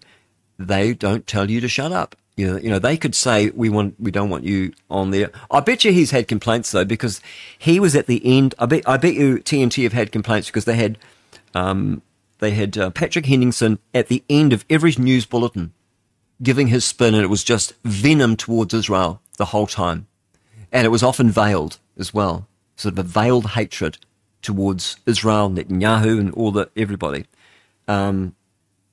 they 0.58 0.94
don't 0.94 1.26
tell 1.26 1.50
you 1.50 1.60
to 1.60 1.68
shut 1.68 1.92
up. 1.92 2.16
You 2.36 2.52
know, 2.52 2.58
you 2.58 2.70
know, 2.70 2.78
they 2.78 2.96
could 2.96 3.14
say 3.14 3.50
we 3.50 3.68
want, 3.68 3.96
we 3.98 4.10
don't 4.10 4.30
want 4.30 4.44
you 4.44 4.72
on 4.90 5.10
there. 5.10 5.30
I 5.50 5.60
bet 5.60 5.84
you 5.84 5.92
he's 5.92 6.12
had 6.12 6.28
complaints 6.28 6.70
though 6.70 6.84
because 6.84 7.20
he 7.58 7.80
was 7.80 7.96
at 7.96 8.06
the 8.06 8.22
end. 8.24 8.54
I 8.58 8.66
bet, 8.66 8.88
I 8.88 8.96
bet 8.96 9.14
you 9.14 9.38
TNT 9.38 9.82
have 9.82 9.92
had 9.92 10.12
complaints 10.12 10.48
because 10.48 10.64
they 10.64 10.76
had, 10.76 10.98
um, 11.54 12.02
they 12.38 12.52
had 12.52 12.78
uh, 12.78 12.90
Patrick 12.90 13.26
Henningsen 13.26 13.80
at 13.92 14.06
the 14.06 14.22
end 14.30 14.52
of 14.52 14.64
every 14.70 14.94
news 14.98 15.26
bulletin 15.26 15.72
giving 16.42 16.68
his 16.68 16.84
spin, 16.84 17.14
and 17.14 17.22
it 17.22 17.28
was 17.28 17.44
just 17.44 17.74
venom 17.84 18.36
towards 18.36 18.72
Israel 18.74 19.20
the 19.36 19.46
whole 19.46 19.66
time, 19.66 20.06
and 20.72 20.84
it 20.84 20.90
was 20.90 21.02
often 21.02 21.30
veiled 21.30 21.78
as 21.98 22.14
well, 22.14 22.46
sort 22.76 22.94
of 22.94 22.98
a 22.98 23.02
veiled 23.02 23.50
hatred 23.50 23.98
towards 24.42 24.96
Israel, 25.06 25.50
Netanyahu, 25.50 26.20
and 26.20 26.32
all 26.34 26.52
the 26.52 26.70
everybody. 26.76 27.26
Um, 27.86 28.34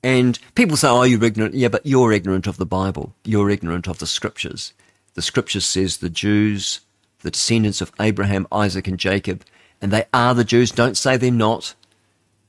and 0.02 0.38
people 0.54 0.76
say, 0.76 0.88
oh, 0.88 1.02
you're 1.02 1.24
ignorant. 1.24 1.54
Yeah, 1.54 1.68
but 1.68 1.84
you're 1.84 2.12
ignorant 2.12 2.46
of 2.46 2.56
the 2.56 2.66
Bible. 2.66 3.14
You're 3.24 3.50
ignorant 3.50 3.88
of 3.88 3.98
the 3.98 4.06
scriptures. 4.06 4.72
The 5.14 5.22
scripture 5.22 5.60
says 5.60 5.96
the 5.96 6.10
Jews, 6.10 6.80
the 7.20 7.30
descendants 7.30 7.80
of 7.80 7.92
Abraham, 7.98 8.46
Isaac, 8.52 8.86
and 8.86 8.98
Jacob, 8.98 9.44
and 9.80 9.90
they 9.90 10.04
are 10.12 10.34
the 10.34 10.44
Jews. 10.44 10.70
Don't 10.70 10.96
say 10.96 11.16
they're 11.16 11.30
not. 11.30 11.74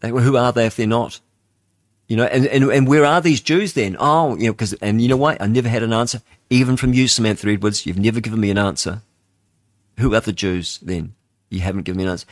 They, 0.01 0.09
who 0.09 0.37
are 0.37 0.51
they 0.51 0.65
if 0.65 0.75
they're 0.75 0.87
not? 0.87 1.19
You 2.07 2.17
know, 2.17 2.25
and, 2.25 2.45
and, 2.47 2.63
and 2.65 2.87
where 2.87 3.05
are 3.05 3.19
these 3.19 3.41
Jews 3.41 3.73
then? 3.73 3.97
Oh, 3.99 4.37
you 4.37 4.47
know, 4.47 4.53
because, 4.53 4.73
and 4.73 5.01
you 5.01 5.07
know 5.07 5.17
what? 5.17 5.41
I 5.41 5.47
never 5.47 5.67
had 5.67 5.83
an 5.83 5.93
answer. 5.93 6.21
Even 6.49 6.77
from 6.77 6.93
you, 6.93 7.07
Samantha 7.07 7.49
Edwards, 7.49 7.85
you've 7.85 7.99
never 7.99 8.21
given 8.21 8.39
me 8.39 8.49
an 8.49 8.57
answer. 8.57 9.01
Who 9.99 10.13
are 10.15 10.21
the 10.21 10.31
Jews 10.31 10.79
then? 10.81 11.15
You 11.49 11.61
haven't 11.61 11.83
given 11.83 11.97
me 11.97 12.03
an 12.03 12.11
answer. 12.11 12.27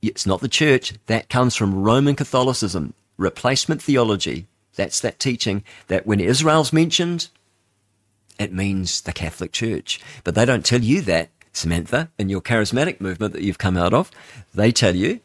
It's 0.00 0.26
not 0.26 0.40
the 0.40 0.48
church. 0.48 0.94
That 1.06 1.28
comes 1.28 1.54
from 1.54 1.82
Roman 1.82 2.14
Catholicism 2.14 2.94
replacement 3.16 3.82
theology. 3.82 4.46
That's 4.76 5.00
that 5.00 5.18
teaching 5.18 5.62
that 5.88 6.06
when 6.06 6.20
Israel's 6.20 6.72
mentioned, 6.72 7.28
it 8.38 8.52
means 8.52 9.00
the 9.02 9.12
Catholic 9.12 9.52
Church. 9.52 10.00
But 10.24 10.34
they 10.34 10.44
don't 10.44 10.64
tell 10.64 10.82
you 10.82 11.00
that, 11.02 11.30
Samantha, 11.52 12.10
in 12.18 12.28
your 12.28 12.40
charismatic 12.40 13.00
movement 13.00 13.32
that 13.32 13.42
you've 13.42 13.58
come 13.58 13.76
out 13.76 13.94
of. 13.94 14.10
They 14.54 14.72
tell 14.72 14.96
you 14.96 15.20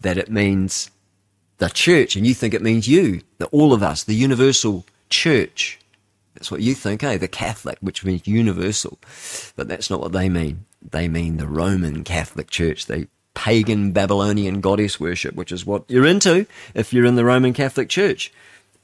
that 0.00 0.18
it 0.18 0.30
means 0.30 0.90
the 1.58 1.68
church, 1.68 2.16
and 2.16 2.26
you 2.26 2.34
think 2.34 2.54
it 2.54 2.62
means 2.62 2.88
you, 2.88 3.22
the, 3.38 3.46
all 3.46 3.72
of 3.72 3.82
us, 3.82 4.02
the 4.02 4.16
universal 4.16 4.84
church. 5.10 5.78
That's 6.34 6.50
what 6.50 6.62
you 6.62 6.74
think, 6.74 7.04
eh? 7.04 7.18
The 7.18 7.28
Catholic, 7.28 7.78
which 7.80 8.04
means 8.04 8.26
universal. 8.26 8.98
But 9.54 9.68
that's 9.68 9.88
not 9.88 10.00
what 10.00 10.12
they 10.12 10.28
mean. 10.28 10.64
They 10.82 11.06
mean 11.06 11.36
the 11.36 11.46
Roman 11.46 12.02
Catholic 12.02 12.50
Church. 12.50 12.86
They 12.86 13.06
pagan 13.34 13.92
Babylonian 13.92 14.60
goddess 14.60 15.00
worship, 15.00 15.34
which 15.34 15.52
is 15.52 15.64
what 15.64 15.84
you're 15.88 16.06
into 16.06 16.46
if 16.74 16.92
you're 16.92 17.06
in 17.06 17.16
the 17.16 17.24
Roman 17.24 17.52
Catholic 17.52 17.88
Church. 17.88 18.32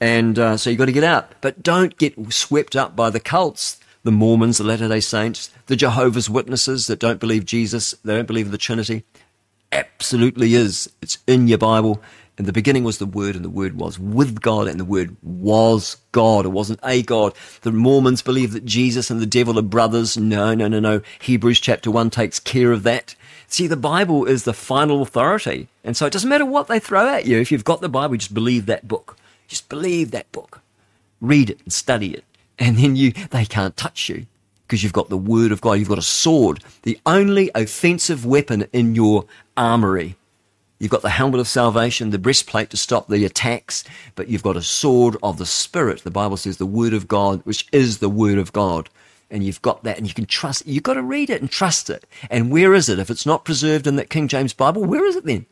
And 0.01 0.39
uh, 0.39 0.57
so 0.57 0.69
you've 0.69 0.79
got 0.79 0.85
to 0.85 0.91
get 0.91 1.03
out. 1.03 1.31
But 1.41 1.61
don't 1.61 1.97
get 1.97 2.31
swept 2.33 2.75
up 2.75 2.95
by 2.95 3.09
the 3.09 3.19
cults, 3.19 3.79
the 4.03 4.11
Mormons, 4.11 4.57
the 4.57 4.63
Latter 4.63 4.87
day 4.87 5.01
Saints, 5.01 5.51
the 5.67 5.75
Jehovah's 5.75 6.29
Witnesses 6.29 6.87
that 6.87 6.99
don't 6.99 7.19
believe 7.19 7.45
Jesus, 7.45 7.91
they 8.03 8.15
don't 8.15 8.27
believe 8.27 8.47
in 8.47 8.51
the 8.51 8.57
Trinity. 8.57 9.03
Absolutely 9.71 10.53
is. 10.55 10.89
It's 11.01 11.19
in 11.27 11.47
your 11.47 11.57
Bible. 11.57 12.01
In 12.39 12.45
the 12.45 12.53
beginning 12.53 12.85
was 12.85 12.99
the 12.99 13.05
Word, 13.05 13.35
and 13.35 13.43
the 13.43 13.49
Word 13.49 13.77
was 13.77 13.99
with 13.99 14.41
God, 14.41 14.69
and 14.69 14.79
the 14.79 14.85
Word 14.85 15.17
was 15.21 15.97
God. 16.13 16.45
It 16.45 16.49
wasn't 16.49 16.79
a 16.83 17.03
God. 17.03 17.33
The 17.63 17.73
Mormons 17.73 18.21
believe 18.21 18.53
that 18.53 18.63
Jesus 18.63 19.11
and 19.11 19.19
the 19.19 19.25
devil 19.25 19.59
are 19.59 19.63
brothers. 19.63 20.17
No, 20.17 20.55
no, 20.55 20.69
no, 20.69 20.79
no. 20.79 21.01
Hebrews 21.19 21.59
chapter 21.59 21.91
1 21.91 22.09
takes 22.09 22.39
care 22.39 22.71
of 22.71 22.83
that. 22.83 23.13
See, 23.49 23.65
the 23.65 23.75
Bible 23.75 24.25
is 24.25 24.43
the 24.43 24.53
final 24.53 25.01
authority. 25.01 25.67
And 25.83 25.97
so 25.97 26.05
it 26.05 26.13
doesn't 26.13 26.29
matter 26.29 26.45
what 26.45 26.67
they 26.67 26.79
throw 26.79 27.09
at 27.09 27.25
you. 27.25 27.39
If 27.39 27.51
you've 27.51 27.63
got 27.63 27.81
the 27.81 27.89
Bible, 27.89 28.15
just 28.15 28.33
believe 28.33 28.67
that 28.67 28.87
book. 28.87 29.17
Just 29.47 29.67
believe 29.69 30.11
that 30.11 30.31
book. 30.31 30.61
Read 31.19 31.49
it 31.49 31.59
and 31.63 31.73
study 31.73 32.13
it. 32.13 32.23
And 32.59 32.77
then 32.77 32.95
you, 32.95 33.11
they 33.31 33.45
can't 33.45 33.75
touch 33.75 34.07
you 34.07 34.27
because 34.67 34.83
you've 34.83 34.93
got 34.93 35.09
the 35.09 35.17
word 35.17 35.51
of 35.51 35.61
God. 35.61 35.73
You've 35.73 35.89
got 35.89 35.97
a 35.97 36.03
sword, 36.03 36.63
the 36.83 36.99
only 37.07 37.49
offensive 37.55 38.23
weapon 38.23 38.67
in 38.71 38.93
your 38.93 39.25
armory. 39.57 40.15
You've 40.77 40.91
got 40.91 41.01
the 41.01 41.09
helmet 41.09 41.39
of 41.39 41.47
salvation, 41.47 42.11
the 42.11 42.19
breastplate 42.19 42.69
to 42.69 42.77
stop 42.77 43.07
the 43.07 43.25
attacks, 43.25 43.83
but 44.15 44.27
you've 44.27 44.43
got 44.43 44.57
a 44.57 44.61
sword 44.61 45.17
of 45.23 45.39
the 45.39 45.45
Spirit. 45.45 46.03
The 46.03 46.11
Bible 46.11 46.37
says 46.37 46.57
the 46.57 46.67
word 46.67 46.93
of 46.93 47.07
God, 47.07 47.41
which 47.45 47.67
is 47.71 47.97
the 47.97 48.09
word 48.09 48.37
of 48.37 48.53
God 48.53 48.89
and 49.31 49.43
you've 49.43 49.61
got 49.61 49.83
that 49.83 49.97
and 49.97 50.07
you 50.07 50.13
can 50.13 50.25
trust 50.25 50.65
You've 50.65 50.83
got 50.83 50.95
to 50.95 51.03
read 51.03 51.29
it 51.29 51.41
and 51.41 51.49
trust 51.49 51.89
it. 51.89 52.05
And 52.29 52.51
where 52.51 52.73
is 52.73 52.89
it? 52.89 52.99
If 52.99 53.09
it's 53.09 53.25
not 53.25 53.45
preserved 53.45 53.87
in 53.87 53.95
that 53.97 54.09
King 54.09 54.27
James 54.27 54.53
Bible, 54.53 54.83
where 54.85 55.05
is 55.05 55.15
it 55.15 55.25
then? 55.25 55.45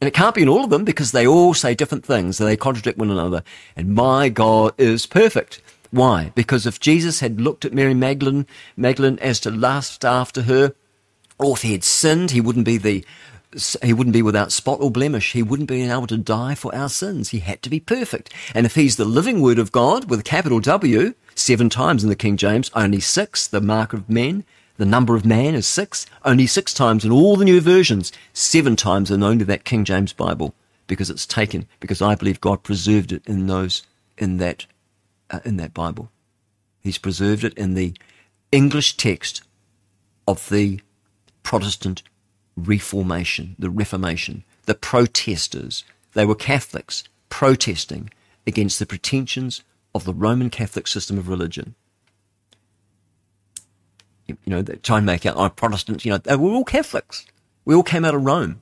And 0.00 0.08
it 0.08 0.14
can't 0.14 0.34
be 0.34 0.42
in 0.42 0.48
all 0.48 0.64
of 0.64 0.70
them 0.70 0.84
because 0.84 1.12
they 1.12 1.26
all 1.26 1.52
say 1.52 1.74
different 1.74 2.06
things 2.06 2.40
and 2.40 2.48
they 2.48 2.56
contradict 2.56 2.98
one 2.98 3.10
another. 3.10 3.42
And 3.76 3.94
my 3.94 4.30
God 4.30 4.72
is 4.78 5.04
perfect. 5.06 5.60
Why? 5.90 6.32
Because 6.34 6.66
if 6.66 6.80
Jesus 6.80 7.20
had 7.20 7.40
looked 7.40 7.64
at 7.64 7.74
Mary 7.74 7.94
Magdalene, 7.94 8.46
Magdalene 8.76 9.18
as 9.18 9.40
to 9.40 9.50
lust 9.50 10.04
after 10.04 10.42
her, 10.42 10.74
or 11.38 11.56
if 11.56 11.62
he 11.62 11.72
had 11.72 11.84
sinned, 11.84 12.30
he 12.30 12.40
wouldn't 12.40 12.64
be 12.64 12.76
the 12.76 13.04
he 13.82 13.92
wouldn't 13.92 14.14
be 14.14 14.22
without 14.22 14.52
spot 14.52 14.78
or 14.80 14.90
blemish. 14.90 15.32
He 15.32 15.42
wouldn't 15.42 15.68
be 15.68 15.82
able 15.82 16.06
to 16.06 16.16
die 16.16 16.54
for 16.54 16.74
our 16.74 16.88
sins. 16.88 17.30
He 17.30 17.40
had 17.40 17.62
to 17.62 17.70
be 17.70 17.80
perfect. 17.80 18.32
And 18.54 18.64
if 18.64 18.74
he's 18.74 18.96
the 18.96 19.04
living 19.04 19.40
word 19.40 19.58
of 19.58 19.72
God 19.72 20.08
with 20.08 20.20
a 20.20 20.24
capital 20.24 20.60
W, 20.60 21.14
seven 21.34 21.68
times 21.68 22.02
in 22.02 22.08
the 22.08 22.16
King 22.16 22.36
James, 22.36 22.70
only 22.74 23.00
six, 23.00 23.46
the 23.46 23.60
mark 23.60 23.92
of 23.92 24.08
men, 24.08 24.44
the 24.76 24.86
number 24.86 25.14
of 25.14 25.26
man 25.26 25.54
is 25.54 25.66
six, 25.66 26.06
only 26.24 26.46
six 26.46 26.72
times 26.72 27.04
in 27.04 27.10
all 27.10 27.36
the 27.36 27.44
new 27.44 27.60
versions, 27.60 28.12
seven 28.32 28.76
times 28.76 29.10
in 29.10 29.22
only 29.22 29.44
that 29.44 29.64
King 29.64 29.84
James 29.84 30.12
Bible, 30.12 30.54
because 30.86 31.10
it's 31.10 31.26
taken, 31.26 31.66
because 31.80 32.00
I 32.00 32.14
believe 32.14 32.40
God 32.40 32.62
preserved 32.62 33.12
it 33.12 33.22
in 33.26 33.46
those, 33.46 33.82
in 34.16 34.38
that, 34.38 34.66
uh, 35.30 35.40
in 35.44 35.56
that 35.56 35.74
Bible. 35.74 36.10
He's 36.80 36.98
preserved 36.98 37.44
it 37.44 37.54
in 37.54 37.74
the 37.74 37.94
English 38.52 38.96
text 38.96 39.42
of 40.26 40.48
the 40.48 40.80
Protestant 41.42 42.02
Reformation, 42.68 43.56
the 43.58 43.70
Reformation, 43.70 44.44
the 44.66 44.74
protesters. 44.74 45.84
They 46.12 46.24
were 46.24 46.34
Catholics 46.34 47.04
protesting 47.28 48.10
against 48.46 48.78
the 48.78 48.86
pretensions 48.86 49.62
of 49.94 50.04
the 50.04 50.14
Roman 50.14 50.50
Catholic 50.50 50.86
system 50.86 51.18
of 51.18 51.28
religion. 51.28 51.74
You 54.26 54.36
know, 54.46 54.62
they 54.62 54.76
try 54.76 54.98
and 54.98 55.06
make 55.06 55.26
out, 55.26 55.36
oh, 55.36 55.48
Protestants, 55.48 56.04
you 56.04 56.12
know, 56.12 56.18
they 56.18 56.36
were 56.36 56.50
all 56.50 56.64
Catholics. 56.64 57.26
We 57.64 57.74
all 57.74 57.82
came 57.82 58.04
out 58.04 58.14
of 58.14 58.24
Rome. 58.24 58.60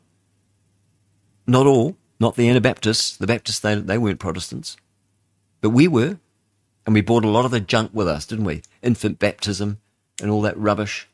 Not 1.46 1.66
all, 1.66 1.96
not 2.18 2.36
the 2.36 2.48
Anabaptists. 2.48 3.16
The 3.16 3.26
Baptists, 3.26 3.60
they, 3.60 3.74
they 3.74 3.98
weren't 3.98 4.18
Protestants. 4.18 4.76
But 5.60 5.70
we 5.70 5.88
were. 5.88 6.18
And 6.86 6.94
we 6.94 7.02
brought 7.02 7.24
a 7.24 7.28
lot 7.28 7.44
of 7.44 7.50
the 7.50 7.60
junk 7.60 7.90
with 7.92 8.08
us, 8.08 8.24
didn't 8.24 8.46
we? 8.46 8.62
Infant 8.82 9.18
baptism 9.18 9.78
and 10.22 10.30
all 10.30 10.40
that 10.42 10.56
rubbish. 10.56 11.06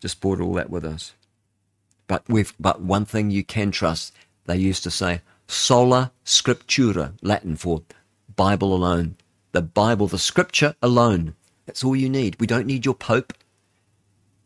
Just 0.00 0.20
brought 0.20 0.40
all 0.40 0.54
that 0.54 0.70
with 0.70 0.84
us. 0.84 1.14
But 2.06 2.22
we've, 2.28 2.54
but 2.58 2.80
one 2.80 3.04
thing 3.04 3.30
you 3.30 3.44
can 3.44 3.70
trust, 3.70 4.12
they 4.46 4.56
used 4.56 4.82
to 4.84 4.90
say, 4.90 5.20
sola 5.48 6.12
scriptura, 6.24 7.12
Latin 7.22 7.56
for 7.56 7.82
Bible 8.34 8.74
alone. 8.74 9.16
The 9.52 9.62
Bible, 9.62 10.06
the 10.06 10.18
scripture 10.18 10.74
alone. 10.82 11.34
That's 11.66 11.82
all 11.82 11.96
you 11.96 12.08
need. 12.08 12.38
We 12.38 12.46
don't 12.46 12.66
need 12.66 12.84
your 12.84 12.94
pope. 12.94 13.32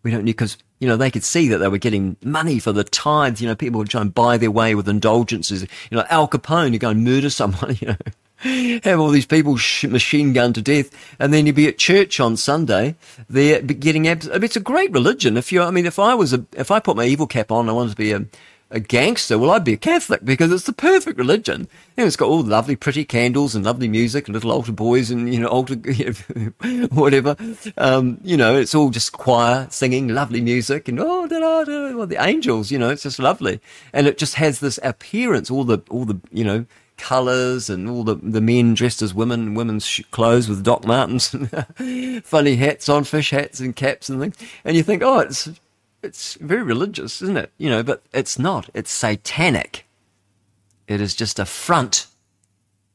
We 0.02 0.10
don't 0.10 0.24
need, 0.24 0.32
because, 0.32 0.56
you 0.78 0.88
know, 0.88 0.96
they 0.96 1.10
could 1.10 1.24
see 1.24 1.48
that 1.48 1.58
they 1.58 1.68
were 1.68 1.78
getting 1.78 2.16
money 2.24 2.58
for 2.58 2.72
the 2.72 2.84
tithes. 2.84 3.40
You 3.40 3.48
know, 3.48 3.54
people 3.54 3.78
would 3.78 3.90
try 3.90 4.00
and 4.00 4.14
buy 4.14 4.38
their 4.38 4.50
way 4.50 4.74
with 4.74 4.88
indulgences. 4.88 5.62
You 5.62 5.98
know, 5.98 6.04
Al 6.08 6.28
Capone, 6.28 6.72
you 6.72 6.78
go 6.78 6.90
and 6.90 7.04
murder 7.04 7.28
someone, 7.28 7.76
you 7.80 7.88
know 7.88 7.96
have 8.40 8.98
all 9.00 9.10
these 9.10 9.26
people 9.26 9.56
sh- 9.56 9.84
machine 9.84 10.32
gunned 10.32 10.54
to 10.56 10.62
death, 10.62 10.90
and 11.18 11.32
then 11.32 11.46
you'd 11.46 11.56
be 11.56 11.68
at 11.68 11.78
church 11.78 12.20
on 12.20 12.36
Sunday. 12.36 12.96
They're 13.28 13.60
getting 13.60 14.08
abs- 14.08 14.26
it's 14.26 14.56
a 14.56 14.60
great 14.60 14.92
religion. 14.92 15.36
If 15.36 15.52
you, 15.52 15.62
I 15.62 15.70
mean, 15.70 15.86
if 15.86 15.98
I 15.98 16.14
was 16.14 16.32
a, 16.32 16.44
if 16.56 16.70
I 16.70 16.80
put 16.80 16.96
my 16.96 17.04
evil 17.04 17.26
cap 17.26 17.50
on, 17.50 17.68
I 17.68 17.72
wanted 17.72 17.90
to 17.90 17.96
be 17.96 18.12
a, 18.12 18.24
a 18.70 18.80
gangster. 18.80 19.38
Well, 19.38 19.50
I'd 19.50 19.64
be 19.64 19.72
a 19.74 19.78
Catholic 19.78 20.24
because 20.24 20.52
it's 20.52 20.64
the 20.64 20.72
perfect 20.72 21.18
religion. 21.18 21.68
Know, 21.96 22.06
it's 22.06 22.16
got 22.16 22.28
all 22.28 22.42
lovely, 22.42 22.76
pretty 22.76 23.04
candles 23.04 23.54
and 23.54 23.64
lovely 23.64 23.88
music 23.88 24.26
and 24.26 24.34
little 24.34 24.52
altar 24.52 24.72
boys 24.72 25.10
and 25.10 25.32
you 25.32 25.40
know 25.40 25.48
altar 25.48 25.74
whatever. 26.90 27.36
Um, 27.76 28.20
you 28.22 28.36
know, 28.36 28.56
it's 28.56 28.74
all 28.74 28.90
just 28.90 29.12
choir 29.12 29.66
singing, 29.70 30.08
lovely 30.08 30.40
music 30.40 30.88
and 30.88 30.98
oh, 31.00 31.26
da, 31.26 31.40
da, 31.40 31.64
da, 31.64 31.96
well, 31.96 32.06
the 32.06 32.22
angels. 32.22 32.70
You 32.70 32.78
know, 32.78 32.90
it's 32.90 33.02
just 33.02 33.18
lovely, 33.18 33.60
and 33.92 34.06
it 34.06 34.18
just 34.18 34.36
has 34.36 34.60
this 34.60 34.78
appearance. 34.82 35.50
All 35.50 35.64
the 35.64 35.82
all 35.90 36.04
the 36.04 36.20
you 36.30 36.44
know 36.44 36.64
colours 37.00 37.70
and 37.70 37.88
all 37.88 38.04
the, 38.04 38.14
the 38.14 38.40
men 38.40 38.74
dressed 38.74 39.02
as 39.02 39.14
women, 39.14 39.54
women's 39.54 39.86
sh- 39.86 40.02
clothes 40.10 40.48
with 40.48 40.62
Doc 40.62 40.84
Martens, 40.84 41.28
funny 42.24 42.56
hats 42.56 42.88
on, 42.88 43.04
fish 43.04 43.30
hats 43.30 43.58
and 43.58 43.74
caps 43.74 44.08
and 44.08 44.20
things. 44.20 44.36
And 44.64 44.76
you 44.76 44.82
think, 44.82 45.02
oh, 45.02 45.18
it's 45.18 45.50
it's 46.02 46.34
very 46.34 46.62
religious, 46.62 47.20
isn't 47.22 47.36
it? 47.36 47.52
You 47.58 47.70
know, 47.70 47.82
but 47.82 48.02
it's 48.12 48.38
not. 48.38 48.70
It's 48.74 48.90
satanic. 48.90 49.86
It 50.86 51.00
is 51.00 51.14
just 51.14 51.38
a 51.38 51.44
front. 51.44 52.06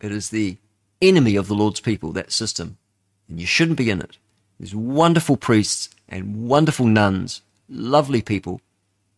It 0.01 0.11
is 0.11 0.29
the 0.29 0.57
enemy 1.01 1.35
of 1.35 1.47
the 1.47 1.55
Lord's 1.55 1.79
people, 1.79 2.11
that 2.13 2.31
system. 2.31 2.77
And 3.27 3.39
you 3.39 3.45
shouldn't 3.45 3.77
be 3.77 3.89
in 3.89 4.01
it. 4.01 4.17
There's 4.59 4.75
wonderful 4.75 5.37
priests 5.37 5.89
and 6.07 6.47
wonderful 6.47 6.85
nuns, 6.85 7.41
lovely 7.67 8.21
people. 8.21 8.61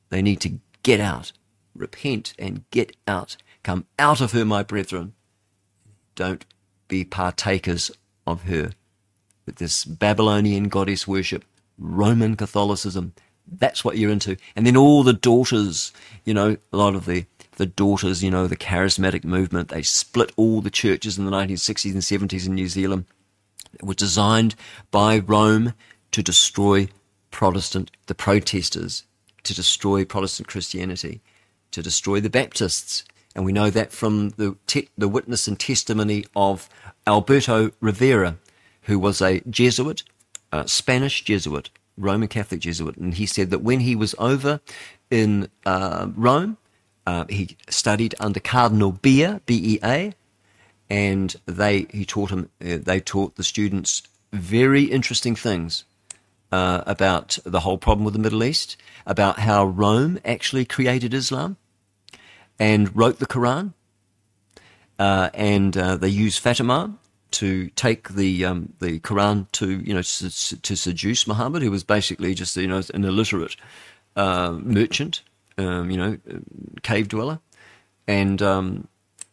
They 0.09 0.21
need 0.21 0.41
to 0.41 0.59
get 0.83 0.99
out, 0.99 1.31
repent 1.75 2.33
and 2.39 2.63
get 2.71 2.95
out 3.07 3.37
Come 3.67 3.85
out 3.99 4.21
of 4.21 4.31
her, 4.31 4.45
my 4.45 4.63
brethren. 4.63 5.11
Don't 6.15 6.45
be 6.87 7.03
partakers 7.03 7.91
of 8.25 8.43
her. 8.43 8.71
With 9.45 9.57
this 9.57 9.83
Babylonian 9.83 10.69
goddess 10.69 11.05
worship, 11.05 11.43
Roman 11.77 12.37
Catholicism, 12.37 13.11
that's 13.45 13.83
what 13.83 13.97
you're 13.97 14.09
into. 14.09 14.37
And 14.55 14.65
then 14.65 14.77
all 14.77 15.03
the 15.03 15.11
daughters, 15.11 15.91
you 16.23 16.33
know, 16.33 16.55
a 16.71 16.77
lot 16.77 16.95
of 16.95 17.03
the, 17.03 17.25
the 17.57 17.65
daughters, 17.65 18.23
you 18.23 18.31
know, 18.31 18.47
the 18.47 18.55
charismatic 18.55 19.25
movement, 19.25 19.67
they 19.67 19.81
split 19.81 20.31
all 20.37 20.61
the 20.61 20.69
churches 20.69 21.17
in 21.17 21.25
the 21.25 21.31
1960s 21.31 21.91
and 21.91 22.29
70s 22.29 22.47
in 22.47 22.55
New 22.55 22.69
Zealand. 22.69 23.03
It 23.73 23.83
was 23.83 23.97
designed 23.97 24.55
by 24.91 25.19
Rome 25.19 25.73
to 26.13 26.23
destroy 26.23 26.87
Protestant, 27.31 27.91
the 28.05 28.15
protesters, 28.15 29.03
to 29.43 29.53
destroy 29.53 30.05
Protestant 30.05 30.47
Christianity, 30.47 31.19
to 31.71 31.83
destroy 31.83 32.21
the 32.21 32.29
Baptists, 32.29 33.03
and 33.37 33.45
we 33.45 33.53
know 33.53 33.69
that 33.69 33.91
from 33.91 34.29
the, 34.31 34.57
te- 34.65 34.89
the 34.97 35.07
witness 35.07 35.47
and 35.47 35.59
testimony 35.59 36.25
of 36.35 36.67
Alberto 37.05 37.71
Rivera, 37.79 38.37
who 38.81 38.97
was 38.97 39.21
a 39.21 39.41
Jesuit, 39.41 40.01
a 40.51 40.67
Spanish 40.67 41.23
Jesuit, 41.23 41.69
Roman 41.97 42.29
Catholic 42.29 42.61
Jesuit. 42.61 42.97
And 42.97 43.13
he 43.13 43.27
said 43.27 43.51
that 43.51 43.59
when 43.59 43.81
he 43.81 43.95
was 43.95 44.15
over 44.17 44.59
in 45.11 45.49
uh, 45.67 46.07
Rome, 46.15 46.57
uh, 47.05 47.25
he 47.29 47.55
studied 47.69 48.15
under 48.19 48.39
Cardinal 48.39 48.91
Bea, 48.91 49.37
B-E-A, 49.45 50.13
and 50.89 51.35
they 51.45 51.85
he 51.91 52.05
taught 52.05 52.31
him 52.31 52.49
uh, 52.61 52.77
they 52.81 52.99
taught 52.99 53.35
the 53.35 53.43
students 53.43 54.03
very 54.33 54.85
interesting 54.85 55.35
things 55.35 55.83
uh, 56.51 56.81
about 56.87 57.37
the 57.45 57.59
whole 57.59 57.77
problem 57.77 58.03
with 58.03 58.13
the 58.13 58.19
Middle 58.19 58.43
East, 58.43 58.77
about 59.05 59.39
how 59.39 59.65
Rome 59.65 60.17
actually 60.25 60.65
created 60.65 61.13
Islam, 61.13 61.57
and 62.59 62.95
wrote 62.95 63.19
the 63.19 63.25
Quran. 63.25 63.73
Uh, 64.99 65.29
and 65.33 65.77
uh, 65.77 65.95
they 65.95 66.09
used 66.09 66.39
Fatima 66.39 66.97
to 67.31 67.67
take 67.71 68.09
the 68.09 68.45
um, 68.45 68.73
the 68.79 68.99
Quran 69.01 69.45
to 69.53 69.79
you 69.81 69.93
know 69.93 70.01
to, 70.01 70.61
to, 70.61 70.75
seduce 70.75 71.27
Muhammad, 71.27 71.61
who 71.61 71.69
was 71.69 71.83
basically 71.83 72.33
just 72.33 72.55
you 72.55 72.67
know 72.67 72.81
an 72.93 73.03
illiterate 73.03 73.55
uh, 74.15 74.53
merchant, 74.61 75.21
um, 75.57 75.91
you 75.91 75.97
know, 75.97 76.17
cave 76.81 77.09
dweller, 77.09 77.39
and 78.07 78.41
um, 78.41 78.87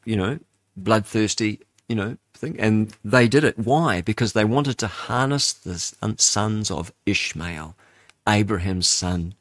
you 0.05 0.17
know 0.17 0.39
bloodthirsty, 0.77 1.61
you 1.89 1.97
know 1.97 2.17
thing. 2.35 2.61
And 2.61 2.95
they 3.05 3.29
did 3.29 3.45
it. 3.45 3.59
Why? 3.59 4.01
Because 4.01 4.33
they 4.33 4.45
wanted 4.45 4.77
to 4.79 4.87
harness 4.87 5.53
the 5.53 5.79
sons 6.19 6.71
of 6.71 6.93
Ishmael, 7.07 7.75
Abraham's 8.29 8.89
son, 8.89 9.35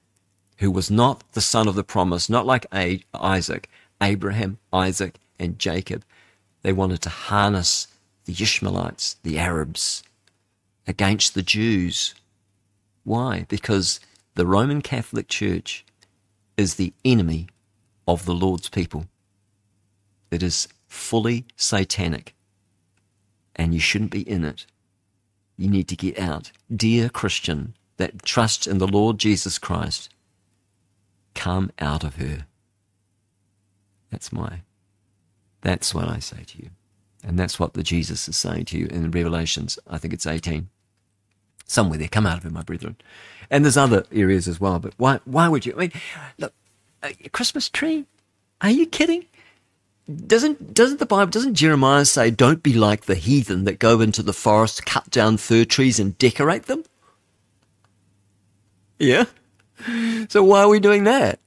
who 0.64 0.72
was 0.72 0.90
not 0.90 1.30
the 1.34 1.42
son 1.42 1.68
of 1.68 1.76
the 1.76 1.84
promise, 1.84 2.30
not 2.30 2.46
like 2.46 2.66
Isaac, 3.14 3.70
Abraham, 4.02 4.60
Isaac, 4.72 5.20
and 5.38 5.60
Jacob. 5.60 6.06
They 6.62 6.72
wanted 6.72 7.02
to 7.02 7.10
harness 7.10 7.88
the 8.24 8.32
Ishmaelites, 8.32 9.18
the 9.24 9.38
Arabs, 9.38 10.04
against 10.88 11.34
the 11.34 11.42
Jews. 11.42 12.16
Why? 13.04 13.46
Because 13.50 14.00
the 14.36 14.46
Roman 14.46 14.82
Catholic 14.82 15.28
Church 15.28 15.84
is 16.56 16.76
the 16.76 16.94
enemy 17.04 17.48
of 18.08 18.24
the 18.24 18.34
Lord's 18.34 18.70
people. 18.70 19.08
It 20.32 20.42
is 20.42 20.70
fully 20.88 21.44
satanic, 21.58 22.36
and 23.54 23.74
you 23.74 23.82
shouldn't 23.82 24.12
be 24.12 24.22
in 24.22 24.46
it. 24.46 24.66
You 25.58 25.70
need 25.70 25.90
to 25.90 25.98
get 25.98 26.18
out. 26.18 26.54
Dear 26.74 27.10
Christian 27.10 27.74
that 27.98 28.24
trusts 28.24 28.66
in 28.66 28.78
the 28.78 28.88
Lord 28.88 29.18
Jesus 29.18 29.60
Christ, 29.60 30.10
Come 31.36 31.72
out 31.80 32.04
of 32.04 32.16
her. 32.16 32.46
That's 34.12 34.32
my, 34.32 34.62
that's 35.62 35.94
what 35.94 36.08
I 36.08 36.20
say 36.20 36.44
to 36.46 36.58
you. 36.60 36.70
And 37.24 37.40
that's 37.40 37.60
what 37.60 37.74
the 37.74 37.84
Jesus 37.84 38.28
is 38.28 38.38
saying 38.38 38.66
to 38.66 38.78
you 38.78 38.88
in 38.88 39.10
Revelations. 39.10 39.80
I 39.88 39.98
think 39.98 40.14
it's 40.14 40.28
18. 40.28 40.70
Somewhere 41.66 41.98
there, 41.98 42.10
come 42.10 42.28
out 42.28 42.38
of 42.38 42.44
her, 42.44 42.50
my 42.50 42.62
brethren. 42.62 42.98
And 43.50 43.64
there's 43.64 43.78
other 43.78 44.06
areas 44.12 44.48
as 44.48 44.60
well, 44.60 44.80
but 44.80 44.94
why, 44.98 45.20
why 45.26 45.48
would 45.48 45.66
you? 45.66 45.74
I 45.74 45.78
mean, 45.78 45.92
look, 46.38 46.54
a 47.02 47.30
Christmas 47.30 47.70
tree? 47.70 48.06
Are 48.62 48.70
you 48.70 48.86
kidding? 48.86 49.26
Doesn't, 50.28 50.74
doesn't 50.74 51.00
the 51.00 51.06
Bible, 51.06 51.32
doesn't 51.32 51.56
Jeremiah 51.56 52.04
say, 52.06 52.30
don't 52.30 52.62
be 52.62 52.74
like 52.74 53.06
the 53.06 53.16
heathen 53.16 53.64
that 53.64 53.80
go 53.80 54.02
into 54.02 54.22
the 54.22 54.34
forest, 54.34 54.86
cut 54.86 55.10
down 55.10 55.38
fir 55.38 55.64
trees 55.64 56.00
and 56.00 56.18
decorate 56.18 56.66
them? 56.66 56.84
Yeah? 59.00 59.26
So 60.30 60.44
why 60.44 60.62
are 60.62 60.70
we 60.70 60.80
doing 60.80 61.04
that? 61.06 61.40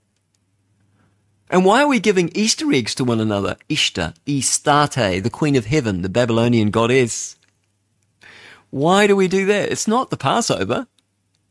And 1.48 1.64
why 1.64 1.82
are 1.82 1.88
we 1.88 2.00
giving 2.00 2.30
Easter 2.34 2.72
eggs 2.72 2.94
to 2.96 3.04
one 3.04 3.20
another? 3.20 3.56
Ishtar, 3.68 4.14
Istarte, 4.26 5.22
the 5.22 5.30
Queen 5.30 5.54
of 5.54 5.66
Heaven, 5.66 6.02
the 6.02 6.08
Babylonian 6.08 6.70
goddess. 6.70 7.36
Why 8.70 9.06
do 9.06 9.14
we 9.14 9.28
do 9.28 9.46
that? 9.46 9.70
It's 9.70 9.86
not 9.86 10.10
the 10.10 10.16
Passover. 10.16 10.88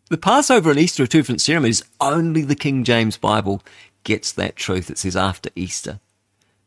The 0.10 0.18
Passover 0.18 0.70
and 0.70 0.80
Easter 0.80 1.04
are 1.04 1.08
two 1.08 1.20
different 1.20 1.42
ceremonies. 1.42 1.84
Only 2.00 2.42
the 2.42 2.56
King 2.56 2.84
James 2.84 3.18
Bible 3.18 3.64
gets 4.04 4.32
that 4.34 4.56
truth. 4.56 4.92
It 4.92 4.98
says 4.98 5.16
after 5.16 5.50
Easter. 5.56 6.00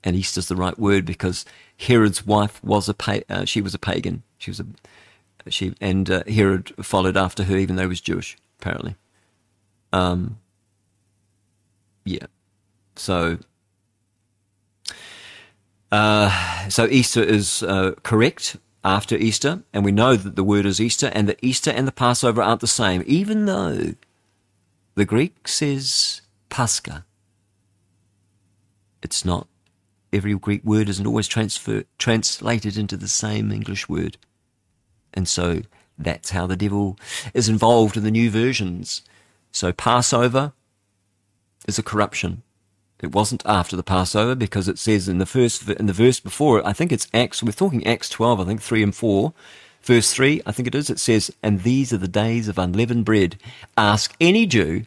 And 0.02 0.16
Easter's 0.16 0.48
the 0.48 0.56
right 0.56 0.78
word 0.78 1.04
because 1.04 1.44
Herod's 1.76 2.26
wife 2.26 2.62
was 2.64 2.88
a 2.88 2.94
pa- 2.94 3.20
uh, 3.28 3.44
she 3.44 3.60
was 3.60 3.74
a 3.74 3.78
pagan. 3.78 4.22
She 4.38 4.50
was 4.50 4.60
a 4.60 4.66
she 5.48 5.74
and 5.80 6.10
uh, 6.10 6.22
Herod 6.26 6.72
followed 6.84 7.16
after 7.16 7.44
her 7.44 7.56
even 7.56 7.76
though 7.76 7.82
he 7.82 7.88
was 7.88 8.00
Jewish 8.00 8.36
apparently. 8.60 8.96
Um, 9.92 10.38
yeah. 12.08 12.26
So, 12.96 13.38
uh, 15.92 16.68
so 16.68 16.86
Easter 16.86 17.22
is 17.22 17.62
uh, 17.62 17.92
correct 18.02 18.56
after 18.84 19.16
Easter, 19.16 19.62
and 19.72 19.84
we 19.84 19.92
know 19.92 20.16
that 20.16 20.36
the 20.36 20.44
word 20.44 20.64
is 20.64 20.80
Easter, 20.80 21.10
and 21.12 21.28
that 21.28 21.38
Easter 21.42 21.70
and 21.70 21.86
the 21.86 21.92
Passover 21.92 22.42
aren't 22.42 22.60
the 22.60 22.66
same, 22.66 23.02
even 23.06 23.46
though 23.46 23.94
the 24.94 25.04
Greek 25.04 25.46
says 25.46 26.22
Pascha. 26.48 27.04
It's 29.02 29.24
not. 29.24 29.46
Every 30.12 30.34
Greek 30.34 30.64
word 30.64 30.88
isn't 30.88 31.06
always 31.06 31.28
transfer, 31.28 31.84
translated 31.98 32.78
into 32.78 32.96
the 32.96 33.08
same 33.08 33.52
English 33.52 33.88
word. 33.88 34.16
And 35.12 35.28
so 35.28 35.62
that's 35.98 36.30
how 36.30 36.46
the 36.46 36.56
devil 36.56 36.98
is 37.34 37.48
involved 37.48 37.96
in 37.96 38.04
the 38.04 38.10
new 38.10 38.30
versions. 38.30 39.02
So 39.52 39.72
Passover 39.72 40.52
is 41.68 41.78
a 41.78 41.82
corruption. 41.84 42.42
It 43.00 43.12
wasn't 43.12 43.46
after 43.46 43.76
the 43.76 43.84
Passover 43.84 44.34
because 44.34 44.66
it 44.66 44.78
says 44.78 45.08
in 45.08 45.18
the 45.18 45.26
first 45.26 45.68
in 45.68 45.86
the 45.86 45.92
verse 45.92 46.18
before, 46.18 46.58
it, 46.58 46.66
I 46.66 46.72
think 46.72 46.90
it's 46.90 47.06
Acts. 47.14 47.42
We're 47.42 47.52
talking 47.52 47.86
Acts 47.86 48.08
twelve, 48.08 48.40
I 48.40 48.44
think 48.44 48.60
three 48.60 48.82
and 48.82 48.94
four, 48.94 49.34
verse 49.82 50.12
three. 50.12 50.42
I 50.44 50.50
think 50.50 50.66
it 50.66 50.74
is. 50.74 50.90
It 50.90 50.98
says, 50.98 51.30
"And 51.40 51.62
these 51.62 51.92
are 51.92 51.98
the 51.98 52.08
days 52.08 52.48
of 52.48 52.58
unleavened 52.58 53.04
bread." 53.04 53.36
Ask 53.76 54.16
any 54.20 54.46
Jew. 54.46 54.86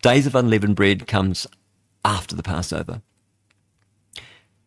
Days 0.00 0.26
of 0.26 0.34
unleavened 0.34 0.76
bread 0.76 1.06
comes 1.06 1.46
after 2.04 2.36
the 2.36 2.42
Passover 2.42 3.02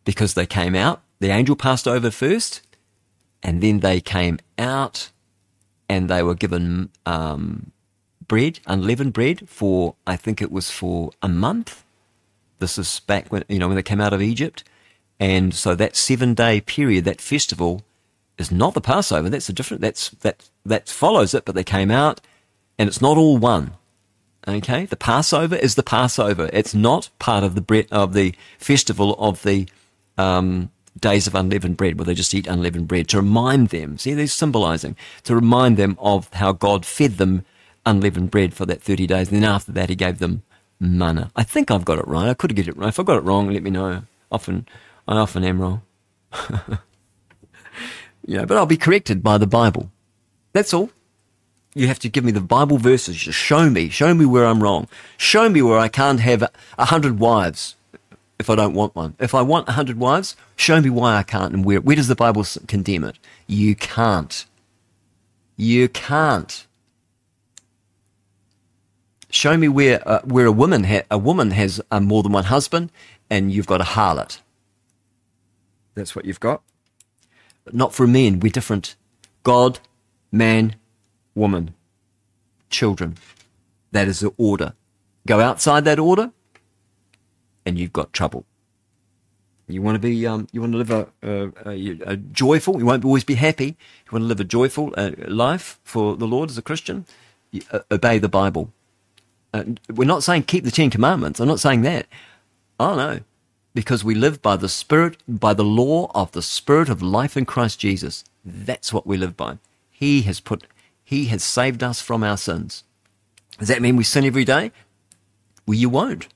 because 0.04 0.34
they 0.34 0.46
came 0.46 0.76
out. 0.76 1.02
The 1.18 1.30
angel 1.30 1.56
passed 1.56 1.88
over 1.88 2.10
first, 2.10 2.62
and 3.42 3.62
then 3.62 3.80
they 3.80 4.00
came 4.00 4.38
out, 4.58 5.10
and 5.88 6.08
they 6.08 6.22
were 6.22 6.34
given 6.34 6.90
um, 7.06 7.72
bread, 8.30 8.60
unleavened 8.66 9.12
bread, 9.12 9.46
for 9.48 9.96
I 10.06 10.16
think 10.16 10.40
it 10.40 10.50
was 10.50 10.70
for 10.70 11.10
a 11.20 11.28
month 11.28 11.84
this 12.60 12.78
is 12.78 13.00
back 13.00 13.32
when 13.32 13.42
you 13.48 13.58
know 13.58 13.66
when 13.66 13.76
they 13.76 13.82
came 13.82 14.00
out 14.00 14.12
of 14.12 14.22
Egypt, 14.22 14.62
and 15.18 15.52
so 15.52 15.74
that 15.74 15.96
seven 15.96 16.34
day 16.34 16.60
period, 16.60 17.04
that 17.06 17.20
festival, 17.20 17.82
is 18.38 18.52
not 18.52 18.74
the 18.74 18.80
Passover. 18.80 19.28
That's 19.28 19.48
a 19.48 19.52
different. 19.52 19.80
That's 19.80 20.10
that 20.20 20.48
that 20.64 20.88
follows 20.88 21.34
it, 21.34 21.44
but 21.44 21.54
they 21.54 21.64
came 21.64 21.90
out, 21.90 22.20
and 22.78 22.88
it's 22.88 23.00
not 23.00 23.16
all 23.16 23.38
one. 23.38 23.72
Okay, 24.46 24.86
the 24.86 24.96
Passover 24.96 25.56
is 25.56 25.74
the 25.74 25.82
Passover. 25.82 26.48
It's 26.52 26.74
not 26.74 27.10
part 27.18 27.44
of 27.44 27.54
the 27.54 27.60
bread 27.60 27.86
of 27.90 28.14
the 28.14 28.34
festival 28.58 29.14
of 29.18 29.42
the 29.42 29.68
um, 30.16 30.70
days 30.98 31.26
of 31.26 31.34
unleavened 31.34 31.76
bread, 31.76 31.98
where 31.98 32.06
they 32.06 32.14
just 32.14 32.34
eat 32.34 32.46
unleavened 32.46 32.88
bread 32.88 33.08
to 33.08 33.18
remind 33.18 33.68
them. 33.68 33.98
See, 33.98 34.14
they're 34.14 34.26
symbolizing 34.26 34.96
to 35.24 35.34
remind 35.34 35.76
them 35.76 35.96
of 35.98 36.32
how 36.34 36.52
God 36.52 36.86
fed 36.86 37.16
them 37.16 37.44
unleavened 37.86 38.30
bread 38.30 38.54
for 38.54 38.66
that 38.66 38.82
thirty 38.82 39.06
days, 39.06 39.30
and 39.30 39.42
then 39.42 39.50
after 39.50 39.72
that, 39.72 39.88
He 39.88 39.96
gave 39.96 40.18
them 40.18 40.42
manna. 40.78 41.30
I 41.36 41.42
think 41.42 41.70
I've 41.70 41.84
got 41.84 41.98
it 41.98 42.08
right. 42.08 42.28
I 42.28 42.34
could 42.34 42.56
get 42.56 42.68
it 42.68 42.76
right. 42.76 42.88
If 42.88 42.98
I 42.98 43.02
got 43.02 43.18
it 43.18 43.24
wrong, 43.24 43.50
let 43.50 43.62
me 43.62 43.70
know. 43.70 44.02
Often, 44.32 44.66
I 45.06 45.16
often 45.16 45.44
am 45.44 45.60
wrong. 45.60 45.82
yeah, 48.24 48.44
but 48.44 48.56
I'll 48.56 48.66
be 48.66 48.76
corrected 48.76 49.22
by 49.22 49.38
the 49.38 49.46
Bible. 49.46 49.90
That's 50.52 50.72
all. 50.74 50.90
You 51.74 51.86
have 51.86 52.00
to 52.00 52.08
give 52.08 52.24
me 52.24 52.32
the 52.32 52.40
Bible 52.40 52.78
verses. 52.78 53.16
Just 53.16 53.38
show 53.38 53.70
me. 53.70 53.88
Show 53.90 54.12
me 54.14 54.24
where 54.24 54.46
I'm 54.46 54.62
wrong. 54.62 54.88
Show 55.16 55.48
me 55.48 55.62
where 55.62 55.78
I 55.78 55.88
can't 55.88 56.20
have 56.20 56.42
a 56.78 56.84
hundred 56.86 57.20
wives 57.20 57.76
if 58.40 58.50
I 58.50 58.56
don't 58.56 58.74
want 58.74 58.96
one. 58.96 59.14
If 59.20 59.34
I 59.34 59.42
want 59.42 59.68
a 59.68 59.72
hundred 59.72 59.98
wives, 59.98 60.34
show 60.56 60.80
me 60.80 60.90
why 60.90 61.16
I 61.16 61.22
can't 61.22 61.52
and 61.52 61.64
where. 61.64 61.80
Where 61.80 61.94
does 61.94 62.08
the 62.08 62.16
Bible 62.16 62.44
condemn 62.66 63.04
it? 63.04 63.18
You 63.46 63.76
can't. 63.76 64.46
You 65.56 65.88
can't. 65.88 66.66
Show 69.30 69.56
me 69.56 69.68
where 69.68 70.06
uh, 70.08 70.20
where 70.22 70.46
a 70.46 70.52
woman 70.52 70.84
ha- 70.84 71.06
a 71.10 71.18
woman 71.18 71.52
has 71.52 71.80
uh, 71.90 72.00
more 72.00 72.22
than 72.22 72.32
one 72.32 72.44
husband, 72.44 72.90
and 73.28 73.52
you've 73.52 73.66
got 73.66 73.80
a 73.80 73.84
harlot. 73.84 74.40
That's 75.94 76.16
what 76.16 76.24
you've 76.24 76.40
got. 76.40 76.62
But 77.64 77.74
not 77.74 77.94
for 77.94 78.06
men. 78.06 78.40
We're 78.40 78.50
different. 78.50 78.96
God, 79.42 79.78
man, 80.32 80.76
woman, 81.34 81.74
children. 82.68 83.16
That 83.92 84.08
is 84.08 84.20
the 84.20 84.32
order. 84.36 84.74
Go 85.26 85.40
outside 85.40 85.84
that 85.84 85.98
order, 85.98 86.32
and 87.64 87.78
you've 87.78 87.92
got 87.92 88.12
trouble. 88.12 88.44
You 89.68 89.82
want 89.82 89.94
to 89.94 90.00
be, 90.00 90.26
um, 90.26 90.48
you 90.52 90.60
want 90.60 90.72
to 90.72 90.78
live 90.78 90.90
a, 90.90 91.08
a, 91.22 91.52
a, 91.66 92.00
a, 92.12 92.16
joyful. 92.16 92.78
You 92.78 92.86
won't 92.86 93.04
always 93.04 93.24
be 93.24 93.34
happy. 93.34 93.66
You 93.66 94.12
want 94.12 94.24
to 94.24 94.26
live 94.26 94.40
a 94.40 94.44
joyful 94.44 94.92
uh, 94.96 95.12
life 95.28 95.78
for 95.84 96.16
the 96.16 96.26
Lord 96.26 96.50
as 96.50 96.58
a 96.58 96.62
Christian. 96.62 97.06
You, 97.52 97.62
uh, 97.70 97.80
obey 97.90 98.18
the 98.18 98.28
Bible. 98.28 98.72
Uh, 99.52 99.64
we're 99.88 100.04
not 100.04 100.22
saying 100.22 100.44
keep 100.44 100.64
the 100.64 100.70
Ten 100.70 100.90
Commandments. 100.90 101.40
I'm 101.40 101.48
not 101.48 101.60
saying 101.60 101.82
that. 101.82 102.06
Oh, 102.78 102.96
no. 102.96 103.20
Because 103.74 104.04
we 104.04 104.14
live 104.14 104.42
by 104.42 104.56
the 104.56 104.68
Spirit, 104.68 105.16
by 105.28 105.54
the 105.54 105.64
law 105.64 106.10
of 106.14 106.32
the 106.32 106.42
Spirit 106.42 106.88
of 106.88 107.02
life 107.02 107.36
in 107.36 107.44
Christ 107.46 107.78
Jesus. 107.78 108.24
That's 108.44 108.92
what 108.92 109.06
we 109.06 109.16
live 109.16 109.36
by. 109.36 109.58
He 109.90 110.22
has 110.22 110.40
put, 110.40 110.64
He 111.04 111.26
has 111.26 111.44
saved 111.44 111.82
us 111.82 112.00
from 112.00 112.24
our 112.24 112.36
sins. 112.36 112.84
Does 113.58 113.68
that 113.68 113.82
mean 113.82 113.96
we 113.96 114.04
sin 114.04 114.24
every 114.24 114.44
day? 114.44 114.72
Well, 115.66 115.78
you 115.78 115.88
won't. 115.88 116.28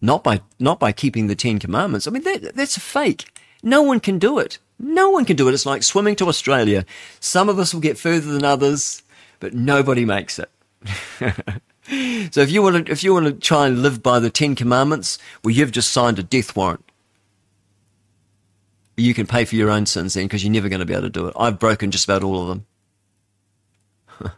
Not 0.00 0.24
by, 0.24 0.40
not 0.58 0.78
by 0.80 0.92
keeping 0.92 1.26
the 1.26 1.34
Ten 1.34 1.58
Commandments. 1.58 2.06
I 2.06 2.10
mean, 2.10 2.22
that, 2.24 2.54
that's 2.54 2.78
fake. 2.78 3.38
No 3.62 3.82
one 3.82 4.00
can 4.00 4.18
do 4.18 4.38
it. 4.38 4.58
No 4.78 5.10
one 5.10 5.24
can 5.24 5.36
do 5.36 5.48
it. 5.48 5.54
It's 5.54 5.66
like 5.66 5.82
swimming 5.82 6.16
to 6.16 6.26
Australia. 6.28 6.84
Some 7.20 7.48
of 7.48 7.58
us 7.58 7.72
will 7.72 7.80
get 7.80 7.98
further 7.98 8.32
than 8.32 8.44
others, 8.44 9.02
but 9.38 9.54
nobody 9.54 10.04
makes 10.04 10.38
it. 10.38 10.50
So 12.30 12.40
if 12.40 12.50
you 12.50 12.62
want 12.62 12.86
to, 12.86 12.92
if 12.92 13.02
you 13.02 13.12
want 13.12 13.26
to 13.26 13.32
try 13.32 13.66
and 13.66 13.82
live 13.82 14.02
by 14.02 14.18
the 14.18 14.30
Ten 14.30 14.54
Commandments, 14.54 15.18
well, 15.42 15.54
you've 15.54 15.72
just 15.72 15.90
signed 15.90 16.18
a 16.18 16.22
death 16.22 16.56
warrant. 16.56 16.84
You 18.96 19.14
can 19.14 19.26
pay 19.26 19.44
for 19.44 19.56
your 19.56 19.70
own 19.70 19.86
sins 19.86 20.14
then, 20.14 20.24
because 20.24 20.44
you're 20.44 20.52
never 20.52 20.68
going 20.68 20.80
to 20.80 20.86
be 20.86 20.92
able 20.92 21.02
to 21.02 21.10
do 21.10 21.26
it. 21.26 21.34
I've 21.38 21.58
broken 21.58 21.90
just 21.90 22.04
about 22.04 22.22
all 22.22 22.42
of 22.42 22.48
them. 22.48 22.66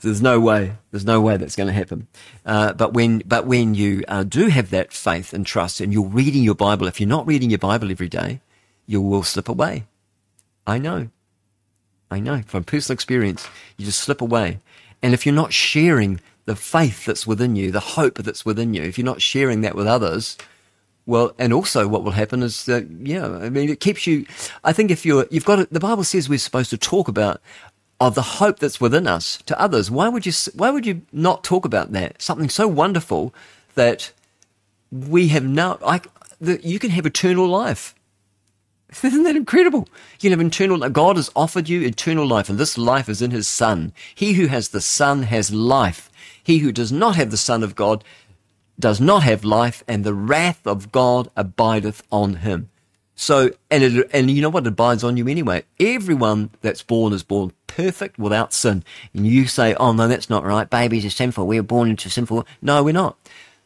There's 0.00 0.22
no 0.22 0.40
way. 0.40 0.76
There's 0.90 1.04
no 1.04 1.20
way 1.20 1.36
that's 1.36 1.54
going 1.54 1.66
to 1.66 1.72
happen. 1.72 2.08
Uh, 2.44 2.72
but 2.72 2.94
when, 2.94 3.22
but 3.26 3.46
when 3.46 3.74
you 3.74 4.02
uh, 4.08 4.24
do 4.24 4.48
have 4.48 4.70
that 4.70 4.92
faith 4.92 5.32
and 5.32 5.44
trust, 5.46 5.80
and 5.80 5.92
you're 5.92 6.06
reading 6.06 6.42
your 6.42 6.54
Bible, 6.54 6.86
if 6.86 7.00
you're 7.00 7.08
not 7.08 7.26
reading 7.26 7.50
your 7.50 7.58
Bible 7.58 7.90
every 7.90 8.08
day, 8.08 8.40
you 8.86 9.00
will 9.00 9.22
slip 9.22 9.48
away. 9.48 9.84
I 10.66 10.78
know. 10.78 11.10
I 12.10 12.20
know 12.20 12.42
from 12.46 12.64
personal 12.64 12.94
experience. 12.94 13.48
You 13.76 13.86
just 13.86 14.00
slip 14.00 14.20
away. 14.20 14.60
And 15.02 15.14
if 15.14 15.26
you're 15.26 15.34
not 15.34 15.52
sharing 15.52 16.20
the 16.44 16.56
faith 16.56 17.04
that's 17.04 17.26
within 17.26 17.56
you, 17.56 17.70
the 17.70 17.80
hope 17.80 18.14
that's 18.18 18.44
within 18.44 18.74
you, 18.74 18.82
if 18.82 18.98
you're 18.98 19.04
not 19.04 19.22
sharing 19.22 19.60
that 19.62 19.74
with 19.74 19.86
others, 19.86 20.36
well, 21.06 21.34
and 21.38 21.52
also 21.52 21.88
what 21.88 22.04
will 22.04 22.12
happen 22.12 22.42
is 22.42 22.64
that, 22.66 22.88
yeah, 22.90 23.26
I 23.28 23.50
mean, 23.50 23.68
it 23.68 23.80
keeps 23.80 24.06
you, 24.06 24.26
I 24.62 24.72
think 24.72 24.90
if 24.90 25.04
you're, 25.04 25.26
you've 25.30 25.44
got, 25.44 25.56
to, 25.56 25.68
the 25.70 25.80
Bible 25.80 26.04
says 26.04 26.28
we're 26.28 26.38
supposed 26.38 26.70
to 26.70 26.78
talk 26.78 27.08
about 27.08 27.40
of 28.00 28.14
the 28.14 28.22
hope 28.22 28.58
that's 28.58 28.80
within 28.80 29.06
us 29.06 29.38
to 29.46 29.60
others. 29.60 29.90
Why 29.90 30.08
would 30.08 30.26
you, 30.26 30.32
why 30.54 30.70
would 30.70 30.86
you 30.86 31.02
not 31.12 31.44
talk 31.44 31.64
about 31.64 31.92
that? 31.92 32.20
Something 32.20 32.48
so 32.48 32.68
wonderful 32.68 33.34
that 33.74 34.12
we 34.90 35.28
have 35.28 35.44
now, 35.44 35.78
like, 35.80 36.06
that 36.40 36.64
you 36.64 36.78
can 36.78 36.90
have 36.90 37.06
eternal 37.06 37.46
life. 37.46 37.94
Isn't 39.02 39.22
that 39.24 39.36
incredible? 39.36 39.88
You 40.20 40.30
have 40.30 40.40
eternal 40.40 40.78
life. 40.78 40.92
God 40.92 41.16
has 41.16 41.30
offered 41.34 41.68
you 41.68 41.82
eternal 41.82 42.26
life, 42.26 42.48
and 42.48 42.58
this 42.58 42.76
life 42.76 43.08
is 43.08 43.22
in 43.22 43.30
his 43.30 43.48
Son. 43.48 43.92
He 44.14 44.34
who 44.34 44.46
has 44.46 44.68
the 44.68 44.80
Son 44.80 45.24
has 45.24 45.52
life. 45.52 46.10
He 46.42 46.58
who 46.58 46.72
does 46.72 46.92
not 46.92 47.16
have 47.16 47.30
the 47.30 47.36
Son 47.36 47.62
of 47.62 47.74
God 47.74 48.04
does 48.78 49.00
not 49.00 49.22
have 49.22 49.44
life, 49.44 49.82
and 49.88 50.04
the 50.04 50.14
wrath 50.14 50.66
of 50.66 50.92
God 50.92 51.30
abideth 51.36 52.02
on 52.10 52.36
him. 52.36 52.68
So, 53.14 53.50
and 53.70 53.84
it, 53.84 54.10
and 54.12 54.30
you 54.30 54.42
know 54.42 54.48
what? 54.48 54.66
Abides 54.66 55.04
on 55.04 55.16
you 55.16 55.28
anyway. 55.28 55.64
Everyone 55.78 56.50
that's 56.60 56.82
born 56.82 57.12
is 57.12 57.22
born 57.22 57.52
perfect 57.66 58.18
without 58.18 58.52
sin. 58.52 58.84
And 59.14 59.26
you 59.26 59.46
say, 59.46 59.74
oh 59.74 59.92
no, 59.92 60.08
that's 60.08 60.30
not 60.30 60.44
right. 60.44 60.68
Babies 60.68 61.04
are 61.04 61.10
sinful. 61.10 61.46
We're 61.46 61.62
born 61.62 61.90
into 61.90 62.10
sinful. 62.10 62.46
No, 62.60 62.82
we're 62.82 62.92
not. 62.92 63.16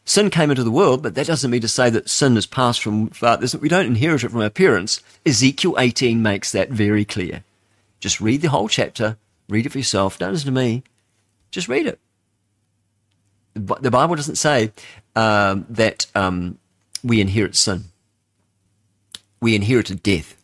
Sin 0.07 0.29
came 0.29 0.49
into 0.49 0.63
the 0.63 0.71
world, 0.71 1.03
but 1.03 1.15
that 1.15 1.27
doesn't 1.27 1.51
mean 1.51 1.59
to 1.59 1.67
say 1.67 1.89
that 1.89 2.09
sin 2.09 2.37
is 2.37 2.45
passed 2.45 2.81
from 2.81 3.09
fathers. 3.09 3.53
We 3.57 3.67
don't 3.67 3.85
inherit 3.85 4.23
it 4.23 4.29
from 4.29 4.39
our 4.39 4.49
parents. 4.49 5.03
Ezekiel 5.25 5.75
18 5.77 6.21
makes 6.21 6.49
that 6.53 6.69
very 6.69 7.03
clear. 7.03 7.43
Just 7.99 8.21
read 8.21 8.41
the 8.41 8.47
whole 8.47 8.69
chapter, 8.69 9.17
read 9.49 9.65
it 9.65 9.73
for 9.73 9.79
yourself. 9.79 10.17
Don't 10.17 10.31
listen 10.31 10.45
to 10.45 10.53
me. 10.53 10.83
Just 11.51 11.67
read 11.67 11.87
it. 11.87 11.99
The 13.53 13.91
Bible 13.91 14.15
doesn't 14.15 14.37
say 14.37 14.71
um, 15.13 15.65
that 15.69 16.05
um, 16.15 16.57
we 17.03 17.19
inherit 17.19 17.57
sin. 17.57 17.85
We 19.41 19.55
inherited 19.55 20.01
death 20.03 20.37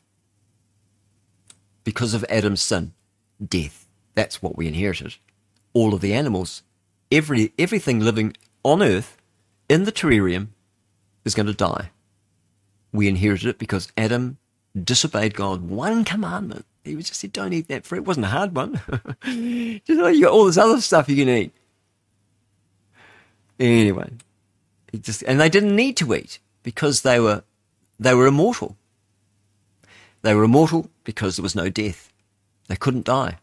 because 1.85 2.13
of 2.13 2.25
Adam's 2.27 2.61
sin. 2.61 2.91
Death. 3.41 3.87
That's 4.13 4.41
what 4.41 4.57
we 4.57 4.67
inherited. 4.67 5.15
All 5.71 5.93
of 5.93 6.01
the 6.01 6.13
animals, 6.13 6.63
every 7.09 7.53
everything 7.57 8.01
living 8.01 8.35
on 8.63 8.83
earth 8.83 9.17
in 9.69 9.83
the 9.83 9.91
terrarium 9.91 10.49
is 11.25 11.35
going 11.35 11.47
to 11.47 11.53
die. 11.53 11.91
We 12.91 13.07
inherited 13.07 13.47
it 13.49 13.59
because 13.59 13.91
Adam 13.97 14.37
disobeyed 14.81 15.35
God 15.35 15.69
one 15.69 16.03
commandment. 16.03 16.65
He 16.83 16.95
was 16.95 17.07
just 17.07 17.21
said, 17.21 17.33
"Don't 17.33 17.53
eat 17.53 17.67
that 17.69 17.85
fruit." 17.85 17.99
It 17.99 18.05
wasn't 18.05 18.25
a 18.25 18.29
hard 18.29 18.55
one. 18.55 18.73
just 19.85 19.99
oh, 19.99 20.07
you 20.07 20.21
got 20.23 20.31
all 20.31 20.45
this 20.45 20.57
other 20.57 20.81
stuff 20.81 21.09
you 21.09 21.15
can 21.15 21.29
eat. 21.29 21.53
Anyway, 23.59 24.11
he 24.91 24.99
just 24.99 25.23
and 25.23 25.39
they 25.39 25.49
didn't 25.49 25.75
need 25.75 25.95
to 25.97 26.13
eat 26.13 26.39
because 26.61 27.01
they 27.01 27.19
were 27.19 27.43
they 27.99 28.13
were 28.13 28.27
immortal. 28.27 28.75
They 30.21 30.33
were 30.35 30.43
immortal 30.43 30.89
because 31.03 31.35
there 31.35 31.43
was 31.43 31.55
no 31.55 31.69
death. 31.69 32.11
They 32.67 32.75
couldn't 32.75 33.05
die. 33.05 33.39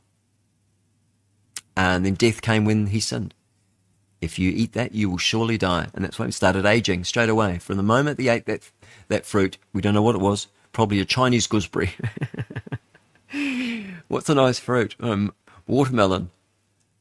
And 1.77 2.05
then 2.05 2.14
death 2.14 2.43
came 2.43 2.64
when 2.64 2.89
he 2.89 3.01
sinned. 3.01 3.35
If 4.21 4.39
you 4.39 4.51
eat 4.51 4.73
that, 4.73 4.95
you 4.95 5.09
will 5.09 5.18
surely 5.18 5.57
die. 5.57 5.89
And 5.95 6.05
that's 6.05 6.18
why 6.18 6.27
we 6.27 6.33
started 6.33 6.66
aging 6.66 7.05
straight 7.05 7.29
away. 7.29 7.59
From 7.59 7.77
the 7.77 7.83
moment 7.83 8.18
they 8.18 8.29
ate 8.29 8.47
that, 8.47 8.71
that 9.09 9.25
fruit, 9.25 9.57
we 9.73 9.81
don't 9.81 9.95
know 9.95 10.03
what 10.03 10.14
it 10.14 10.21
was, 10.21 10.49
probably 10.73 11.01
a 11.01 11.05
Chinese 11.05 11.47
gooseberry. 11.47 11.93
What's 14.09 14.29
a 14.29 14.35
nice 14.35 14.59
fruit? 14.59 14.95
Um, 15.01 15.33
watermelon. 15.66 16.31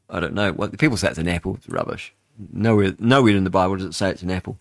I 0.08 0.20
don't 0.20 0.34
know. 0.34 0.52
What 0.52 0.78
people 0.78 0.96
say 0.96 1.08
it's 1.08 1.18
an 1.18 1.28
apple. 1.28 1.56
It's 1.56 1.68
rubbish. 1.68 2.14
Nowhere, 2.52 2.94
nowhere 2.98 3.36
in 3.36 3.44
the 3.44 3.50
Bible 3.50 3.76
does 3.76 3.86
it 3.86 3.94
say 3.94 4.10
it's 4.10 4.22
an 4.22 4.30
apple. 4.30 4.56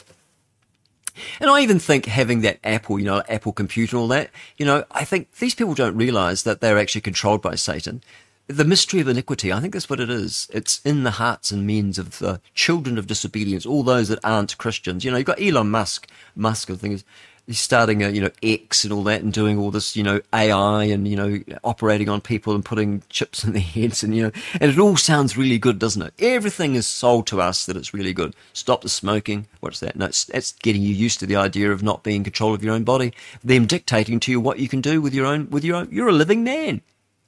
And 1.39 1.49
I 1.49 1.62
even 1.62 1.80
think 1.80 2.05
having 2.05 2.41
that 2.41 2.60
Apple, 2.64 2.99
you 2.99 3.05
know, 3.05 3.22
Apple 3.28 3.51
computer 3.51 3.95
and 3.95 4.01
all 4.01 4.07
that, 4.10 4.30
you 4.57 4.66
know, 4.66 4.86
I 4.91 5.03
think 5.05 5.32
these 5.36 5.55
people 5.55 5.74
don't 5.74 5.97
realize 5.97 6.43
that 6.43 6.62
they're 6.62 6.78
actually 6.78 7.01
controlled 7.01 7.41
by 7.41 7.55
Satan. 7.55 8.01
The 8.50 8.66
mystery 8.66 9.00
of 9.00 9.08
iniquity, 9.08 9.54
I 9.54 9.60
think 9.60 9.74
that's 9.74 9.91
what 9.91 10.00
it 10.00 10.10
is. 10.10 10.47
It's 10.52 10.82
in 10.84 11.04
the 11.04 11.12
hearts 11.12 11.52
and 11.52 11.68
minds 11.68 12.00
of 12.00 12.18
the 12.18 12.41
children 12.56 12.97
of 12.97 13.06
disobedience, 13.06 13.64
all 13.64 13.84
those 13.84 14.08
that 14.08 14.18
aren't 14.24 14.58
Christians. 14.58 15.06
You 15.06 15.12
know, 15.12 15.18
you've 15.18 15.28
got 15.28 15.39
Elon 15.39 15.70
Musk. 15.70 16.10
Musk, 16.36 16.70
think, 16.70 16.95
is 16.95 17.04
he's 17.45 17.60
starting 17.60 18.04
a 18.04 18.10
you 18.10 18.22
know 18.22 18.30
X 18.43 18.84
and 18.84 18.91
all 18.93 19.04
that 19.04 19.22
and 19.22 19.34
doing 19.34 19.58
all 19.58 19.72
this 19.72 19.95
you 19.95 20.04
know 20.04 20.22
AI 20.34 20.84
and 20.86 21.08
you 21.08 21.16
know 21.16 21.39
operating 21.64 22.08
on 22.08 22.22
people 22.22 22.54
and 22.54 22.64
putting 22.64 23.02
chips 23.10 23.43
in 23.43 23.54
their 23.54 23.62
heads 23.62 24.04
and 24.04 24.16
you 24.16 24.24
know 24.24 24.32
and 24.62 24.72
it 24.72 24.80
all 24.80 24.95
sounds 24.97 25.38
really 25.38 25.58
good, 25.58 25.80
doesn't 25.80 26.02
it? 26.02 26.14
Everything 26.20 26.76
is 26.76 26.88
sold 26.88 27.28
to 27.28 27.41
us 27.41 27.66
that 27.66 27.76
it's 27.76 27.93
really 27.93 28.14
good. 28.14 28.36
Stop 28.54 28.82
the 28.82 28.89
smoking. 28.89 29.47
What's 29.60 29.80
that? 29.82 29.95
No, 29.95 30.06
it's, 30.06 30.30
it's 30.30 30.54
getting 30.54 30.82
you 30.82 30.93
used 30.93 31.20
to 31.20 31.26
the 31.26 31.36
idea 31.36 31.72
of 31.72 31.84
not 31.84 32.04
being 32.04 32.18
in 32.18 32.24
control 32.24 32.54
of 32.54 32.64
your 32.64 32.74
own 32.74 32.84
body. 32.84 33.14
Them 33.43 33.66
dictating 33.66 34.20
to 34.22 34.32
you 34.32 34.39
what 34.39 34.60
you 34.60 34.68
can 34.68 34.82
do 34.82 35.02
with 35.02 35.14
your 35.14 35.26
own 35.26 35.50
with 35.50 35.64
your 35.64 35.76
own. 35.76 35.89
You're 35.91 36.10
a 36.10 36.14
living 36.14 36.43
man. 36.43 36.82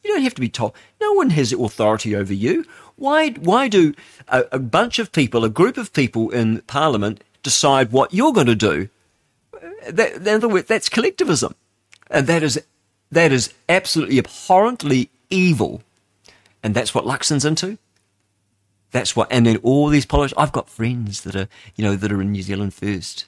You 0.03 0.11
don't 0.11 0.23
have 0.23 0.35
to 0.35 0.41
be 0.41 0.49
told. 0.49 0.73
No 0.99 1.13
one 1.13 1.29
has 1.31 1.53
authority 1.53 2.15
over 2.15 2.33
you. 2.33 2.65
Why? 2.95 3.31
Why 3.31 3.67
do 3.67 3.93
a, 4.27 4.45
a 4.51 4.59
bunch 4.59 4.99
of 4.99 5.11
people, 5.11 5.43
a 5.43 5.49
group 5.49 5.77
of 5.77 5.93
people 5.93 6.29
in 6.29 6.61
Parliament, 6.61 7.23
decide 7.43 7.91
what 7.91 8.13
you're 8.13 8.33
going 8.33 8.47
to 8.47 8.55
do? 8.55 8.89
that, 9.89 10.15
in 10.15 10.27
other 10.27 10.47
words, 10.47 10.67
that's 10.67 10.89
collectivism. 10.89 11.55
And 12.09 12.27
that 12.27 12.43
is, 12.43 12.61
that 13.11 13.31
is 13.31 13.53
absolutely 13.69 14.17
abhorrently 14.17 15.09
evil. 15.29 15.81
And 16.63 16.73
that's 16.73 16.93
what 16.93 17.05
Luxon's 17.05 17.45
into. 17.45 17.77
That's 18.91 19.15
what, 19.15 19.31
and 19.31 19.45
then 19.45 19.57
all 19.57 19.87
these 19.87 20.05
politicians, 20.05 20.37
I've 20.37 20.51
got 20.51 20.69
friends 20.69 21.21
that 21.21 21.35
are, 21.35 21.47
you 21.75 21.83
know, 21.83 21.95
that 21.95 22.11
are 22.11 22.21
in 22.21 22.31
New 22.31 22.41
Zealand 22.41 22.73
first, 22.73 23.25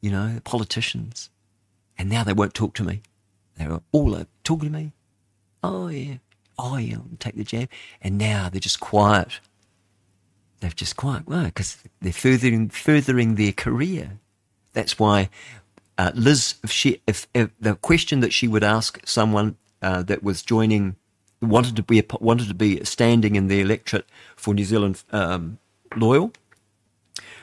you 0.00 0.10
know, 0.10 0.40
politicians. 0.44 1.30
And 1.96 2.10
now 2.10 2.24
they 2.24 2.34
won't 2.34 2.54
talk 2.54 2.74
to 2.74 2.84
me. 2.84 3.02
They're 3.56 3.80
all 3.92 4.14
uh, 4.14 4.24
talking 4.44 4.70
to 4.70 4.78
me. 4.78 4.92
Oh, 5.62 5.88
yeah. 5.88 6.16
Oh, 6.58 6.76
yeah, 6.76 6.98
take 7.18 7.36
the 7.36 7.44
jab. 7.44 7.68
And 8.00 8.18
now 8.18 8.48
they're 8.50 8.60
just 8.60 8.80
quiet. 8.80 9.40
They're 10.60 10.70
just 10.70 10.96
quiet. 10.96 11.22
Why? 11.26 11.46
Because 11.46 11.78
they're 12.00 12.12
furthering, 12.12 12.68
furthering 12.68 13.34
their 13.34 13.52
career. 13.52 14.18
That's 14.72 14.98
why 14.98 15.28
uh, 15.98 16.10
Liz, 16.14 16.54
if 16.62 16.70
she, 16.70 17.00
if, 17.06 17.26
if, 17.34 17.50
the 17.60 17.74
question 17.76 18.20
that 18.20 18.32
she 18.32 18.48
would 18.48 18.64
ask 18.64 19.00
someone 19.04 19.56
uh, 19.82 20.02
that 20.04 20.22
was 20.22 20.42
joining, 20.42 20.96
wanted 21.40 21.76
to 21.76 21.82
be 21.82 22.02
wanted 22.20 22.48
to 22.48 22.54
be 22.54 22.82
standing 22.84 23.36
in 23.36 23.48
the 23.48 23.60
electorate 23.60 24.06
for 24.36 24.54
New 24.54 24.64
Zealand 24.64 25.02
um, 25.12 25.58
loyal, 25.96 26.32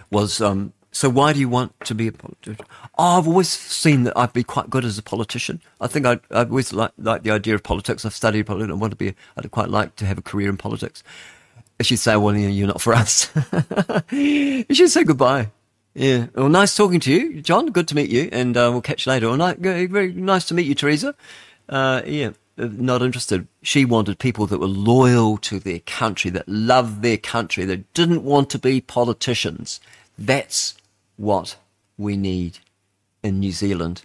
was 0.09 0.41
um, 0.41 0.73
so 0.91 1.09
why 1.09 1.33
do 1.33 1.39
you 1.39 1.49
want 1.49 1.79
to 1.85 1.93
be 1.93 2.07
a 2.07 2.11
politician? 2.11 2.65
Oh, 2.97 3.19
I've 3.19 3.27
always 3.27 3.49
seen 3.49 4.03
that 4.03 4.17
I'd 4.17 4.33
be 4.33 4.43
quite 4.43 4.69
good 4.69 4.83
as 4.85 4.97
a 4.97 5.03
politician. 5.03 5.61
I 5.79 5.87
think 5.87 6.05
I'd, 6.05 6.19
I've 6.31 6.49
always 6.49 6.73
liked 6.73 6.95
the 6.97 7.31
idea 7.31 7.55
of 7.55 7.63
politics. 7.63 8.05
I've 8.05 8.15
studied 8.15 8.47
politics. 8.47 8.71
I 8.71 8.75
want 8.75 8.91
to 8.91 8.97
be. 8.97 9.13
I'd 9.37 9.51
quite 9.51 9.69
like 9.69 9.95
to 9.97 10.05
have 10.05 10.17
a 10.17 10.21
career 10.23 10.49
in 10.49 10.57
politics. 10.57 11.03
She'd 11.81 11.97
say, 11.97 12.15
"Well, 12.15 12.35
you're 12.35 12.67
not 12.67 12.81
for 12.81 12.93
us." 13.03 13.31
she'd 14.09 14.89
say 14.89 15.03
goodbye. 15.03 15.51
Yeah. 15.93 16.27
Well, 16.33 16.49
nice 16.49 16.75
talking 16.75 16.99
to 17.01 17.11
you, 17.11 17.41
John. 17.41 17.67
Good 17.67 17.87
to 17.89 17.95
meet 17.95 18.09
you, 18.09 18.29
and 18.31 18.57
uh, 18.57 18.69
we'll 18.71 18.81
catch 18.81 19.05
you 19.05 19.11
later. 19.11 19.29
Well, 19.29 19.55
very 19.57 20.11
nice 20.13 20.45
to 20.45 20.53
meet 20.53 20.65
you, 20.65 20.75
Teresa. 20.75 21.15
Uh, 21.67 22.01
yeah, 22.05 22.31
uh, 22.57 22.67
not 22.71 23.01
interested. 23.01 23.47
She 23.61 23.85
wanted 23.85 24.17
people 24.17 24.47
that 24.47 24.59
were 24.59 24.67
loyal 24.67 25.37
to 25.39 25.59
their 25.59 25.79
country, 25.79 26.31
that 26.31 26.49
loved 26.49 27.01
their 27.01 27.17
country, 27.17 27.65
that 27.65 27.93
didn't 27.93 28.23
want 28.23 28.49
to 28.51 28.59
be 28.59 28.81
politicians. 28.81 29.79
That's 30.17 30.75
what 31.19 31.57
we 31.97 32.15
need 32.15 32.59
in 33.21 33.39
New 33.39 33.51
Zealand. 33.51 34.03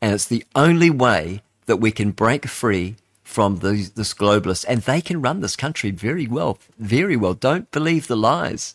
And 0.00 0.14
it's 0.14 0.26
the 0.26 0.44
only 0.54 0.90
way 0.90 1.42
that 1.66 1.76
we 1.76 1.90
can 1.90 2.12
break 2.12 2.46
free 2.46 2.96
from 3.22 3.58
these, 3.58 3.90
this 3.90 4.14
globalist. 4.14 4.64
And 4.68 4.82
they 4.82 5.00
can 5.00 5.20
run 5.20 5.40
this 5.40 5.56
country 5.56 5.90
very 5.90 6.26
well, 6.26 6.58
very 6.78 7.16
well. 7.16 7.34
Don't 7.34 7.70
believe 7.70 8.06
the 8.06 8.16
lies 8.16 8.74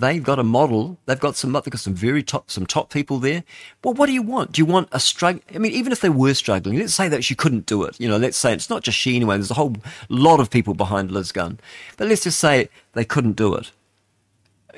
they've 0.00 0.22
got 0.22 0.38
a 0.38 0.44
model. 0.44 0.98
They've 1.06 1.18
got 1.18 1.36
some, 1.36 1.52
they've 1.52 1.64
got 1.64 1.80
some 1.80 1.94
very 1.94 2.22
top, 2.22 2.50
some 2.50 2.66
top 2.66 2.90
people 2.90 3.18
there. 3.18 3.44
Well, 3.82 3.94
what 3.94 4.06
do 4.06 4.12
you 4.12 4.22
want? 4.22 4.52
Do 4.52 4.60
you 4.60 4.66
want 4.66 4.88
a 4.92 5.00
struggle? 5.00 5.42
I 5.54 5.58
mean, 5.58 5.72
even 5.72 5.92
if 5.92 6.00
they 6.00 6.08
were 6.08 6.34
struggling, 6.34 6.78
let's 6.78 6.94
say 6.94 7.08
that 7.08 7.24
she 7.24 7.34
couldn't 7.34 7.66
do 7.66 7.82
it. 7.84 7.98
You 8.00 8.08
know, 8.08 8.16
let's 8.16 8.36
say 8.36 8.52
it's 8.52 8.70
not 8.70 8.82
just 8.82 8.98
she 8.98 9.16
anyway. 9.16 9.36
There's 9.36 9.50
a 9.50 9.54
whole 9.54 9.76
lot 10.08 10.40
of 10.40 10.50
people 10.50 10.74
behind 10.74 11.10
Liz 11.10 11.32
Gunn, 11.32 11.58
but 11.96 12.08
let's 12.08 12.24
just 12.24 12.38
say 12.38 12.68
they 12.92 13.04
couldn't 13.04 13.36
do 13.36 13.54
it. 13.54 13.72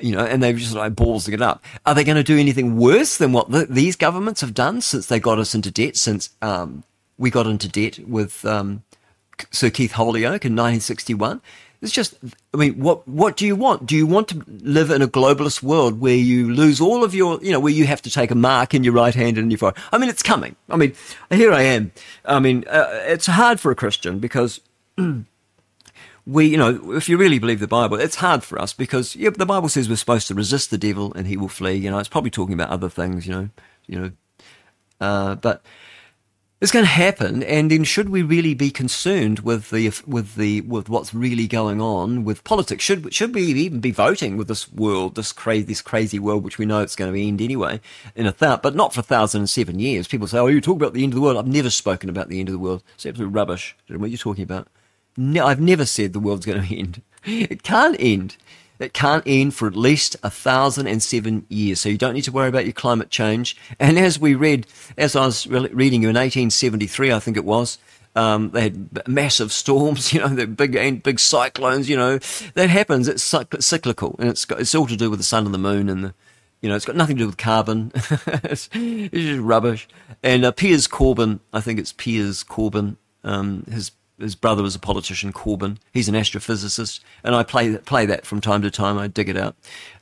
You 0.03 0.13
know, 0.13 0.25
and 0.25 0.41
they've 0.41 0.57
just 0.57 0.73
like 0.73 0.95
balls 0.95 1.27
it 1.27 1.41
up. 1.41 1.63
Are 1.85 1.95
they 1.95 2.03
going 2.03 2.17
to 2.17 2.23
do 2.23 2.37
anything 2.37 2.77
worse 2.77 3.17
than 3.17 3.31
what 3.31 3.51
the, 3.51 3.65
these 3.65 3.95
governments 3.95 4.41
have 4.41 4.53
done 4.53 4.81
since 4.81 5.07
they 5.07 5.19
got 5.19 5.39
us 5.39 5.55
into 5.55 5.71
debt? 5.71 5.95
Since 5.97 6.29
um, 6.41 6.83
we 7.17 7.29
got 7.29 7.47
into 7.47 7.67
debt 7.67 7.99
with 8.07 8.43
um, 8.45 8.83
Sir 9.51 9.69
Keith 9.69 9.93
Holyoake 9.93 10.45
in 10.45 10.55
1961 10.55 11.41
it's 11.81 11.91
just, 11.91 12.15
I 12.53 12.57
mean, 12.57 12.75
what 12.79 13.07
what 13.07 13.35
do 13.35 13.45
you 13.45 13.55
want? 13.55 13.87
Do 13.87 13.95
you 13.95 14.05
want 14.05 14.27
to 14.29 14.43
live 14.47 14.91
in 14.91 15.01
a 15.01 15.07
globalist 15.07 15.63
world 15.63 15.99
where 15.99 16.15
you 16.15 16.53
lose 16.53 16.79
all 16.79 17.03
of 17.03 17.15
your, 17.15 17.43
you 17.43 17.51
know, 17.51 17.59
where 17.59 17.73
you 17.73 17.87
have 17.87 18.03
to 18.03 18.11
take 18.11 18.29
a 18.29 18.35
mark 18.35 18.75
in 18.75 18.83
your 18.83 18.93
right 18.93 19.15
hand 19.15 19.39
and 19.39 19.51
your 19.51 19.57
forehead? 19.57 19.81
I 19.91 19.97
mean, 19.97 20.09
it's 20.09 20.21
coming. 20.21 20.55
I 20.69 20.77
mean, 20.77 20.93
here 21.31 21.51
I 21.51 21.63
am. 21.63 21.91
I 22.23 22.39
mean, 22.39 22.65
uh, 22.67 22.87
it's 23.07 23.25
hard 23.25 23.59
for 23.59 23.71
a 23.71 23.75
Christian 23.75 24.19
because. 24.19 24.61
we, 26.25 26.47
you 26.47 26.57
know, 26.57 26.93
if 26.93 27.09
you 27.09 27.17
really 27.17 27.39
believe 27.39 27.59
the 27.59 27.67
Bible, 27.67 27.97
it's 27.99 28.15
hard 28.15 28.43
for 28.43 28.59
us 28.59 28.73
because 28.73 29.15
yeah, 29.15 29.29
the 29.31 29.45
Bible 29.45 29.69
says 29.69 29.89
we're 29.89 29.95
supposed 29.95 30.27
to 30.27 30.35
resist 30.35 30.69
the 30.69 30.77
devil 30.77 31.13
and 31.13 31.27
he 31.27 31.37
will 31.37 31.47
flee. 31.47 31.75
You 31.75 31.89
know, 31.89 31.99
it's 31.99 32.09
probably 32.09 32.31
talking 32.31 32.53
about 32.53 32.69
other 32.69 32.89
things. 32.89 33.25
You 33.27 33.33
know, 33.33 33.49
you 33.87 33.99
know, 33.99 34.11
uh, 34.99 35.35
but 35.35 35.63
it's 36.61 36.71
going 36.71 36.85
to 36.85 36.91
happen, 36.91 37.41
and 37.41 37.71
then 37.71 37.83
should 37.83 38.09
we 38.09 38.21
really 38.21 38.53
be 38.53 38.69
concerned 38.69 39.39
with 39.39 39.71
the 39.71 39.91
with 40.05 40.35
the 40.35 40.61
with 40.61 40.89
what's 40.89 41.11
really 41.11 41.47
going 41.47 41.81
on 41.81 42.23
with 42.23 42.43
politics? 42.43 42.83
Should 42.83 43.11
should 43.11 43.33
we 43.33 43.41
even 43.41 43.79
be 43.79 43.89
voting 43.89 44.37
with 44.37 44.47
this 44.47 44.71
world, 44.71 45.15
this 45.15 45.33
crazy 45.33 45.65
this 45.65 45.81
crazy 45.81 46.19
world, 46.19 46.43
which 46.43 46.59
we 46.59 46.67
know 46.67 46.81
it's 46.81 46.95
going 46.95 47.11
to 47.11 47.19
end 47.19 47.41
anyway 47.41 47.81
in 48.15 48.27
a 48.27 48.31
thousand, 48.31 48.61
but 48.61 48.75
not 48.75 48.93
for 48.93 48.99
a 48.99 49.03
thousand 49.03 49.41
and 49.41 49.49
seven 49.49 49.79
years. 49.79 50.07
People 50.07 50.27
say, 50.27 50.37
"Oh, 50.37 50.45
you 50.45 50.61
talk 50.61 50.75
about 50.75 50.93
the 50.93 51.03
end 51.03 51.13
of 51.13 51.15
the 51.15 51.21
world." 51.21 51.37
I've 51.37 51.47
never 51.47 51.71
spoken 51.71 52.11
about 52.11 52.29
the 52.29 52.39
end 52.39 52.47
of 52.47 52.53
the 52.53 52.59
world. 52.59 52.83
It's 52.93 53.07
absolute 53.07 53.29
rubbish. 53.29 53.75
What 53.87 54.05
are 54.05 54.07
you 54.07 54.17
talking 54.17 54.43
about? 54.43 54.67
I've 55.41 55.61
never 55.61 55.85
said 55.85 56.13
the 56.13 56.19
world's 56.19 56.45
going 56.45 56.61
to 56.67 56.77
end. 56.77 57.01
It 57.23 57.63
can't 57.63 57.95
end 57.99 58.37
It 58.79 58.93
can't 58.93 59.23
end 59.27 59.53
for 59.53 59.67
at 59.67 59.75
least 59.75 60.15
a 60.23 60.29
thousand 60.29 60.87
and 60.87 61.03
seven 61.03 61.45
years. 61.49 61.79
So 61.79 61.89
you 61.89 61.97
don't 61.97 62.15
need 62.15 62.23
to 62.23 62.31
worry 62.31 62.49
about 62.49 62.65
your 62.65 62.73
climate 62.73 63.11
change. 63.11 63.55
And 63.79 63.99
as 63.99 64.19
we 64.19 64.33
read, 64.33 64.65
as 64.97 65.15
I 65.15 65.25
was 65.27 65.45
re- 65.45 65.69
reading 65.71 66.01
you 66.01 66.09
in 66.09 66.15
1873, 66.15 67.11
I 67.11 67.19
think 67.19 67.37
it 67.37 67.45
was, 67.45 67.77
um, 68.15 68.49
they 68.51 68.61
had 68.61 69.07
massive 69.07 69.51
storms, 69.61 70.11
you 70.13 70.19
know, 70.19 70.29
the 70.29 70.47
big, 70.47 71.03
big 71.03 71.19
cyclones, 71.19 71.89
you 71.89 71.95
know, 71.95 72.17
that 72.55 72.69
happens. 72.69 73.07
It's 73.07 73.23
cyclical 73.23 74.15
and 74.17 74.29
it's 74.29 74.45
got, 74.45 74.59
it's 74.59 74.73
all 74.73 74.87
to 74.87 74.97
do 74.97 75.09
with 75.11 75.19
the 75.19 75.23
sun 75.23 75.45
and 75.45 75.53
the 75.53 75.59
moon 75.59 75.87
and 75.87 76.03
the, 76.03 76.13
you 76.61 76.69
know, 76.69 76.75
it's 76.75 76.85
got 76.85 76.95
nothing 76.95 77.17
to 77.17 77.23
do 77.23 77.27
with 77.27 77.37
carbon. 77.37 77.91
it's, 77.95 78.69
it's, 78.73 79.11
just 79.11 79.41
rubbish. 79.41 79.87
And 80.23 80.43
uh, 80.43 80.51
Piers 80.51 80.87
Corbyn, 80.87 81.39
I 81.53 81.61
think 81.61 81.79
it's 81.79 81.93
Piers 81.93 82.43
Corbyn, 82.43 82.97
um, 83.23 83.63
his 84.21 84.35
brother 84.35 84.63
was 84.63 84.75
a 84.75 84.79
politician, 84.79 85.33
Corbyn. 85.33 85.77
He's 85.93 86.09
an 86.09 86.15
astrophysicist, 86.15 86.99
and 87.23 87.35
I 87.35 87.43
play 87.43 87.77
play 87.77 88.05
that 88.05 88.25
from 88.25 88.41
time 88.41 88.61
to 88.61 88.71
time. 88.71 88.97
I 88.97 89.07
dig 89.07 89.29
it 89.29 89.37
out. 89.37 89.55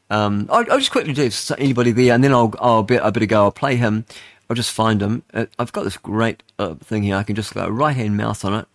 Um, 0.09 0.47
I'll, 0.49 0.71
I'll, 0.71 0.79
just 0.79 0.91
quickly 0.91 1.13
do 1.13 1.29
anybody 1.57 1.91
there, 1.91 2.13
and 2.13 2.23
then 2.23 2.33
I'll 2.33 2.53
I'll 2.59 2.83
be, 2.83 2.97
I 2.97 3.09
better 3.09 3.25
go. 3.25 3.43
I'll 3.43 3.51
play 3.51 3.75
him. 3.75 4.05
I'll 4.49 4.55
just 4.55 4.71
find 4.71 5.01
him. 5.01 5.23
Uh, 5.33 5.45
I've 5.59 5.71
got 5.71 5.83
this 5.83 5.97
great 5.97 6.41
uh, 6.57 6.75
thing 6.75 7.03
here. 7.03 7.15
I 7.15 7.23
can 7.23 7.35
just 7.35 7.53
go 7.53 7.67
right 7.67 7.95
hand 7.95 8.17
mouse 8.17 8.43
on 8.43 8.53
it, 8.53 8.67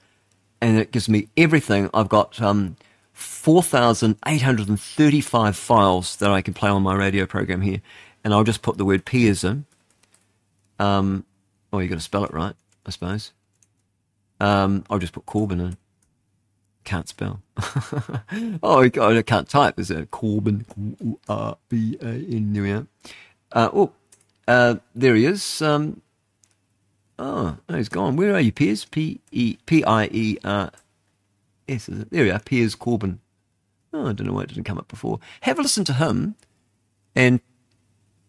and 0.61 0.79
it 0.79 0.93
gives 0.93 1.09
me 1.09 1.29
everything. 1.37 1.91
I've 1.93 2.09
got 2.09 2.41
um, 2.41 2.77
four 3.13 3.63
thousand 3.63 4.17
eight 4.27 4.43
hundred 4.43 4.69
and 4.69 4.81
thirty-five 4.81 5.57
files 5.57 6.17
that 6.17 6.31
I 6.31 6.41
can 6.41 6.55
play 6.55 6.71
on 6.71 6.83
my 6.83 6.95
radio 6.95 7.27
program 7.27 7.63
here, 7.63 7.81
and 8.23 8.33
I'll 8.33 8.45
just 8.45 8.63
put 8.63 8.79
the 8.79 8.85
word 8.85 9.05
peers 9.05 9.43
in. 9.43 9.65
Um, 10.79 11.25
oh, 11.73 11.81
you 11.81 11.89
got 11.89 11.97
to 11.97 12.01
spell 12.01 12.25
it 12.25 12.33
right, 12.33 12.55
I 12.87 12.91
suppose. 12.91 13.33
Um, 14.41 14.85
I'll 14.91 14.99
just 14.99 15.13
put 15.13 15.27
Corbyn 15.27 15.61
in. 15.61 15.77
Can't 16.85 17.09
spell. 17.09 17.41
oh, 18.63 18.83
I 18.83 19.23
can't 19.23 19.49
type. 19.49 19.79
Is 19.79 19.91
it 19.91 20.11
B 20.11 21.99
A 22.03 22.07
N. 22.07 22.53
There 22.53 22.63
we 22.63 22.73
are. 22.73 22.87
Uh, 23.53 23.71
oh, 23.73 23.93
uh, 24.47 24.77
there 24.95 25.15
he 25.15 25.25
is. 25.25 25.63
Um, 25.63 26.03
oh, 27.19 27.57
oh, 27.69 27.75
he's 27.75 27.89
gone. 27.89 28.17
Where 28.17 28.35
are 28.35 28.41
you, 28.41 28.53
Piers? 28.53 28.85
P 28.85 29.21
E 29.33 29.57
P 29.65 29.83
I 29.85 30.07
E 30.13 30.39
R 30.45 30.71
S. 31.69 31.87
There 31.87 32.25
we 32.25 32.31
are. 32.31 32.39
Piers 32.39 32.77
Corbyn. 32.77 33.19
Oh, 33.95 34.09
I 34.09 34.13
don't 34.13 34.27
know 34.27 34.35
why 34.35 34.43
it 34.43 34.49
didn't 34.49 34.65
come 34.65 34.79
up 34.79 34.89
before. 34.89 35.21
Have 35.43 35.59
a 35.59 35.63
listen 35.63 35.85
to 35.85 35.95
him 35.95 36.35
and 37.15 37.41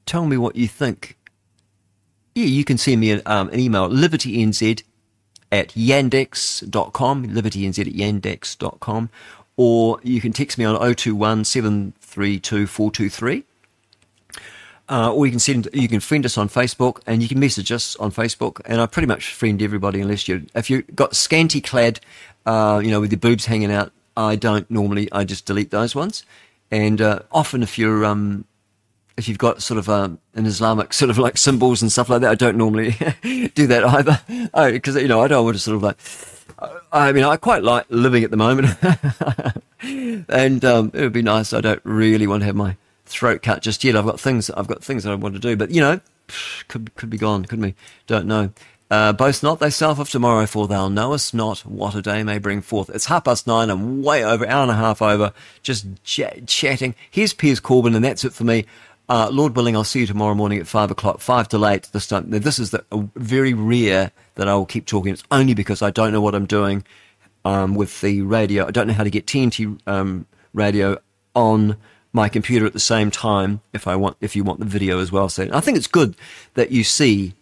tell 0.05 0.25
me 0.25 0.37
what 0.37 0.55
you 0.55 0.67
think. 0.67 1.17
Yeah, 2.35 2.45
you 2.45 2.63
can 2.63 2.77
send 2.77 3.01
me 3.01 3.11
an, 3.11 3.21
um, 3.25 3.49
an 3.49 3.59
email, 3.59 3.89
libertynz 3.89 4.61
at 5.51 5.69
yandex.com, 5.69 7.27
libertynz 7.27 7.79
at 7.79 7.87
yandex.com, 7.87 9.09
or 9.57 9.99
you 10.03 10.21
can 10.21 10.33
text 10.33 10.57
me 10.57 10.65
on 10.65 10.75
021 10.75 11.45
732 11.45 12.67
423. 12.67 13.43
Uh, 14.87 15.11
or 15.11 15.25
you 15.25 15.31
can 15.31 15.39
send, 15.39 15.67
you 15.73 15.87
can 15.87 15.99
friend 15.99 16.25
us 16.25 16.37
on 16.37 16.47
Facebook, 16.47 17.01
and 17.07 17.23
you 17.23 17.27
can 17.27 17.39
message 17.39 17.71
us 17.71 17.95
on 17.95 18.11
Facebook. 18.11 18.61
And 18.65 18.79
I 18.79 18.85
pretty 18.85 19.07
much 19.07 19.33
friend 19.33 19.59
everybody, 19.61 19.99
unless 19.99 20.27
you, 20.27 20.45
if 20.53 20.69
you 20.69 20.83
got 20.83 21.15
scanty 21.15 21.59
clad, 21.59 21.99
uh, 22.45 22.79
you 22.83 22.91
know, 22.91 23.01
with 23.01 23.11
your 23.11 23.19
boobs 23.19 23.45
hanging 23.45 23.71
out. 23.71 23.91
I 24.17 24.35
don't 24.35 24.69
normally. 24.69 25.11
I 25.11 25.23
just 25.23 25.45
delete 25.45 25.71
those 25.71 25.95
ones. 25.95 26.23
And 26.71 27.01
uh, 27.01 27.19
often, 27.31 27.63
if 27.63 27.77
you're 27.77 28.05
um, 28.05 28.45
if 29.17 29.27
you've 29.27 29.37
got 29.37 29.61
sort 29.61 29.77
of 29.77 29.87
um, 29.89 30.19
an 30.33 30.45
Islamic 30.45 30.93
sort 30.93 31.09
of 31.09 31.17
like 31.17 31.37
symbols 31.37 31.81
and 31.81 31.91
stuff 31.91 32.09
like 32.09 32.21
that, 32.21 32.31
I 32.31 32.35
don't 32.35 32.57
normally 32.57 32.91
do 33.55 33.67
that 33.67 33.83
either. 33.85 34.21
Because 34.71 34.95
you 34.95 35.07
know, 35.07 35.21
I 35.21 35.27
don't 35.27 35.43
want 35.45 35.55
to 35.55 35.61
sort 35.61 35.75
of 35.75 35.83
like. 35.83 35.97
I 36.91 37.11
mean, 37.11 37.25
I 37.25 37.35
quite 37.35 37.63
like 37.63 37.85
living 37.89 38.23
at 38.23 38.31
the 38.31 38.37
moment, 38.37 38.77
and 40.29 40.63
um, 40.63 40.91
it 40.93 41.01
would 41.01 41.13
be 41.13 41.21
nice. 41.21 41.51
I 41.51 41.59
don't 41.59 41.81
really 41.83 42.27
want 42.27 42.41
to 42.41 42.45
have 42.45 42.55
my 42.55 42.77
throat 43.05 43.41
cut 43.41 43.61
just 43.61 43.83
yet. 43.83 43.95
I've 43.95 44.05
got 44.05 44.19
things. 44.19 44.49
I've 44.49 44.67
got 44.67 44.83
things 44.83 45.03
that 45.03 45.11
I 45.11 45.15
want 45.15 45.35
to 45.35 45.39
do, 45.39 45.57
but 45.57 45.71
you 45.71 45.81
know, 45.81 45.99
could 46.69 46.95
could 46.95 47.09
be 47.09 47.17
gone, 47.17 47.45
couldn't? 47.45 47.75
Don't 48.07 48.25
know. 48.25 48.51
Uh, 48.89 49.11
boast 49.11 49.41
not 49.41 49.59
thyself 49.59 49.97
of 49.97 50.09
tomorrow, 50.09 50.45
for 50.45 50.67
thou 50.67 50.87
knowest 50.87 51.33
not 51.33 51.59
what 51.65 51.95
a 51.95 52.01
day 52.01 52.23
may 52.23 52.37
bring 52.37 52.61
forth. 52.61 52.89
It's 52.89 53.07
half 53.07 53.23
past 53.25 53.47
nine. 53.47 53.69
I'm 53.69 54.03
way 54.03 54.23
over, 54.23 54.47
hour 54.47 54.61
and 54.61 54.71
a 54.71 54.75
half 54.75 55.01
over, 55.01 55.33
just 55.63 55.87
ch- 56.03 56.21
chatting. 56.45 56.93
Here's 57.09 57.33
Piers 57.33 57.59
Corbyn, 57.59 57.95
and 57.95 58.05
that's 58.05 58.23
it 58.23 58.33
for 58.33 58.43
me. 58.43 58.65
Uh, 59.07 59.29
Lord 59.31 59.55
willing, 59.55 59.75
I'll 59.75 59.83
see 59.83 60.01
you 60.01 60.07
tomorrow 60.07 60.33
morning 60.33 60.59
at 60.59 60.67
five 60.67 60.89
o'clock, 60.89 61.19
five 61.19 61.47
to 61.49 61.57
late 61.57 61.89
this 61.91 62.07
time. 62.07 62.29
This 62.29 62.57
is 62.57 62.71
the, 62.71 62.83
very 63.15 63.53
rare 63.53 64.11
that 64.35 64.47
I 64.47 64.55
will 64.55 64.65
keep 64.65 64.85
talking. 64.85 65.13
It's 65.13 65.23
only 65.29 65.53
because 65.53 65.81
I 65.81 65.91
don't 65.91 66.11
know 66.11 66.21
what 66.21 66.33
I'm 66.33 66.47
doing 66.47 66.83
um, 67.43 67.75
with 67.75 68.01
the 68.01 68.23
radio. 68.23 68.65
I 68.65 68.71
don't 68.71 68.87
know 68.87 68.93
how 68.93 69.03
to 69.03 69.11
get 69.11 69.27
TNT 69.27 69.79
um, 69.85 70.25
radio 70.53 70.97
on 71.35 71.77
my 72.13 72.29
computer 72.29 72.65
at 72.65 72.73
the 72.73 72.79
same 72.79 73.11
time 73.11 73.61
if 73.73 73.87
I 73.87 73.95
want 73.95 74.15
if 74.21 74.35
you 74.35 74.43
want 74.43 74.59
the 74.59 74.65
video 74.65 74.99
as 74.99 75.11
well. 75.11 75.29
So 75.29 75.47
I 75.53 75.59
think 75.59 75.77
it's 75.77 75.87
good 75.87 76.15
that 76.55 76.71
you 76.71 76.83
see 76.83 77.33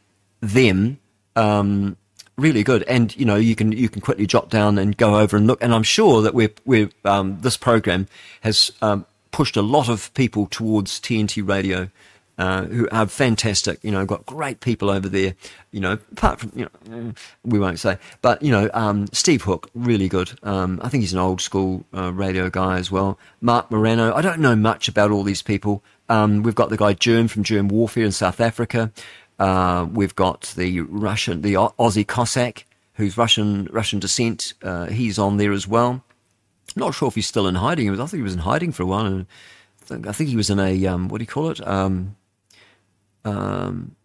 them 0.41 0.99
um, 1.35 1.95
really 2.37 2.63
good. 2.63 2.83
And 2.83 3.15
you 3.15 3.25
know, 3.25 3.35
you 3.35 3.55
can 3.55 3.71
you 3.71 3.87
can 3.87 4.01
quickly 4.01 4.27
jot 4.27 4.49
down 4.49 4.77
and 4.77 4.97
go 4.97 5.17
over 5.17 5.37
and 5.37 5.47
look. 5.47 5.63
And 5.63 5.73
I'm 5.73 5.83
sure 5.83 6.21
that 6.21 6.33
we're 6.33 6.53
we're 6.65 6.89
um, 7.05 7.39
this 7.41 7.55
program 7.55 8.07
has 8.41 8.71
um, 8.81 9.05
pushed 9.33 9.57
a 9.57 9.61
lot 9.61 9.89
of 9.89 10.13
people 10.13 10.47
towards 10.47 11.01
TNT 11.01 11.47
radio. 11.47 11.89
Uh, 12.35 12.63
who 12.63 12.89
are 12.91 13.05
fantastic, 13.05 13.77
you 13.83 13.91
know, 13.91 14.07
got 14.07 14.25
great 14.25 14.59
people 14.59 14.89
over 14.89 15.07
there, 15.07 15.35
you 15.69 15.79
know, 15.79 15.99
apart 16.13 16.39
from, 16.39 16.51
you 16.55 16.67
know, 16.87 17.13
we 17.43 17.59
won't 17.59 17.77
say, 17.77 17.95
but, 18.23 18.41
you 18.41 18.51
know, 18.51 18.71
um, 18.73 19.05
Steve 19.13 19.43
Hook, 19.43 19.69
really 19.75 20.09
good. 20.09 20.31
Um, 20.41 20.79
I 20.81 20.89
think 20.89 21.01
he's 21.01 21.13
an 21.13 21.19
old 21.19 21.41
school 21.41 21.85
uh, 21.95 22.11
radio 22.11 22.49
guy 22.49 22.79
as 22.79 22.89
well. 22.89 23.19
Marc 23.39 23.69
Morano, 23.69 24.15
I 24.15 24.23
don't 24.23 24.39
know 24.39 24.55
much 24.55 24.87
about 24.87 25.11
all 25.11 25.21
these 25.21 25.43
people. 25.43 25.83
Um, 26.09 26.41
we've 26.41 26.55
got 26.55 26.71
the 26.71 26.77
guy 26.77 26.95
Jerm 26.95 27.29
from 27.29 27.43
Jerm 27.43 27.71
Warfare 27.71 28.05
in 28.05 28.11
South 28.11 28.41
Africa. 28.41 28.91
Uh, 29.37 29.87
we've 29.91 30.15
got 30.15 30.53
the 30.57 30.81
Russian, 30.81 31.43
the 31.43 31.53
Aussie 31.53 32.07
Cossack, 32.07 32.65
who's 32.95 33.15
Russian 33.15 33.67
Russian 33.71 33.99
descent. 33.99 34.55
Uh, 34.63 34.87
he's 34.87 35.19
on 35.19 35.37
there 35.37 35.51
as 35.51 35.67
well. 35.67 36.03
Not 36.75 36.93
sure 36.93 37.07
if 37.07 37.15
he's 37.15 37.27
still 37.27 37.47
in 37.47 37.55
hiding. 37.55 37.89
I 37.89 37.95
think 37.95 38.11
he 38.11 38.21
was 38.21 38.33
in 38.33 38.39
hiding 38.39 38.71
for 38.71 38.83
a 38.83 38.85
while. 38.85 39.05
And 39.05 39.25
I 39.81 39.85
think, 39.85 40.07
I 40.07 40.11
think 40.11 40.29
he 40.29 40.35
was 40.35 40.49
in 40.49 40.59
a 40.59 40.85
um, 40.87 41.07
what 41.07 41.19
do 41.19 41.23
you 41.23 41.27
call 41.27 41.49
it? 41.49 41.65
Um, 41.67 42.15
um, 43.25 43.95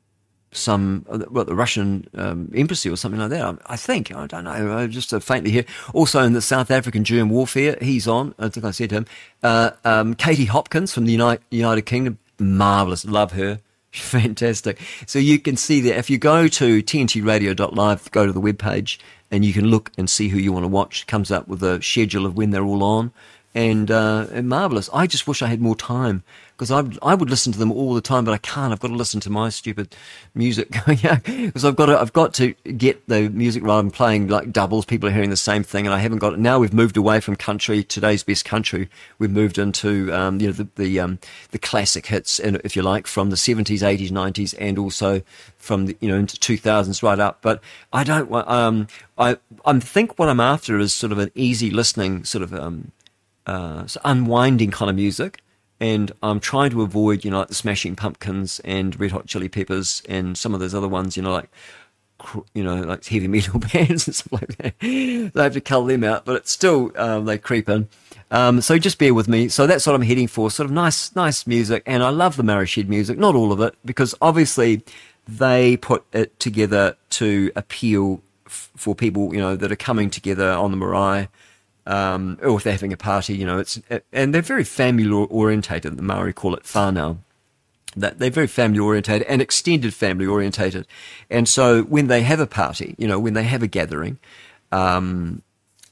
some 0.51 1.05
well, 1.09 1.45
the 1.45 1.55
Russian 1.55 2.09
um, 2.15 2.51
embassy 2.55 2.89
or 2.89 2.97
something 2.97 3.21
like 3.21 3.31
that. 3.31 3.59
I 3.67 3.77
think 3.77 4.15
I 4.15 4.27
don't 4.27 4.45
know. 4.45 4.77
I 4.79 4.87
just 4.87 5.13
uh, 5.13 5.21
faintly 5.21 5.51
hear. 5.51 5.65
Also 5.93 6.23
in 6.23 6.33
the 6.33 6.41
South 6.41 6.71
African 6.71 7.05
Jerm 7.05 7.29
warfare, 7.29 7.77
he's 7.81 8.09
on. 8.09 8.35
I 8.39 8.49
think 8.49 8.65
I 8.65 8.71
said 8.71 8.91
him. 8.91 9.07
Uh, 9.43 9.71
um, 9.85 10.15
Katie 10.15 10.47
Hopkins 10.47 10.93
from 10.93 11.05
the 11.05 11.13
United, 11.13 11.45
United 11.51 11.83
Kingdom, 11.83 12.19
marvelous. 12.39 13.05
Love 13.05 13.33
her. 13.33 13.61
Fantastic. 13.93 14.79
So 15.07 15.19
you 15.19 15.39
can 15.39 15.57
see 15.57 15.81
that 15.83 15.97
if 15.97 16.11
you 16.11 16.19
go 16.19 16.49
to 16.49 16.83
tntradio.live, 16.83 18.11
go 18.11 18.27
to 18.27 18.33
the 18.33 18.41
webpage, 18.41 18.99
and 19.31 19.45
you 19.45 19.53
can 19.53 19.67
look 19.67 19.91
and 19.99 20.09
see 20.09 20.29
who 20.29 20.39
you 20.39 20.53
want 20.53 20.65
to 20.65 20.69
watch. 20.69 21.07
Comes 21.07 21.31
up 21.31 21.49
with 21.49 21.63
a 21.63 21.83
schedule 21.83 22.27
of 22.27 22.37
when 22.37 22.51
they're 22.51 22.65
all 22.65 22.83
on, 22.83 23.13
and, 23.55 23.91
uh, 23.91 24.27
marvelous. 24.43 24.89
I 24.93 25.07
just 25.07 25.27
wish 25.27 25.43
I 25.43 25.49
had 25.49 25.61
more 25.61 25.77
time 25.77 26.23
because 26.59 26.73
I 26.73 26.83
I 27.09 27.15
would 27.15 27.31
listen 27.31 27.53
to 27.53 27.59
them 27.59 27.71
all 27.71 27.95
the 27.95 28.01
time, 28.01 28.25
but 28.25 28.33
I 28.33 28.39
can't. 28.39 28.73
I've 28.73 28.81
got 28.81 28.89
to 28.89 28.95
listen 28.95 29.21
to 29.21 29.31
my 29.31 29.49
stupid 29.49 29.95
music. 30.35 30.75
yeah, 31.03 31.21
because 31.25 31.65
I've 31.65 31.77
got 31.77 31.87
to 31.87 31.99
I've 31.99 32.13
got 32.13 32.35
to 32.35 32.53
get 32.77 33.07
the 33.07 33.31
music 33.31 33.63
right. 33.63 33.79
I'm 33.79 33.93
playing 33.93 34.27
like 34.27 34.51
doubles. 34.53 34.85
People 34.85 35.09
are 35.09 35.13
hearing 35.13 35.31
the 35.31 35.37
same 35.37 35.63
thing, 35.63 35.87
and 35.87 35.95
I 35.95 35.99
haven't 35.99 36.19
got 36.19 36.33
it. 36.33 36.41
Now 36.41 36.59
we've 36.59 36.75
moved 36.75 36.97
away 36.97 37.21
from 37.21 37.37
country. 37.37 37.85
Today's 37.85 38.25
best 38.25 38.45
country. 38.45 38.91
We've 39.21 39.31
moved 39.31 39.57
into 39.57 40.13
um, 40.13 40.41
you 40.41 40.49
know 40.49 40.53
the 40.53 40.69
the 40.75 41.01
um, 41.01 41.21
the 41.53 41.61
classic 41.61 42.07
hits, 42.07 42.41
if 42.41 42.75
you 42.75 42.83
like, 42.83 43.07
from 43.07 43.31
the 43.31 43.37
70s, 43.37 43.79
80s, 43.79 44.11
90s, 44.11 44.55
and 44.59 44.79
also 44.79 45.23
from 45.59 45.87
the 45.87 45.97
you 46.01 46.09
know 46.09 46.19
into 46.19 46.37
2000s 46.37 47.03
right 47.05 47.21
up. 47.21 47.39
But 47.41 47.63
I 47.93 48.03
don't 48.03 48.29
want. 48.29 48.49
Um, 48.49 48.89
I 49.17 49.37
I 49.65 49.79
think 49.79 50.19
what 50.19 50.29
I'm 50.29 50.41
after 50.41 50.77
is 50.79 50.93
sort 50.93 51.13
of 51.13 51.19
an 51.19 51.31
easy 51.37 51.71
listening, 51.71 52.25
sort 52.25 52.43
of 52.43 52.53
um, 52.53 52.91
uh, 53.47 53.87
unwinding 54.05 54.73
kind 54.73 54.91
of 54.91 54.97
music 54.97 55.41
and 55.81 56.13
I'm 56.23 56.41
trying 56.41 56.71
to 56.71 56.83
avoid, 56.83 57.25
you 57.25 57.31
know, 57.31 57.39
like 57.39 57.49
the 57.49 57.55
Smashing 57.55 57.97
Pumpkins 57.97 58.61
and 58.61 58.99
Red 58.99 59.13
Hot 59.13 59.27
Chili 59.27 59.49
Peppers 59.49 60.03
and 60.09 60.37
some 60.37 60.55
of 60.55 60.61
those 60.61 60.75
other 60.75 60.89
ones, 60.89 61.17
you 61.17 61.23
know, 61.23 61.33
like 61.33 61.51
you 62.55 62.65
know, 62.65 62.83
like 62.83 63.05
heavy 63.07 63.29
metal 63.29 63.61
bands 63.61 64.07
and 64.07 64.15
stuff 64.15 64.33
like 64.33 64.57
that. 64.59 64.75
They 64.81 65.43
have 65.43 65.53
to 65.55 65.61
cull 65.61 65.85
them 65.85 66.05
out, 66.05 66.25
but 66.25 66.37
it's 66.37 66.51
still 66.51 66.91
um, 66.97 67.25
they 67.25 67.39
creep 67.39 67.69
in. 67.69 67.89
Um, 68.31 68.61
so 68.61 68.79
just 68.79 68.99
bear 68.99 69.15
with 69.15 69.29
me. 69.29 69.49
So 69.49 69.67
that's 69.67 69.87
what 69.87 69.95
I'm 69.95 70.03
heading 70.03 70.27
for. 70.27 70.51
Sort 70.51 70.67
of 70.67 70.73
nice, 70.73 71.15
nice 71.15 71.47
music, 71.47 71.83
and 71.87 72.03
I 72.03 72.11
love 72.11 72.37
the 72.37 72.43
Marashed 72.43 72.89
music. 72.89 73.19
Not 73.19 73.35
all 73.35 73.53
of 73.53 73.61
it, 73.61 73.75
because 73.85 74.15
obviously 74.21 74.83
they 75.27 75.77
put 75.77 76.05
it 76.13 76.39
together 76.41 76.97
to 77.11 77.53
appeal 77.55 78.23
f- 78.47 78.71
for 78.77 78.95
people, 78.95 79.35
you 79.35 79.41
know, 79.41 79.57
that 79.57 79.71
are 79.71 79.77
coming 79.77 80.11
together 80.11 80.51
on 80.51 80.71
the 80.71 80.77
marae 80.77 81.29
um, 81.89 82.39
or 82.43 82.59
if 82.59 82.65
they're 82.65 82.73
having 82.75 82.93
a 82.93 82.97
party, 82.97 83.35
you 83.35 83.47
know, 83.47 83.59
it's 83.59 83.81
and 84.13 84.35
they're 84.35 84.43
very 84.43 84.65
family 84.65 85.09
orientated. 85.11 85.97
The 85.97 86.03
Maori 86.03 86.33
call 86.33 86.55
it 86.55 86.65
whānau. 86.65 87.19
That 87.97 88.19
they're 88.19 88.31
very 88.31 88.47
family 88.47 88.79
orientated 88.79 89.27
and 89.27 89.41
extended 89.41 89.95
family 89.95 90.27
orientated, 90.27 90.87
and 91.31 91.49
so 91.49 91.83
when 91.83 92.07
they 92.07 92.23
have 92.23 92.39
a 92.39 92.47
party, 92.47 92.95
you 92.99 93.09
know, 93.09 93.19
when 93.19 93.33
they 93.33 93.45
have 93.45 93.63
a 93.63 93.67
gathering, 93.67 94.19
um, 94.71 95.43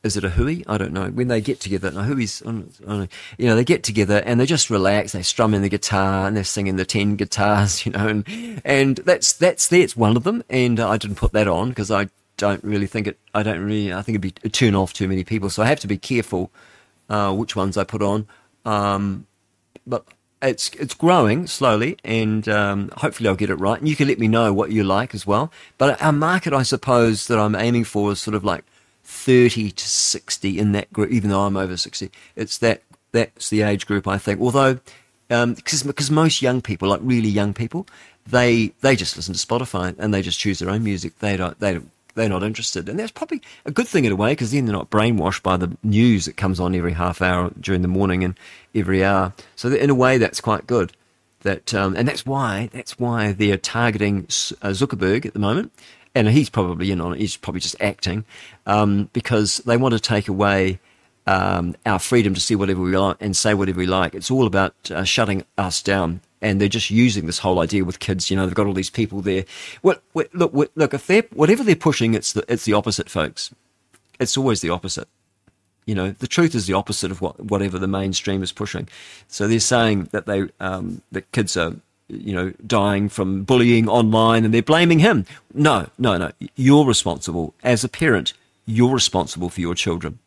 is 0.05 0.17
it 0.17 0.23
a 0.23 0.29
hui? 0.29 0.63
I 0.69 0.77
don't 0.77 0.93
know. 0.93 1.09
When 1.09 1.29
they 1.29 1.41
get 1.41 1.59
together, 1.59 1.91
no, 1.91 2.03
hui's, 2.03 2.43
you 2.47 3.47
know, 3.47 3.57
they 3.57 3.65
get 3.65 3.83
together 3.83 4.23
and 4.25 4.39
they 4.39 4.47
just 4.47 4.69
relax. 4.69 5.13
They 5.13 5.23
strum 5.23 5.55
in 5.55 5.63
the 5.63 5.71
guitar 5.71 6.29
and 6.29 6.37
they're 6.37 6.45
singing 6.45 6.77
the 6.77 6.85
ten 6.85 7.17
guitars, 7.17 7.87
you 7.87 7.93
know, 7.93 8.07
and 8.07 8.61
and 8.65 8.97
that's 8.99 9.33
that's 9.33 9.67
that's 9.67 9.97
one 9.97 10.17
of 10.17 10.25
them. 10.25 10.45
And 10.51 10.79
I 10.79 10.99
didn't 10.99 11.17
put 11.17 11.33
that 11.33 11.49
on 11.49 11.71
because 11.71 11.91
I 11.91 12.09
don't 12.37 12.63
really 12.65 12.87
think 12.87 13.07
it. 13.07 13.19
I 13.35 13.43
don't 13.43 13.61
really. 13.61 13.93
I 13.93 14.03
think 14.03 14.19
it'd 14.19 14.43
be 14.43 14.51
turn 14.51 14.75
off 14.75 14.93
too 14.93 15.09
many 15.09 15.25
people. 15.25 15.51
So 15.51 15.63
I 15.63 15.67
have 15.67 15.81
to 15.81 15.87
be 15.87 15.99
careful 15.99 16.51
uh, 17.09 17.33
which 17.35 17.57
ones 17.57 17.77
I 17.77 17.85
put 17.85 18.03
on. 18.03 18.27
Um, 18.65 19.27
but 19.87 20.05
it's 20.43 20.71
it's 20.71 20.95
growing 20.95 21.47
slowly, 21.47 21.97
and 22.05 22.49
um, 22.49 22.91
hopefully 22.97 23.29
I'll 23.29 23.37
get 23.37 23.51
it 23.51 23.57
right. 23.57 23.79
And 23.79 23.89
you 23.89 23.97
can 23.97 24.09
let 24.09 24.19
me 24.19 24.29
know 24.29 24.53
what 24.53 24.71
you 24.71 24.85
like 24.85 25.15
as 25.15 25.27
well. 25.27 25.53
But 25.79 26.01
our 26.03 26.13
market, 26.13 26.53
I 26.53 26.63
suppose, 26.63 27.27
that 27.29 27.39
I'm 27.39 27.55
aiming 27.55 27.85
for 27.85 28.13
is 28.13 28.21
sort 28.21 28.35
of 28.35 28.45
like 28.45 28.65
thirty 29.05 29.71
to 29.71 29.89
sixty 29.89 30.59
in 30.59 30.73
that 30.73 30.93
group. 30.93 31.11
Even 31.11 31.31
though 31.31 31.43
I'm 31.43 31.57
over 31.57 31.77
sixty, 31.77 32.11
it's 32.35 32.59
that 32.59 32.83
that's 33.13 33.51
the 33.51 33.63
age 33.63 33.87
group 33.87 34.07
I 34.07 34.19
think. 34.19 34.41
Although 34.41 34.79
because 35.29 35.83
um, 35.83 35.87
because 35.87 36.11
most 36.11 36.43
young 36.43 36.61
people, 36.61 36.89
like 36.89 37.01
really 37.03 37.29
young 37.29 37.55
people, 37.55 37.87
they 38.27 38.73
they 38.81 38.95
just 38.97 39.17
listen 39.17 39.35
to 39.35 39.47
Spotify 39.47 39.95
and 39.99 40.13
they 40.13 40.23
just 40.23 40.39
choose 40.39 40.59
their 40.59 40.71
own 40.71 40.85
music. 40.85 41.19
They 41.19 41.37
don't 41.37 41.59
they 41.59 41.75
don't 41.75 41.91
they're 42.17 42.29
not 42.29 42.43
interested. 42.43 42.89
And 42.89 42.99
that's 42.99 43.13
probably 43.13 43.41
a 43.65 43.71
good 43.71 43.87
thing 43.87 44.05
in 44.05 44.11
a 44.11 44.17
way 44.17 44.33
because 44.33 44.51
then 44.51 44.67
they're 44.67 44.75
not 44.75 44.91
brainwashed 44.91 45.43
by 45.43 45.57
the 45.57 45.77
news 45.85 46.25
that 46.25 46.37
comes 46.37 46.59
on 46.59 46.75
every 46.75 46.93
half 46.93 47.23
hour 47.23 47.53
during 47.61 47.83
the 47.83 47.89
morning 47.89 48.25
and 48.25 48.39
every 48.75 49.05
hour. 49.05 49.33
So 49.55 49.71
in 49.71 49.91
a 49.91 49.95
way, 49.95 50.19
that's 50.19 50.41
quite 50.41 50.67
good. 50.67 50.93
That 51.43 51.73
um, 51.75 51.95
and 51.95 52.09
that's 52.09 52.27
why 52.27 52.71
that's 52.73 52.99
why 52.99 53.31
they're 53.33 53.59
targeting 53.59 54.25
uh, 54.25 54.73
Zuckerberg 54.73 55.27
at 55.27 55.33
the 55.33 55.39
moment, 55.39 55.71
and 56.13 56.29
he's 56.29 56.51
probably 56.51 56.91
in 56.91 57.01
on 57.01 57.13
it. 57.13 57.21
He's 57.21 57.37
probably 57.37 57.61
just 57.61 57.77
acting 57.81 58.25
um, 58.65 59.11
because 59.13 59.59
they 59.59 59.77
want 59.77 59.93
to 59.93 60.01
take 60.01 60.27
away 60.27 60.81
um, 61.27 61.77
our 61.85 62.01
freedom 62.01 62.35
to 62.35 62.41
see 62.41 62.57
whatever 62.57 62.81
we 62.81 62.97
like 62.97 63.19
and 63.21 63.37
say 63.37 63.55
whatever 63.55 63.79
we 63.79 63.87
like. 63.87 64.15
It's 64.15 64.31
all 64.31 64.47
about 64.47 64.75
uh, 64.91 65.05
shutting 65.05 65.45
us 65.57 65.83
down 65.83 66.21
and 66.47 66.61
they're 66.61 66.69
just 66.69 66.91
using 66.91 67.27
this 67.27 67.41
whole 67.41 67.59
idea 67.61 67.85
with 67.85 67.99
kids. 67.99 68.31
You 68.31 68.37
know, 68.37 68.47
they've 68.47 68.55
got 68.55 68.67
all 68.69 68.73
these 68.83 68.91
people 69.01 69.21
there. 69.21 69.45
Well, 69.83 69.97
look, 70.33 70.53
look, 70.77 70.95
if 70.95 71.07
they're 71.09 71.25
whatever 71.33 71.65
they're 71.65 71.77
pushing, 71.77 72.15
it's 72.15 72.33
the 72.33 72.45
it's 72.49 72.65
the 72.65 72.73
opposite, 72.75 73.11
folks. 73.11 73.53
It's 74.21 74.37
always 74.37 74.61
the 74.61 74.71
opposite. 74.71 75.09
you 75.87 75.95
know, 75.95 76.11
the 76.11 76.27
truth 76.27 76.55
is 76.55 76.67
the 76.67 76.75
opposite 76.75 77.11
of 77.11 77.21
what 77.21 77.41
whatever 77.41 77.79
the 77.79 77.87
mainstream 77.87 78.43
is 78.43 78.53
pushing. 78.53 78.89
So 79.29 79.47
they're 79.47 79.61
saying 79.61 80.09
that 80.13 80.27
they 80.27 80.49
um, 80.61 81.03
that 81.13 81.31
kids 81.33 81.57
are 81.57 81.75
you 82.09 82.35
know 82.35 82.53
dying 82.67 83.09
from 83.09 83.45
bullying 83.45 83.89
online 83.89 84.45
and 84.45 84.53
they're 84.53 84.63
blaming 84.63 84.99
him. 84.99 85.25
No, 85.55 85.89
no, 85.99 86.19
no. 86.19 86.33
You're 86.57 86.85
responsible 86.87 87.55
as 87.63 87.85
a 87.85 87.89
parent. 87.89 88.33
You're 88.67 88.93
responsible 88.95 89.49
for 89.49 89.61
your 89.61 89.77
children, 89.77 90.19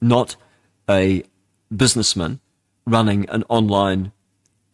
not 0.00 0.36
a 0.88 1.24
businessman 1.76 2.40
running 2.86 3.28
an 3.30 3.44
online 3.48 4.12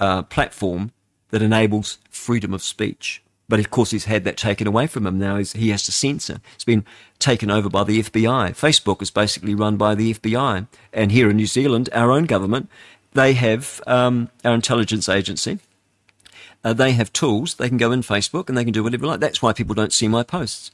uh, 0.05 0.23
platform 0.23 0.93
that 1.31 1.43
enables 1.43 1.99
freedom 2.11 2.53
of 2.55 2.63
speech. 2.63 3.23
But 3.49 3.61
of 3.61 3.71
course, 3.71 3.91
he's 3.91 4.05
had 4.05 4.25
that 4.25 4.37
taken 4.37 4.67
away 4.67 4.87
from 4.87 5.07
him. 5.07 5.19
Now 5.19 5.37
he 5.37 5.69
has 5.71 5.85
to 5.85 5.93
censor. 5.93 6.41
It's 6.55 6.65
been 6.65 6.85
taken 7.19 7.51
over 7.51 7.69
by 7.69 7.85
the 7.85 8.03
FBI. 8.03 8.53
Facebook 8.53 9.03
is 9.03 9.11
basically 9.11 9.55
run 9.55 9.77
by 9.77 9.95
the 9.95 10.15
FBI. 10.15 10.67
And 10.93 11.13
here 11.13 11.29
in 11.29 11.37
New 11.37 11.47
Zealand, 11.47 11.89
our 11.93 12.11
own 12.11 12.25
government, 12.25 12.71
they 13.13 13.35
have 13.35 13.83
um, 13.87 14.31
our 14.45 14.55
intelligence 14.55 15.09
agency. 15.09 15.59
Uh, 16.63 16.73
they 16.73 16.93
have 16.93 17.13
tools. 17.13 17.55
They 17.55 17.69
can 17.69 17.77
go 17.77 17.93
in 17.93 18.01
Facebook 18.01 18.49
and 18.49 18.57
they 18.57 18.65
can 18.65 18.73
do 18.73 18.83
whatever 18.83 19.03
they 19.03 19.09
like. 19.09 19.21
That's 19.21 19.43
why 19.43 19.53
people 19.53 19.75
don't 19.75 19.93
see 19.93 20.09
my 20.09 20.23
posts. 20.23 20.71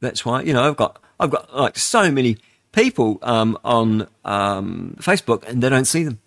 That's 0.00 0.24
why 0.24 0.42
you 0.42 0.52
know 0.52 0.62
I've 0.62 0.76
got 0.76 1.02
I've 1.18 1.30
got 1.30 1.54
like 1.54 1.76
so 1.76 2.10
many 2.12 2.38
people 2.70 3.18
um, 3.22 3.58
on 3.64 4.06
um, 4.24 4.96
Facebook 5.00 5.48
and 5.48 5.60
they 5.62 5.68
don't 5.68 5.86
see 5.86 6.04
them. 6.04 6.20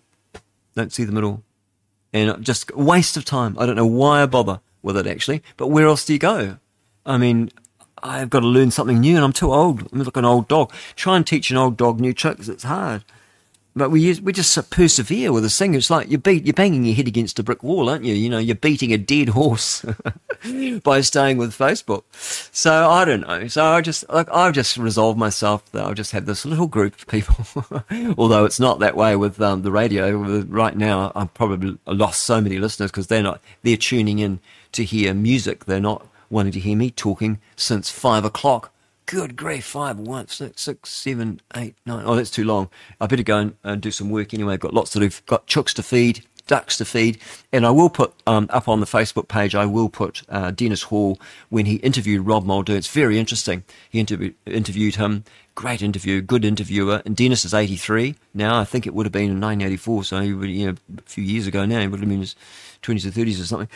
Don't 0.74 0.92
see 0.92 1.04
them 1.04 1.16
at 1.16 1.24
all. 1.24 1.42
And 2.12 2.44
just 2.44 2.74
waste 2.76 3.16
of 3.16 3.24
time. 3.24 3.56
I 3.58 3.66
don't 3.66 3.76
know 3.76 3.86
why 3.86 4.22
I 4.22 4.26
bother 4.26 4.60
with 4.82 4.96
it 4.96 5.06
actually, 5.06 5.42
but 5.56 5.68
where 5.68 5.86
else 5.86 6.04
do 6.04 6.12
you 6.12 6.18
go? 6.18 6.58
I 7.06 7.16
mean, 7.16 7.50
I've 8.02 8.30
got 8.30 8.40
to 8.40 8.46
learn 8.46 8.70
something 8.70 9.00
new 9.00 9.16
and 9.16 9.24
I'm 9.24 9.32
too 9.32 9.52
old. 9.52 9.88
I'm 9.92 10.00
like 10.00 10.16
an 10.16 10.24
old 10.24 10.48
dog. 10.48 10.72
Try 10.96 11.16
and 11.16 11.26
teach 11.26 11.50
an 11.50 11.56
old 11.56 11.76
dog 11.76 12.00
new 12.00 12.12
tricks. 12.12 12.48
It's 12.48 12.64
hard. 12.64 13.04
But 13.74 13.90
we 13.90 14.18
we 14.20 14.32
just 14.32 14.70
persevere 14.70 15.32
with 15.32 15.44
this 15.44 15.58
thing. 15.58 15.74
It's 15.74 15.88
like 15.88 16.10
you're 16.10 16.20
beat, 16.20 16.44
you're 16.44 16.52
banging 16.52 16.84
your 16.84 16.94
head 16.94 17.08
against 17.08 17.38
a 17.38 17.42
brick 17.42 17.62
wall, 17.62 17.88
aren't 17.88 18.04
you? 18.04 18.12
You 18.12 18.28
know, 18.28 18.38
you're 18.38 18.54
beating 18.54 18.92
a 18.92 18.98
dead 18.98 19.30
horse 19.30 19.84
by 20.82 21.00
staying 21.00 21.38
with 21.38 21.56
Facebook. 21.56 22.02
So 22.52 22.90
I 22.90 23.04
don't 23.06 23.22
know. 23.22 23.48
So 23.48 23.64
I 23.64 23.80
just, 23.80 24.08
like, 24.10 24.28
I've 24.30 24.52
just 24.52 24.76
resolved 24.76 25.18
myself 25.18 25.70
that 25.72 25.84
I'll 25.84 25.94
just 25.94 26.12
have 26.12 26.26
this 26.26 26.44
little 26.44 26.66
group 26.66 26.94
of 26.94 27.06
people. 27.06 27.46
Although 28.18 28.44
it's 28.44 28.60
not 28.60 28.78
that 28.80 28.96
way 28.96 29.16
with 29.16 29.40
um, 29.40 29.62
the 29.62 29.72
radio. 29.72 30.42
Right 30.42 30.76
now, 30.76 31.12
I've 31.14 31.32
probably 31.32 31.78
lost 31.86 32.24
so 32.24 32.40
many 32.40 32.58
listeners 32.58 32.90
because 32.90 33.06
they're 33.06 33.22
not, 33.22 33.40
they're 33.62 33.76
tuning 33.78 34.18
in 34.18 34.40
to 34.72 34.84
hear 34.84 35.14
music. 35.14 35.64
They're 35.64 35.80
not 35.80 36.06
wanting 36.28 36.52
to 36.52 36.60
hear 36.60 36.76
me 36.76 36.90
talking 36.90 37.40
since 37.56 37.90
five 37.90 38.24
o'clock 38.24 38.71
good 39.06 39.36
grief, 39.36 39.64
five, 39.64 39.98
one, 39.98 40.28
six, 40.28 40.62
six, 40.62 40.90
seven, 40.90 41.40
eight, 41.56 41.74
nine. 41.86 42.04
Oh, 42.06 42.16
that's 42.16 42.30
too 42.30 42.44
long. 42.44 42.68
I 43.00 43.06
better 43.06 43.22
go 43.22 43.38
and, 43.38 43.56
and 43.64 43.82
do 43.82 43.90
some 43.90 44.10
work 44.10 44.34
anyway. 44.34 44.54
I've 44.54 44.60
got 44.60 44.74
lots 44.74 44.90
to 44.92 45.00
do. 45.00 45.10
Got 45.26 45.46
chooks 45.46 45.74
to 45.74 45.82
feed, 45.82 46.24
ducks 46.46 46.76
to 46.78 46.84
feed. 46.84 47.18
And 47.52 47.66
I 47.66 47.70
will 47.70 47.90
put 47.90 48.14
um, 48.26 48.46
up 48.50 48.68
on 48.68 48.80
the 48.80 48.86
Facebook 48.86 49.28
page, 49.28 49.54
I 49.54 49.66
will 49.66 49.88
put 49.88 50.22
uh, 50.28 50.50
Dennis 50.50 50.82
Hall 50.82 51.18
when 51.48 51.66
he 51.66 51.76
interviewed 51.76 52.26
Rob 52.26 52.44
Muldoon. 52.44 52.76
It's 52.76 52.88
very 52.88 53.18
interesting. 53.18 53.64
He 53.90 54.00
interview, 54.00 54.32
interviewed 54.46 54.96
him. 54.96 55.24
Great 55.54 55.82
interview, 55.82 56.22
good 56.22 56.44
interviewer. 56.44 57.02
And 57.04 57.16
Dennis 57.16 57.44
is 57.44 57.52
83 57.52 58.14
now. 58.32 58.58
I 58.58 58.64
think 58.64 58.86
it 58.86 58.94
would 58.94 59.06
have 59.06 59.12
been 59.12 59.30
in 59.30 59.40
1984, 59.40 60.04
so 60.04 60.20
he 60.20 60.32
would, 60.32 60.48
you 60.48 60.66
know, 60.66 60.76
a 60.98 61.02
few 61.02 61.22
years 61.22 61.46
ago 61.46 61.66
now. 61.66 61.80
He 61.80 61.88
would 61.88 62.00
have 62.00 62.08
been 62.08 62.16
in 62.16 62.20
his 62.20 62.36
20s 62.82 63.06
or 63.06 63.10
30s 63.10 63.40
or 63.40 63.44
something. 63.44 63.68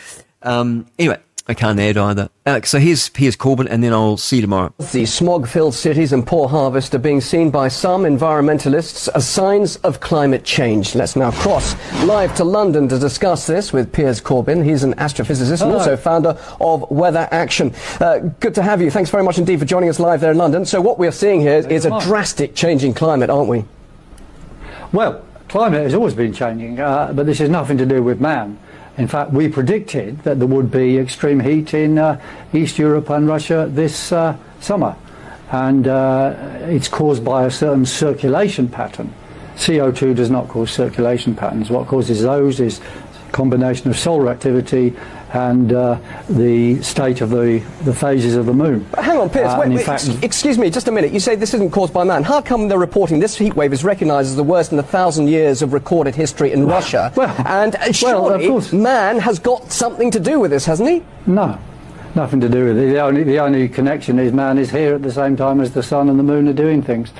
Um, 0.43 0.87
anyway, 0.99 1.19
I 1.49 1.55
can't 1.55 1.79
add 1.79 1.97
either. 1.97 2.29
Alex, 2.45 2.71
so 2.71 2.81
here's, 2.81 3.09
here's 3.15 3.37
Corbyn, 3.37 3.69
and 3.71 3.83
then 3.83 3.93
I'll 3.93 4.17
see 4.17 4.37
you 4.37 4.43
tomorrow. 4.43 4.75
The 4.93 5.07
smog-filled 5.07 5.75
cities 5.75 6.13
and 6.13 6.27
poor 6.27 6.49
harvest 6.49 6.93
are 6.95 6.99
being 6.99 7.21
seen 7.21 7.51
by 7.51 7.69
some 7.69 8.03
environmentalists 8.03 9.09
as 9.15 9.29
signs 9.29 9.77
of 9.77 10.01
climate 10.01 10.45
change. 10.45 10.97
Let's 10.97 11.15
now 11.15 11.31
cross 11.31 11.77
live 12.05 12.35
to 12.37 12.45
London 12.45 12.89
to 12.89 12.99
discuss 12.99 13.47
this 13.47 13.73
with 13.73 13.93
Piers 13.93 14.21
Corbyn. 14.21 14.65
He's 14.65 14.83
an 14.83 14.95
astrophysicist 14.95 15.59
Hello. 15.59 15.71
and 15.71 15.79
also 15.79 15.97
founder 15.97 16.37
of 16.61 16.91
Weather 16.91 17.29
Action. 17.31 17.73
Uh, 18.01 18.19
good 18.41 18.55
to 18.57 18.63
have 18.63 18.83
you. 18.83 18.91
Thanks 18.91 19.11
very 19.11 19.23
much 19.23 19.39
indeed 19.39 19.61
for 19.61 19.67
joining 19.67 19.89
us 19.89 20.01
live 20.01 20.21
there 20.21 20.33
in 20.33 20.39
London. 20.39 20.65
So 20.65 20.81
what 20.81 20.99
we're 20.99 21.13
seeing 21.13 21.41
here 21.41 21.59
is 21.59 21.85
a 21.85 22.01
drastic 22.01 22.57
change 22.57 22.83
in 22.83 22.93
climate, 22.93 23.31
aren't 23.31 23.49
we? 23.49 23.65
Well, 24.93 25.25
climate 25.49 25.85
has 25.85 25.95
always 25.95 26.15
been 26.15 26.33
changing, 26.33 26.81
uh, 26.81 27.13
but 27.13 27.27
this 27.27 27.39
has 27.39 27.49
nothing 27.49 27.79
to 27.79 27.87
do 27.87 28.03
with 28.03 28.21
man. 28.21 28.59
In 28.99 29.09
fact, 29.09 29.33
we 29.33 29.49
predicted 29.49 30.21
that 30.23 30.39
there 30.39 30.49
would 30.49 30.71
be 30.71 30.97
extreme 30.97 31.41
heat 31.41 31.75
in 31.75 31.99
uh, 31.99 32.21
East 32.55 32.79
Europe 32.79 33.11
and 33.11 33.29
Russia 33.29 33.69
this 33.71 34.11
uh, 34.11 34.37
summer. 34.61 34.97
And 35.51 35.87
uh, 35.87 36.35
it's 36.63 36.89
caused 36.89 37.25
by 37.25 37.45
a 37.45 37.51
certain 37.51 37.85
circulation 37.85 38.69
pattern. 38.69 39.13
CO2 39.57 40.15
does 40.17 40.31
not 40.31 40.49
cause 40.49 40.71
circulation 40.71 41.35
patterns. 41.35 41.71
What 41.71 41.89
causes 41.89 42.23
those 42.23 42.59
is 42.59 42.81
a 43.29 43.33
combination 43.33 43.91
of 43.91 43.99
solar 43.99 44.31
activity 44.31 44.95
and 45.37 45.73
uh, 45.73 45.99
the 46.31 46.83
state 46.83 47.21
of 47.21 47.31
the, 47.31 47.63
the 47.85 47.95
phases 47.95 48.37
of 48.37 48.47
the 48.47 48.55
moon. 48.55 48.87
But 48.91 49.05
hang 49.05 49.19
on, 49.19 49.29
Piers, 49.29 49.49
uh, 49.49 49.59
wait, 49.61 49.75
wait, 49.75 49.85
fact, 49.85 50.09
excuse 50.23 50.57
me, 50.57 50.71
just 50.71 50.89
a 50.89 50.91
minute. 50.91 51.13
You 51.13 51.21
say 51.21 51.37
this 51.37 51.53
isn't 51.53 51.71
caused 51.71 51.93
by 51.93 52.05
man. 52.05 52.23
How 52.23 52.41
come 52.41 52.69
they're 52.69 52.79
reporting 52.79 53.19
this 53.19 53.37
heat 53.37 53.55
wave 53.55 53.73
is 53.73 53.85
recognised 53.85 54.31
as 54.31 54.37
the 54.37 54.45
worst 54.45 54.73
in 54.73 54.79
a 54.79 54.83
thousand 54.83 55.29
years 55.29 55.61
of 55.61 55.75
recorded 55.75 56.15
history 56.15 56.53
in 56.53 56.67
Russia? 56.67 57.13
Well, 57.15 57.35
and 57.47 57.77
uh, 57.77 57.93
surely 57.93 58.49
well, 58.49 58.75
man 58.75 59.19
has 59.19 59.39
got 59.39 59.71
something 59.71 60.11
to 60.13 60.21
do 60.21 60.41
with 60.41 60.51
this, 60.51 60.65
hasn't 60.65 60.89
he? 60.89 61.05
No. 61.27 61.59
Nothing 62.15 62.41
to 62.41 62.49
do 62.49 62.65
with 62.65 62.79
it. 62.79 62.93
The 62.93 63.01
only, 63.01 63.25
the 63.25 63.39
only 63.41 63.69
connection 63.69 64.19
is 64.19 64.33
man 64.33 64.57
is 64.57 64.71
here 64.71 64.95
at 64.95 65.03
the 65.03 65.13
same 65.13 65.37
time 65.37 65.61
as 65.61 65.73
the 65.73 65.83
sun 65.83 66.09
and 66.09 66.19
the 66.19 66.23
moon 66.23 66.49
are 66.49 66.55
doing 66.55 66.83
things. 66.83 67.13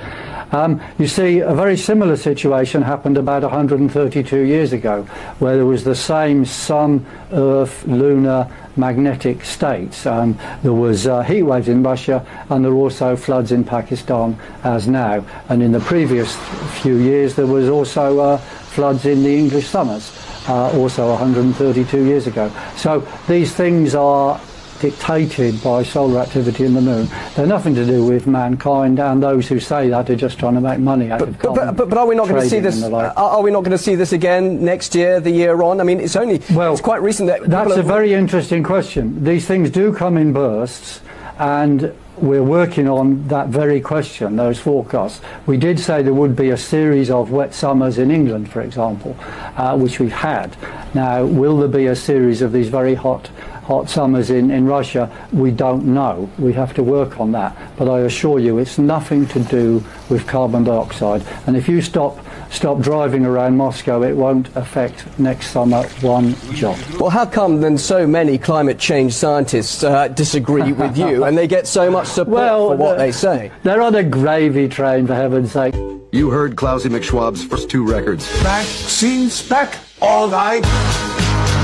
Um, 0.53 0.81
you 0.99 1.07
see, 1.07 1.41
a 1.41 1.55
very 1.55 1.77
similar 1.77 2.17
situation 2.17 2.83
happened 2.83 3.17
about 3.19 3.43
132 3.43 4.41
years 4.41 4.73
ago, 4.73 5.03
where 5.39 5.57
there 5.57 5.67
was 5.67 5.85
the 5.85 5.95
same 5.95 6.45
sun, 6.45 7.05
earth, 7.33 7.85
lunar, 7.87 8.49
magnetic 8.77 9.45
states. 9.45 10.07
Um, 10.07 10.39
there 10.63 10.73
was 10.73 11.07
uh, 11.07 11.23
heat 11.23 11.43
waves 11.43 11.69
in 11.69 11.83
Russia, 11.83 12.25
and 12.49 12.65
there 12.65 12.73
were 12.73 12.83
also 12.83 13.17
floods 13.17 13.53
in 13.53 13.65
Pakistan 13.65 14.39
as 14.63 14.87
now. 14.87 15.25
And 15.49 15.63
in 15.63 15.73
the 15.73 15.81
previous 15.81 16.37
few 16.81 16.97
years, 16.97 17.35
there 17.35 17.47
was 17.47 17.69
also 17.69 18.19
uh, 18.21 18.37
floods 18.39 19.05
in 19.07 19.23
the 19.23 19.37
English 19.37 19.67
summers. 19.67 20.13
Uh, 20.49 20.71
also 20.79 21.11
132 21.11 22.05
years 22.05 22.29
ago. 22.29 22.53
So 22.77 23.01
these 23.27 23.53
things 23.53 23.97
are 23.97 24.41
dictated 24.81 25.63
by 25.63 25.83
solar 25.83 26.21
activity 26.21 26.65
in 26.65 26.75
the 26.75 26.81
moon. 26.81 27.09
They're 27.35 27.47
nothing 27.47 27.75
to 27.75 27.85
do 27.85 28.05
with 28.05 28.27
mankind, 28.27 28.99
and 28.99 29.23
those 29.23 29.49
who 29.49 29.61
say 29.61 29.89
that 29.89 30.11
are 30.11 30.17
just 30.17 30.39
trying 30.39 30.55
to 30.55 30.61
make 30.61 30.79
money 30.79 31.11
out 31.11 31.21
but, 31.21 31.29
of 31.29 31.39
but, 31.41 31.77
but, 31.77 31.89
but, 31.89 31.99
are 31.99 32.07
we 32.07 32.15
not 32.15 32.29
going 32.29 32.43
to 32.43 32.49
see 32.49 32.61
this? 32.61 32.81
Like. 32.83 33.17
Are 33.17 33.43
we 33.43 33.51
not 33.51 33.61
going 33.61 33.77
to 33.77 33.83
see 33.83 33.95
this 33.95 34.13
again 34.13 34.65
next 34.65 34.95
year, 34.95 35.21
the 35.21 35.31
year 35.31 35.63
on? 35.63 35.81
I 35.81 35.85
mean, 35.85 36.01
it's 36.01 36.17
only 36.17 36.43
well, 36.53 36.73
it's 36.73 36.83
quite 36.83 37.03
recent 37.03 37.29
that 37.29 37.49
that's 37.49 37.77
a 37.77 37.83
very 37.83 38.15
interesting 38.15 38.63
question. 38.63 39.25
These 39.25 39.47
things 39.47 39.71
do 39.71 39.93
come 39.95 40.17
in 40.17 40.33
bursts, 40.33 41.01
and 41.39 41.95
we're 42.19 42.43
working 42.43 42.89
on 42.89 43.29
that 43.29 43.49
very 43.49 43.81
question, 43.81 44.37
those 44.37 44.59
forecasts. 44.59 45.21
We 45.47 45.57
did 45.59 45.79
say 45.79 46.03
there 46.03 46.15
would 46.15 46.35
be 46.35 46.51
a 46.51 46.57
series 46.57 47.11
of 47.11 47.31
wet 47.31 47.55
summers 47.55 47.99
in 47.99 48.11
England, 48.11 48.51
for 48.51 48.63
example, 48.63 49.17
uh, 49.57 49.77
which 49.77 50.01
we've 50.01 50.13
had. 50.13 50.57
Now, 50.95 51.25
will 51.25 51.59
there 51.59 51.69
be 51.69 51.87
a 51.87 51.97
series 51.97 52.41
of 52.41 52.53
these 52.53 52.69
very 52.69 52.95
hot 52.95 53.29
hot 53.67 53.91
summers 53.91 54.31
in, 54.31 54.51
in 54.51 54.65
Russia, 54.65 55.11
we 55.33 55.51
don't 55.51 55.85
know. 55.85 56.31
We 56.39 56.53
have 56.53 56.73
to 56.75 56.85
work 56.85 57.19
on 57.19 57.33
that. 57.33 57.57
But 57.77 57.89
I 57.89 58.01
assure 58.01 58.39
you, 58.39 58.59
it's 58.59 58.79
nothing 58.79 59.27
to 59.29 59.41
do 59.41 59.85
with 60.09 60.27
carbon 60.27 60.63
dioxide. 60.63 61.25
And 61.47 61.57
if 61.57 61.69
you 61.69 61.83
stop 61.83 62.19
stop 62.49 62.81
driving 62.81 63.27
around 63.27 63.57
Moscow, 63.57 64.03
it 64.03 64.15
won't 64.15 64.55
affect 64.57 65.19
next 65.19 65.51
summer 65.51 65.83
one 66.01 66.37
jot. 66.55 66.79
Well, 67.01 67.11
how 67.11 67.27
come 67.27 67.61
then 67.61 67.77
so 67.77 68.07
many 68.07 68.39
climate 68.39 68.79
change 68.79 69.15
scientists 69.15 69.83
uh, 69.83 70.09
disagree 70.09 70.73
with 70.73 70.97
you 70.97 71.25
and 71.27 71.37
they 71.37 71.49
get 71.49 71.67
so 71.67 71.91
much 71.91 72.07
support 72.07 72.35
well, 72.35 72.69
for 72.71 72.77
what 72.77 72.99
they 72.99 73.11
say? 73.11 73.51
They're 73.65 73.83
on 73.83 73.97
a 73.97 74.05
gravy 74.05 74.69
train, 74.69 75.09
for 75.09 75.15
heaven's 75.17 75.51
sake. 75.51 75.75
You 76.13 76.31
heard 76.31 76.55
Klausy 76.55 76.89
McSchwab's 76.89 77.45
first 77.45 77.69
two 77.69 77.85
records. 77.85 78.27
Vaccines 78.43 79.47
back, 79.49 79.77
all 80.01 80.29
right 80.31 80.65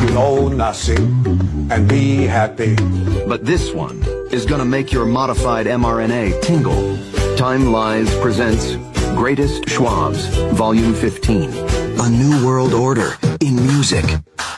you 0.02 0.10
know 0.10 0.48
nothing 0.48 0.98
and 1.70 1.88
be 1.88 2.24
happy. 2.24 2.76
But 3.26 3.44
this 3.44 3.72
one 3.72 4.02
is 4.30 4.46
gonna 4.46 4.64
make 4.64 4.92
your 4.92 5.06
modified 5.06 5.66
mRNA 5.66 6.42
tingle. 6.42 6.98
Time 7.36 7.72
Lies 7.72 8.14
presents 8.18 8.76
Greatest 9.14 9.64
Schwabs, 9.64 10.52
Volume 10.52 10.94
15. 10.94 11.81
A 12.02 12.10
New 12.10 12.44
World 12.44 12.74
Order 12.74 13.16
in 13.40 13.54
Music. 13.54 14.04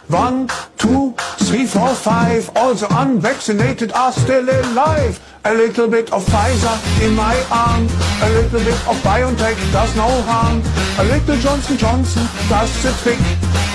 One, 0.09 0.49
two, 0.79 1.13
three, 1.45 1.67
four, 1.67 1.95
five. 1.95 2.51
All 2.57 2.73
the 2.73 2.87
unvaccinated 2.99 3.93
are 3.93 4.13
still 4.13 4.49
alive. 4.49 5.21
A 5.45 5.53
little 5.53 5.87
bit 5.87 6.11
of 6.11 6.25
Pfizer 6.25 7.05
in 7.05 7.15
my 7.15 7.37
arm. 7.53 7.87
A 8.23 8.31
little 8.31 8.61
bit 8.61 8.81
of 8.89 8.97
BioNTech 9.05 9.61
does 9.73 9.95
no 9.95 10.09
harm. 10.23 10.63
A 10.99 11.05
little 11.05 11.37
Johnson 11.37 11.77
Johnson 11.77 12.27
does 12.49 12.73
the 12.83 12.93
trick. 13.03 13.21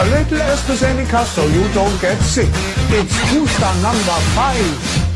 A 0.02 0.06
little 0.16 0.40
AstraZeneca 0.40 1.24
so 1.26 1.46
you 1.46 1.72
don't 1.72 2.02
get 2.02 2.20
sick. 2.24 2.50
It's 2.90 3.14
booster 3.32 3.74
number 3.84 4.18
five. 4.34 5.09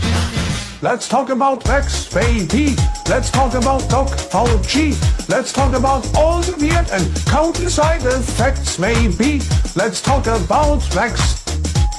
Let's 0.84 1.08
talk 1.08 1.30
about 1.30 1.66
Rex, 1.66 2.14
baby. 2.14 2.76
Let's 3.08 3.32
talk 3.32 3.54
about 3.54 3.90
Doc 3.90 4.10
Fauci. 4.10 4.92
Let's 5.30 5.54
talk 5.54 5.74
about 5.74 6.06
all 6.14 6.42
the 6.42 6.58
weird 6.58 6.90
and 6.92 7.08
counter 7.26 7.70
side 7.70 8.04
effects, 8.04 8.78
maybe. 8.78 9.42
Let's 9.78 10.02
talk 10.02 10.28
about 10.28 10.84
Rex. 10.94 11.42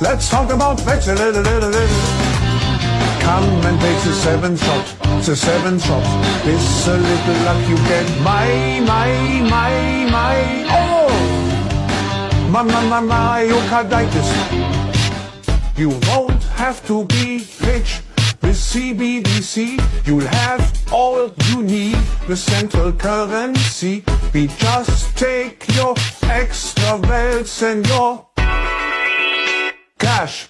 Let's 0.02 0.28
talk 0.28 0.50
about 0.50 0.84
little. 0.84 1.72
Come 3.24 3.48
and 3.64 3.80
take 3.80 4.02
the 4.04 4.12
seven 4.12 4.54
shot, 4.54 4.84
the 5.24 5.34
seven 5.34 5.78
shot. 5.78 6.04
With 6.44 6.86
a 6.86 6.98
little 6.98 7.44
luck 7.46 7.66
you 7.66 7.76
get 7.88 8.06
my, 8.20 8.80
my, 8.80 9.40
my, 9.48 10.10
my, 10.10 10.36
oh! 10.68 11.08
My, 12.50 12.62
my, 12.62 13.00
my, 13.00 13.00
myocarditis. 13.00 14.28
You 15.74 15.88
won't 16.06 16.42
have 16.60 16.86
to 16.86 17.06
be 17.06 17.46
rich 17.62 18.02
with 18.44 18.56
CBDC. 18.56 19.56
You'll 20.06 20.30
have 20.44 20.62
all 20.92 21.32
you 21.48 21.62
need 21.62 21.96
The 22.28 22.36
central 22.36 22.92
currency. 22.92 24.04
We 24.32 24.46
just 24.46 25.16
take 25.16 25.58
your 25.76 25.94
extra 26.22 26.96
wealth 27.08 27.62
and 27.62 27.86
your 27.86 28.26
cash. 29.98 30.48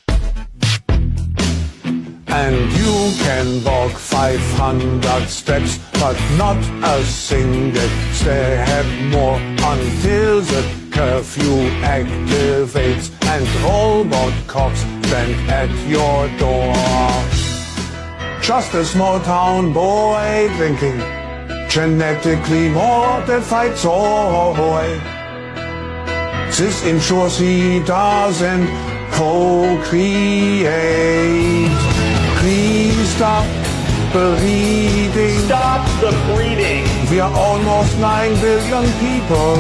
And 2.27 2.57
you 2.81 2.95
can 3.25 3.63
walk 3.65 3.93
500 3.93 5.29
steps, 5.29 5.79
but 6.01 6.17
not 6.37 6.59
a 6.83 7.05
single 7.05 7.89
step 8.13 8.87
more 9.13 9.39
until 9.73 10.41
the 10.41 10.63
curfew 10.91 11.57
activates 11.83 13.07
and 13.33 13.45
robot 13.63 14.35
cops 14.49 14.81
stand 15.15 15.51
at 15.51 15.71
your 15.89 16.29
door. 16.39 17.44
Just 18.45 18.75
a 18.75 18.85
small 18.85 19.19
town 19.21 19.73
boy 19.73 20.53
drinking 20.59 21.01
genetically 21.67 22.69
modified 22.69 23.75
soy. 23.75 25.01
This 26.53 26.85
ensures 26.85 27.39
he 27.39 27.81
doesn't 27.85 28.69
procreate. 29.13 30.69
Please 32.41 33.09
stop 33.17 33.47
bleeding. 34.13 35.39
Stop 35.47 35.83
the 36.03 36.13
bleeding. 36.29 36.85
We 37.11 37.21
are 37.21 37.33
almost 37.33 37.99
9 37.99 38.41
billion 38.43 38.85
people. 39.01 39.57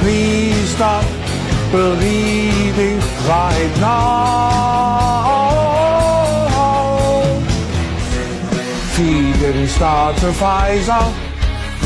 Please 0.00 0.68
stop 0.76 1.06
bleeding 1.72 3.00
right 3.26 3.72
now. 3.80 5.31
We 9.02 9.32
didn't 9.32 9.66
start 9.66 10.14
the 10.18 10.30
Pfizer. 10.30 11.02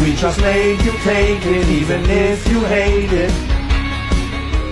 We 0.02 0.14
just 0.16 0.38
made 0.38 0.78
you 0.82 0.92
take 0.98 1.46
it 1.46 1.66
even 1.66 2.04
if 2.10 2.46
you 2.46 2.60
hate 2.66 3.10
it. 3.10 3.32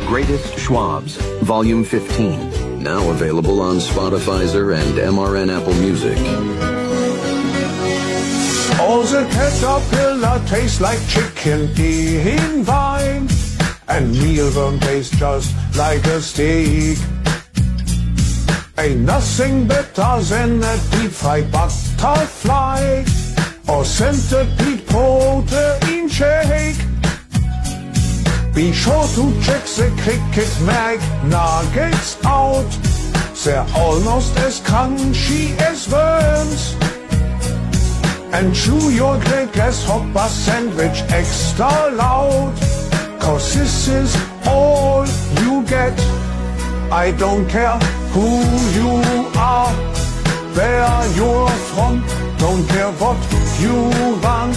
Greatest 0.06 0.52
Schwabs, 0.54 1.16
Volume 1.40 1.84
15. 1.84 2.82
Now 2.82 3.08
available 3.08 3.62
on 3.62 3.76
Spotify 3.76 4.42
and 4.74 4.98
MRN 4.98 5.48
Apple 5.56 5.72
Music. 5.76 6.18
All 8.78 9.02
the 9.04 9.26
caterpillar 9.32 10.38
tastes 10.46 10.82
like 10.82 11.00
chicken 11.08 11.70
in 11.78 12.62
vine. 12.62 13.26
And 13.88 14.14
mealworm 14.16 14.82
tastes 14.82 15.16
just 15.16 15.50
like 15.78 16.04
a 16.04 16.20
steak. 16.20 16.98
Ain't 18.76 19.00
nothing 19.00 19.66
better 19.66 20.20
than 20.20 20.62
a 20.62 20.76
deep 20.90 21.10
fried 21.10 21.50
butterfly 22.04 23.02
or 23.66 23.82
centipede 23.82 24.86
protein 24.88 26.06
shake. 26.06 26.80
Be 28.54 28.72
sure 28.72 29.06
to 29.16 29.24
check 29.44 29.64
the 29.78 29.88
cricket 30.02 30.52
mag 30.70 30.98
nuggets 31.34 32.22
out. 32.26 32.70
They're 33.42 33.66
almost 33.74 34.36
as 34.46 34.60
crunchy 34.60 35.56
as 35.70 35.88
worms. 35.94 36.62
And 38.34 38.54
chew 38.54 38.90
your 39.00 39.16
great 39.24 39.50
grasshopper 39.52 40.28
sandwich 40.28 40.98
extra 41.20 41.72
loud. 42.02 42.54
Cause 43.18 43.54
this 43.54 43.88
is 43.88 44.10
all 44.46 45.06
you 45.40 45.64
get. 45.74 45.96
I 46.92 47.12
don't 47.18 47.48
care 47.48 47.78
who 48.12 48.28
you 48.78 48.90
are, 49.52 49.72
where 50.56 51.06
you're 51.16 51.48
from, 51.70 52.02
don't 52.38 52.66
care 52.68 52.92
what 53.02 53.18
you 53.60 53.74
want. 54.22 54.56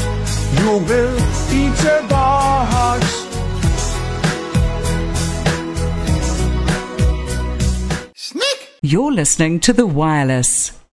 You 0.59 0.71
will 0.89 1.17
eat 1.51 1.75
the 1.83 2.05
bugs. 2.09 3.27
You're 8.81 9.11
listening 9.11 9.59
to 9.61 9.73
The 9.73 9.85
Wireless. 9.85 10.76